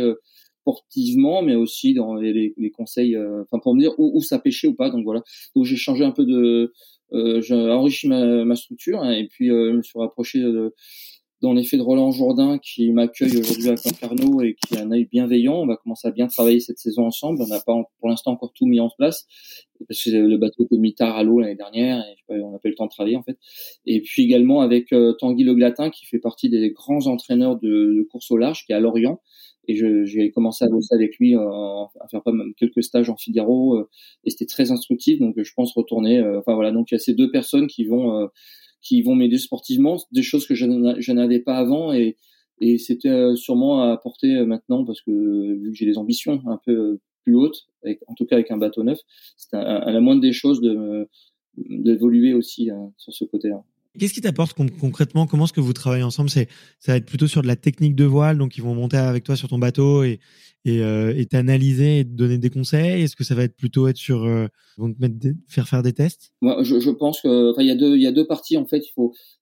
[0.66, 4.38] sportivement, mais aussi dans les, les conseils, euh, enfin pour me dire où, où, ça
[4.38, 4.90] pêchait ou pas.
[4.90, 5.22] Donc voilà.
[5.54, 6.72] Donc j'ai changé un peu de,
[7.12, 10.74] euh, j'ai enrichi ma, ma structure hein, et puis euh, je me suis rapproché de,
[11.40, 15.04] dans l'effet de Roland Jourdain qui m'accueille aujourd'hui à Concarneau et qui a un œil
[15.04, 15.60] bienveillant.
[15.60, 17.40] On va commencer à bien travailler cette saison ensemble.
[17.42, 19.26] On n'a pas pour l'instant encore tout mis en place
[19.86, 22.68] parce que le bateau était mis tard à l'eau l'année dernière et on n'a pas
[22.68, 23.38] eu le temps de travailler en fait.
[23.84, 28.02] Et puis également avec Tanguy Le Glatin qui fait partie des grands entraîneurs de, de
[28.10, 29.20] course au large qui est à Lorient
[29.68, 33.16] et j'ai commencé à bosser avec lui, euh, à faire pas même quelques stages en
[33.16, 33.88] Figaro, euh,
[34.24, 35.18] et c'était très instructif.
[35.18, 36.18] Donc je pense retourner.
[36.18, 38.28] Euh, enfin voilà, donc il y a ces deux personnes qui vont
[38.82, 42.16] qui vont m'aider sportivement, des choses que je n'avais pas avant, et
[42.60, 46.98] et c'était sûrement à apporter maintenant parce que vu que j'ai des ambitions un peu
[47.24, 48.98] plus hautes, avec, en tout cas avec un bateau neuf,
[49.36, 51.08] c'est à la moindre des choses de
[51.56, 53.64] d'évoluer aussi sur ce côté-là.
[53.98, 55.26] Qu'est-ce qui t'apporte concrètement?
[55.26, 56.30] Comment est-ce que vous travaillez ensemble?
[56.30, 58.96] C'est ça va être plutôt sur de la technique de voile, donc ils vont monter
[58.96, 60.20] avec toi sur ton bateau et
[60.66, 63.02] et euh, t'analyser et te donner des conseils?
[63.02, 65.14] Est-ce que ça va être plutôt être sur euh, vont te mettre
[65.48, 66.32] faire faire des tests?
[66.42, 68.82] Je, pense que il y a deux il y a deux parties en fait.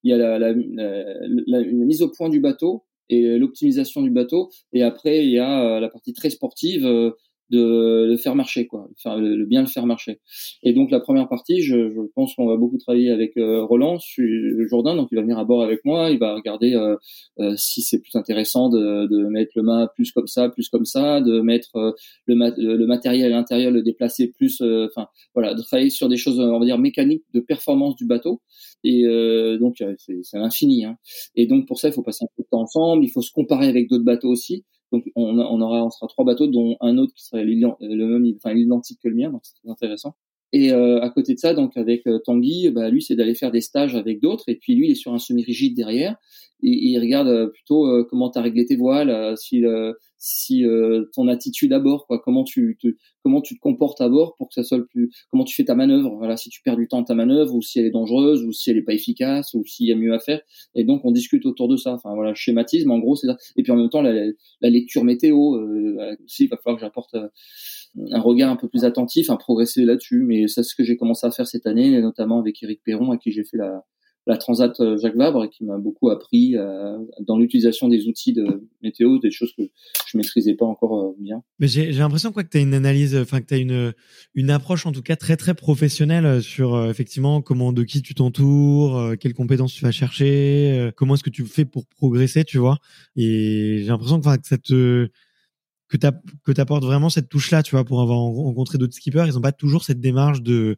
[0.03, 5.25] Il y a la, mise au point du bateau et l'optimisation du bateau et après
[5.25, 6.87] il y a euh, la partie très sportive
[7.51, 10.21] de le faire marcher, quoi, faire le, bien le faire marcher.
[10.63, 13.99] Et donc la première partie, je, je pense qu'on va beaucoup travailler avec euh, Roland
[14.69, 16.97] Jourdain, donc il va venir à bord avec moi, il va regarder euh,
[17.41, 20.85] euh, si c'est plus intéressant de, de, mettre le mât plus comme ça, plus comme
[20.85, 21.93] ça, de mettre euh,
[22.27, 26.39] le, le, matériel à l'intérieur, le déplacer plus, enfin voilà, de travailler sur des choses,
[26.39, 28.41] on va dire mécaniques de performance du bateau.
[28.85, 29.05] Et
[29.59, 30.85] donc c'est l'infini.
[30.85, 30.97] Hein.
[31.35, 33.33] Et donc pour ça, il faut passer un peu de temps ensemble, il faut se
[33.33, 34.65] comparer avec d'autres bateaux aussi.
[34.95, 38.33] Donc on, on, aura, on sera trois bateaux, dont un autre qui serait le même,
[38.37, 40.15] enfin identique que le mien, donc c'est très intéressant.
[40.55, 43.51] Et euh, à côté de ça, donc avec euh, Tanguy, bah, lui, c'est d'aller faire
[43.51, 44.45] des stages avec d'autres.
[44.49, 46.17] Et puis lui, il est sur un semi-rigide derrière.
[46.63, 49.65] Et, il regarde euh, plutôt comment tu as réglé tes voiles, si,
[50.17, 50.65] si
[51.13, 52.87] ton attitude à bord, quoi, comment tu te,
[53.25, 55.65] comment tu te comportes à bord pour que ça soit le plus, comment tu fais
[55.65, 56.15] ta manœuvre.
[56.19, 58.71] Voilà, si tu perds du temps ta manœuvre, ou si elle est dangereuse, ou si
[58.71, 60.41] elle est pas efficace, ou s'il y a mieux à faire.
[60.77, 61.95] Et donc on discute autour de ça.
[61.95, 63.37] Enfin voilà, schématisme en gros, c'est ça.
[63.57, 64.13] Et puis en même temps, la,
[64.61, 65.37] la lecture météo,
[66.25, 67.17] aussi, il va falloir que j'apporte
[68.11, 70.25] un regard un peu plus attentif, un progresser là-dessus.
[70.25, 73.19] Mais c'est ce que j'ai commencé à faire cette année, notamment avec Eric Perron, à
[73.19, 73.85] qui j'ai fait la,
[74.27, 78.33] la Transat euh, Jacques Vabre, et qui m'a beaucoup appris euh, dans l'utilisation des outils
[78.33, 79.63] de météo, des choses que
[80.07, 81.43] je maîtrisais pas encore euh, bien.
[81.59, 83.93] Mais j'ai l'impression quoi que tu as une analyse, enfin que tu as une
[84.35, 89.15] une approche en tout cas très très professionnelle sur effectivement comment de qui tu t'entoures,
[89.21, 92.79] quelles compétences tu vas chercher, comment est-ce que tu fais pour progresser, tu vois.
[93.17, 95.09] Et j'ai l'impression que, que ça te
[95.89, 99.25] que tu apportes vraiment cette touche là tu vois pour avoir rencontré d'autres skippers.
[99.27, 100.77] Ils ont pas toujours cette démarche de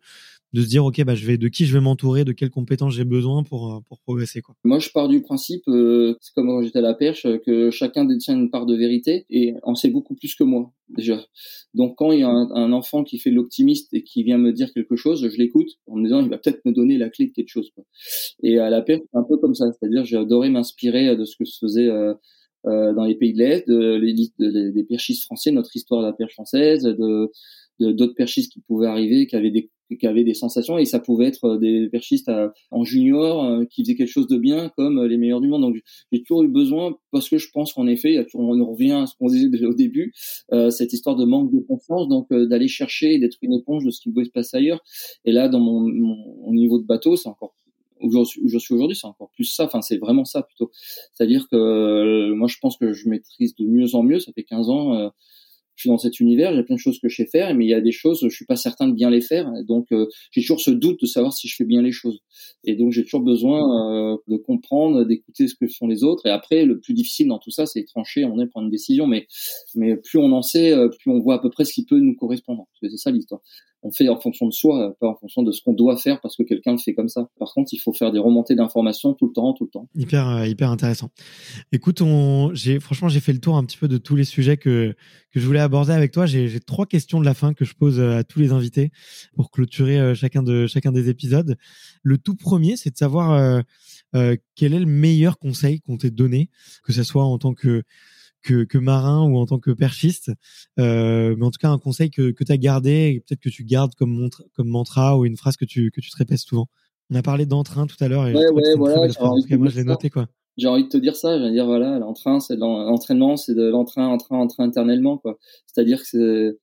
[0.52, 2.94] de se dire ok bah je vais de qui je vais m'entourer de quelles compétences
[2.94, 4.54] j'ai besoin pour euh, pour progresser quoi.
[4.64, 8.04] Moi je pars du principe euh, c'est comme quand j'étais à la perche que chacun
[8.04, 11.20] détient une part de vérité et en sait beaucoup plus que moi déjà.
[11.74, 14.72] Donc quand il y a un, enfant qui fait l'optimiste et qui vient me dire
[14.72, 17.32] quelque chose je l'écoute en me disant il va peut-être me donner la clé de
[17.32, 17.84] quelque chose quoi.
[18.42, 19.66] et à la perche c'est un peu comme ça.
[19.72, 22.14] C'est-à-dire j'ai adoré m'inspirer de ce que se faisait euh,
[22.66, 26.12] euh, dans les pays de l'Est, de l'élite des perchistes français, notre histoire de la
[26.12, 27.30] perche française, de
[27.78, 31.26] d'autres perchistes qui pouvaient arriver, qui avaient des qui avaient des sensations et ça pouvait
[31.26, 32.30] être des perchistes
[32.70, 35.62] en junior euh, qui faisaient quelque chose de bien comme les meilleurs du monde.
[35.62, 35.76] Donc
[36.10, 39.28] j'ai toujours eu besoin parce que je pense qu'en effet, on revient à ce qu'on
[39.28, 40.12] disait au début,
[40.52, 43.84] euh, cette histoire de manque de confiance, donc euh, d'aller chercher et d'être une éponge
[43.84, 44.82] de ce qui pouvait se passer ailleurs.
[45.24, 47.54] Et là, dans mon, mon niveau de bateau, c'est encore
[48.00, 49.64] où je, suis aujourd'hui, c'est encore plus ça.
[49.64, 50.70] Enfin, c'est vraiment ça plutôt.
[51.12, 54.18] C'est-à-dire que euh, moi, je pense que je maîtrise de mieux en mieux.
[54.18, 54.94] Ça fait 15 ans.
[54.94, 55.08] Euh,
[55.76, 57.68] je suis dans cet univers, a plein de choses que je sais faire, mais il
[57.68, 59.50] y a des choses, je suis pas certain de bien les faire.
[59.64, 62.20] Donc, euh, j'ai toujours ce doute de savoir si je fais bien les choses.
[62.64, 66.24] Et donc, j'ai toujours besoin euh, de comprendre, d'écouter ce que font les autres.
[66.24, 69.06] Et après, le plus difficile dans tout ça, c'est trancher, on est prendre une décision.
[69.06, 69.26] Mais,
[69.74, 72.16] mais plus on en sait, plus on voit à peu près ce qui peut nous
[72.16, 72.66] correspondre.
[72.80, 73.42] C'est ça l'histoire
[73.86, 76.36] on fait en fonction de soi, pas en fonction de ce qu'on doit faire parce
[76.36, 77.28] que quelqu'un le fait comme ça.
[77.38, 79.88] Par contre, il faut faire des remontées d'informations tout le temps, tout le temps.
[79.94, 81.10] Hyper, euh, hyper intéressant.
[81.70, 84.96] Écoute, franchement, j'ai fait le tour un petit peu de tous les sujets que,
[85.30, 86.26] que je voulais aborder avec toi.
[86.26, 88.90] J'ai, j'ai trois questions de la fin que je pose euh, à tous les invités
[89.36, 91.56] pour clôturer euh, chacun de, chacun des épisodes.
[92.02, 93.62] Le tout premier, c'est de savoir
[94.54, 96.48] quel est le meilleur conseil qu'on t'ait donné,
[96.84, 97.82] que ce soit en tant que
[98.46, 100.30] que, que marin ou en tant que perchiste.
[100.78, 103.50] Euh, mais en tout cas, un conseil que, que tu as gardé et peut-être que
[103.50, 106.68] tu gardes comme, comme mantra ou une phrase que tu, que tu te répètes souvent.
[107.10, 108.24] On a parlé d'entrain tout à l'heure.
[108.24, 109.00] Ouais, ouais, voilà.
[109.20, 110.28] En tout cas, moi, je l'ai noté, quoi.
[110.56, 111.38] J'ai envie de te dire ça.
[111.38, 115.38] Je vais dire, voilà, l'entrain, c'est l'entraînement, c'est de l'entrain, entrain, entrain internellement, quoi.
[115.66, 116.58] C'est-à-dire que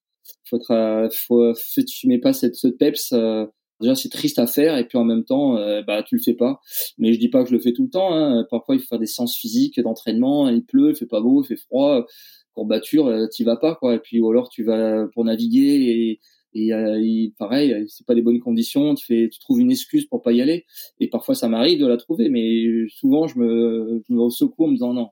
[0.49, 1.53] faut être, faut,
[1.85, 3.45] tu mets pas cette, ce peps, euh,
[3.83, 6.33] déjà c'est triste à faire et puis en même temps euh, bah tu le fais
[6.33, 6.59] pas.
[6.97, 8.45] Mais je dis pas que je le fais tout le temps hein.
[8.49, 11.47] parfois il faut faire des séances physiques d'entraînement il pleut il fait pas beau il
[11.47, 12.05] fait froid
[12.53, 13.95] courbature euh, t'y vas pas quoi.
[13.95, 16.19] Et puis ou alors tu vas pour naviguer et
[16.55, 20.21] et euh, pareil c'est pas les bonnes conditions tu fais tu trouves une excuse pour
[20.21, 20.65] pas y aller.
[20.99, 24.67] Et parfois ça m'arrive de la trouver mais souvent je me je me secoue en
[24.67, 25.09] me disant non.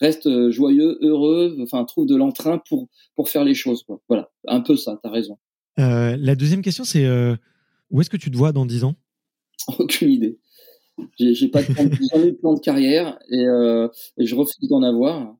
[0.00, 4.00] Reste euh, joyeux heureux enfin trouve de l'entrain pour pour faire les choses quoi.
[4.08, 4.30] Voilà.
[4.48, 5.38] Un peu ça t'as raison.
[5.78, 7.36] Euh, la deuxième question c'est euh,
[7.90, 8.94] où est-ce que tu te vois dans 10 ans?
[9.78, 10.38] Aucune idée.
[11.18, 11.84] J'ai pas de plan,
[12.24, 15.36] de plan de carrière et, euh, et je refuse d'en avoir.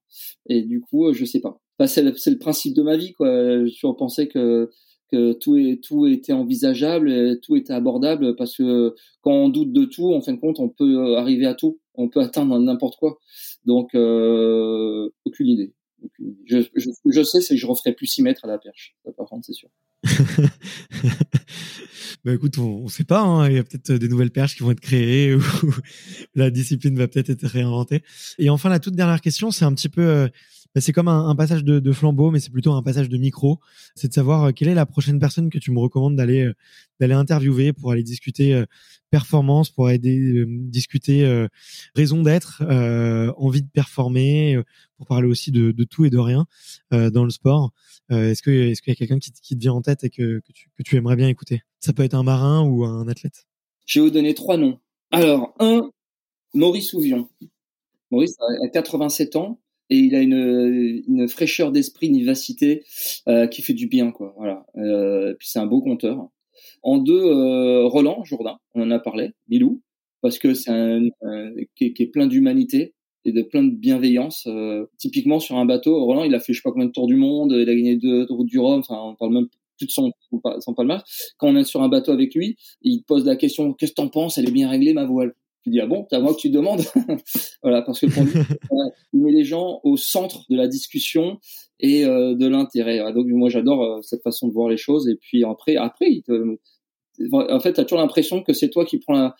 [0.48, 1.58] Et du coup, je sais pas.
[1.86, 3.28] c'est le, le, principe de ma vie, quoi.
[3.28, 4.70] Je pensais que
[5.12, 9.84] que tout est tout était envisageable, tout était abordable parce que quand on doute de
[9.84, 13.18] tout, en fin de compte, on peut arriver à tout, on peut atteindre n'importe quoi.
[13.64, 15.72] Donc euh, aucune idée.
[16.46, 18.96] Je, je, je sais, c'est que je referai plus 6 mètres à la perche.
[19.16, 19.70] par contre, c'est sûr.
[22.24, 23.20] Bah écoute, on, on sait pas.
[23.20, 23.48] Hein.
[23.48, 25.42] Il y a peut-être des nouvelles perches qui vont être créées ou
[26.34, 28.02] la discipline va peut-être être réinventée.
[28.38, 30.28] Et enfin, la toute dernière question, c'est un petit peu, euh,
[30.80, 33.60] c'est comme un, passage de, de, flambeau, mais c'est plutôt un passage de micro.
[33.94, 36.54] C'est de savoir euh, quelle est la prochaine personne que tu me recommandes d'aller euh,
[37.00, 38.64] d'aller interviewer pour aller discuter
[39.10, 41.46] performance, pour aider discuter
[41.96, 42.62] raison d'être,
[43.36, 44.60] envie de performer,
[44.96, 46.46] pour parler aussi de, de, tout et de rien
[46.92, 47.72] dans le sport.
[48.10, 50.40] est-ce que est-ce qu'il y a quelqu'un qui, qui, te vient en tête et que,
[50.46, 51.62] que, tu, que tu aimerais bien écouter?
[51.80, 53.48] Ça peut être un marin ou un athlète.
[53.86, 54.78] Je vais vous donner trois noms.
[55.10, 55.90] Alors un,
[56.54, 57.28] Maurice Ouvion.
[58.12, 59.58] Maurice a 87 ans
[59.90, 62.82] et il a une, une fraîcheur d'esprit, une vivacité
[63.28, 64.34] euh, qui fait du bien, quoi.
[64.36, 64.64] Voilà.
[64.76, 66.28] Euh, puis c'est un beau conteur.
[66.82, 69.82] En deux, euh, Roland Jourdain, on en a parlé, Bilou,
[70.22, 71.08] parce que c'est un,
[71.76, 74.46] qui, est, plein d'humanité et de plein de bienveillance.
[74.46, 77.06] Euh, typiquement sur un bateau, Roland, il a fait je sais pas combien de tours
[77.06, 78.80] du monde, il a gagné deux routes du Rhum.
[78.80, 80.12] Enfin, on parle même plus de son,
[80.60, 81.02] son palmarès.
[81.36, 84.08] Quand on est sur un bateau avec lui, il pose la question qu'est-ce que t'en
[84.08, 84.38] penses?
[84.38, 86.50] Elle est bien réglée ma voile Je dis ah bon, c'est à moi que tu
[86.50, 86.82] demandes.
[87.62, 88.32] voilà, parce que pour lui,
[89.12, 91.38] il met les gens au centre de la discussion
[91.80, 93.00] et euh, de l'intérêt.
[93.12, 95.08] Donc moi j'adore euh, cette façon de voir les choses.
[95.08, 96.56] Et puis après, après, il te,
[97.32, 99.34] en fait, t'as toujours l'impression que c'est toi qui prends la,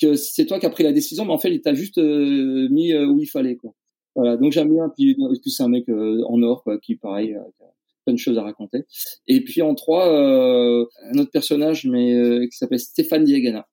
[0.00, 2.68] que c'est toi qui as pris la décision, mais en fait, il t'a juste euh,
[2.70, 3.72] mis où il fallait quoi.
[4.16, 4.90] Voilà, donc j'aime bien.
[4.96, 7.36] Puis, puis c'est un mec en or quoi, qui pareil
[8.04, 8.84] plein de choses à raconter.
[9.26, 13.66] Et puis en trois, euh, un autre personnage, mais euh, qui s'appelle Stéphane Diagana.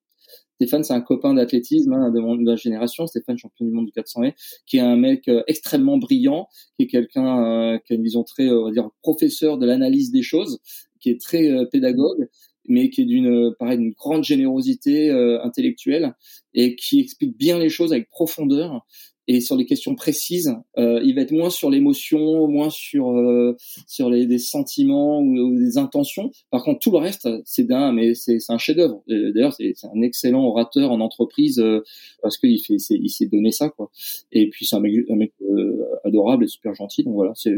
[0.58, 3.06] Stéphane, c'est un copain d'athlétisme hein, de, de la génération.
[3.06, 4.32] Stéphane, champion du monde du 400 m
[4.66, 8.50] qui est un mec euh, extrêmement brillant, qui est quelqu'un qui a une vision très,
[8.50, 10.60] on va dire, professeur de l'analyse des choses,
[11.00, 12.28] qui est très pédagogue
[12.70, 15.10] mais qui est d'une pareil d'une grande générosité
[15.42, 16.14] intellectuelle
[16.52, 18.84] et qui explique bien les choses avec profondeur
[19.28, 23.56] et sur les questions précises, euh, il va être moins sur l'émotion, moins sur euh,
[23.86, 26.30] sur les des sentiments ou, des intentions.
[26.50, 29.02] Par contre, tout le reste, c'est d'un, mais c'est un chef-d'œuvre.
[29.06, 31.84] D'ailleurs, c'est un excellent orateur en entreprise euh,
[32.22, 33.90] parce qu'il fait il s'est donné ça quoi.
[34.32, 37.04] Et puis c'est un mec, un mec euh, adorable et super gentil.
[37.04, 37.54] Donc voilà, c'est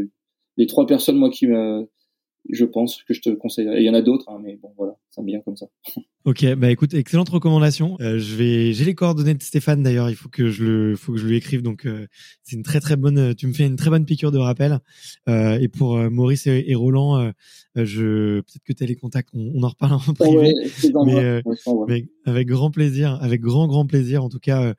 [0.57, 1.87] les trois personnes moi qui me
[2.49, 3.81] je pense que je te conseillerais.
[3.81, 5.67] Il y en a d'autres, hein, mais bon, voilà, ça me vient comme ça.
[6.23, 7.97] Ok, bah écoute, excellente recommandation.
[7.99, 10.07] Euh, je vais, j'ai les coordonnées de Stéphane d'ailleurs.
[10.07, 11.63] Il faut que je le, faut que je lui écrive.
[11.63, 12.05] Donc euh,
[12.43, 13.33] c'est une très très bonne.
[13.33, 14.81] Tu me fais une très bonne piqûre de rappel.
[15.27, 17.31] Euh, et pour euh, Maurice et, Roland, euh,
[17.73, 19.29] je peut-être que tu as les contacts.
[19.33, 20.53] On, on, en reparle en privé.
[21.07, 21.41] mais,
[21.87, 24.23] mais, avec grand plaisir, avec grand grand plaisir.
[24.23, 24.75] En tout cas,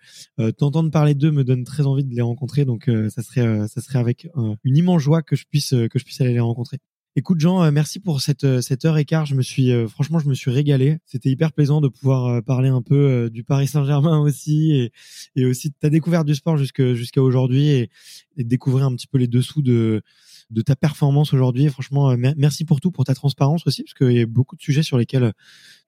[0.58, 2.64] t'entendre parler d'eux me donne très envie de les rencontrer.
[2.64, 4.28] Donc ça serait, ça serait avec
[4.62, 6.78] une immense joie que je puisse que je puisse aller les rencontrer.
[7.14, 9.26] Écoute Jean, euh, merci pour cette euh, cette heure et quart.
[9.26, 10.96] Je me suis euh, franchement, je me suis régalé.
[11.04, 14.92] C'était hyper plaisant de pouvoir parler un peu du Paris Saint-Germain aussi et
[15.36, 17.90] et aussi de ta découverte du sport jusqu'à aujourd'hui et,
[18.38, 20.02] et, découvrir un petit peu les dessous de
[20.48, 21.68] de ta performance aujourd'hui.
[21.68, 24.82] Franchement, merci pour tout, pour ta transparence aussi, parce qu'il y a beaucoup de sujets
[24.82, 25.32] sur lesquels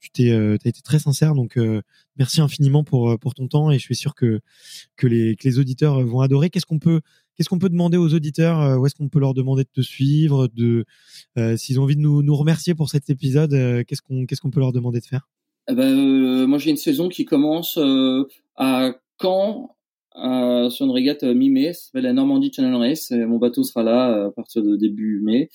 [0.01, 1.35] tu t'es, as été très sincère.
[1.35, 1.59] Donc,
[2.17, 4.41] merci infiniment pour pour ton temps et je suis sûr que
[4.97, 6.51] que les que les auditeurs vont adorer.
[6.51, 7.01] Qu'est-ce qu'on peut
[7.36, 9.81] Qu'est-ce qu'on peut demander aux auditeurs euh, Où est-ce qu'on peut leur demander de te
[9.81, 10.85] suivre De
[11.36, 14.51] euh, s'ils ont envie de nous, remercier pour cet épisode, euh, qu'est-ce qu'on qu'est-ce qu'on
[14.51, 15.28] peut leur demander de faire?
[15.69, 17.78] Eh ben, moi j'ai une saison qui commence
[18.56, 19.74] à Caen
[20.16, 23.11] euh, sur une régate mi-mai, ça s'appelle la Normandie Channel Race.
[23.11, 25.49] mon bateau sera là à partir de début mai,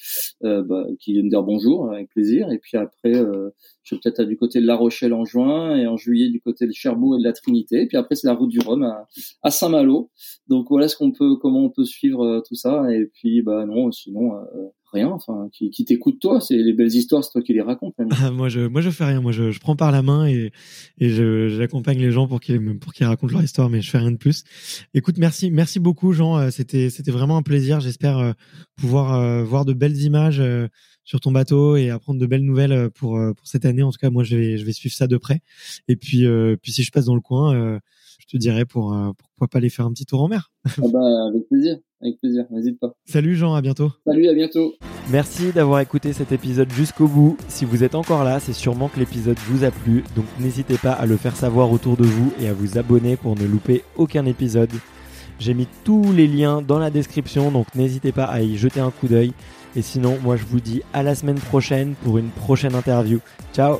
[0.44, 2.52] euh, bah, qui vient me dire bonjour avec plaisir.
[2.52, 3.49] Et puis après, euh,
[3.84, 6.68] je vais peut-être du côté de La Rochelle en juin et en juillet du côté
[6.68, 7.81] de Cherbourg et de la Trinité.
[7.81, 9.07] Et puis après, c'est la route du Rhum à,
[9.44, 10.11] à Saint-Malo.
[10.48, 12.91] Donc voilà ce qu'on peut, comment on peut suivre euh, tout ça.
[12.94, 15.07] Et puis bah non, sinon euh, rien.
[15.07, 17.95] Enfin, qui, qui t'écoute toi, c'est les belles histoires, c'est toi qui les racontes.
[18.34, 19.22] moi, je, moi, je fais rien.
[19.22, 20.52] Moi, je, je prends par la main et,
[20.99, 21.10] et
[21.49, 24.18] j'accompagne les gens pour qu'ils, pour qu'ils racontent leur histoire, mais je fais rien de
[24.18, 24.44] plus.
[24.94, 26.38] Écoute, merci, merci beaucoup, Jean.
[26.38, 27.80] Euh, c'était, c'était vraiment un plaisir.
[27.80, 28.34] J'espère
[28.76, 30.41] pouvoir voir de belles images
[31.10, 33.82] sur ton bateau et apprendre de belles nouvelles euh, pour euh, pour cette année.
[33.82, 35.41] En tout cas, moi, je vais je vais suivre ça de près.
[35.88, 37.80] Et puis euh, puis si je passe dans le coin,
[38.30, 40.51] te dirai pour pourquoi pas aller faire un petit tour en mer.
[40.65, 42.93] Ah bah, avec plaisir, avec plaisir, n'hésite pas.
[43.06, 43.91] Salut Jean, à bientôt.
[44.06, 44.73] Salut, à bientôt.
[45.11, 47.38] Merci d'avoir écouté cet épisode jusqu'au bout.
[47.47, 50.91] Si vous êtes encore là, c'est sûrement que l'épisode vous a plu, donc n'hésitez pas
[50.91, 54.26] à le faire savoir autour de vous et à vous abonner pour ne louper aucun
[54.26, 54.72] épisode.
[55.39, 58.91] J'ai mis tous les liens dans la description, donc n'hésitez pas à y jeter un
[58.91, 59.34] coup d'œil.
[59.76, 63.19] Et sinon, moi je vous dis à la semaine prochaine pour une prochaine interview.
[63.53, 63.80] Ciao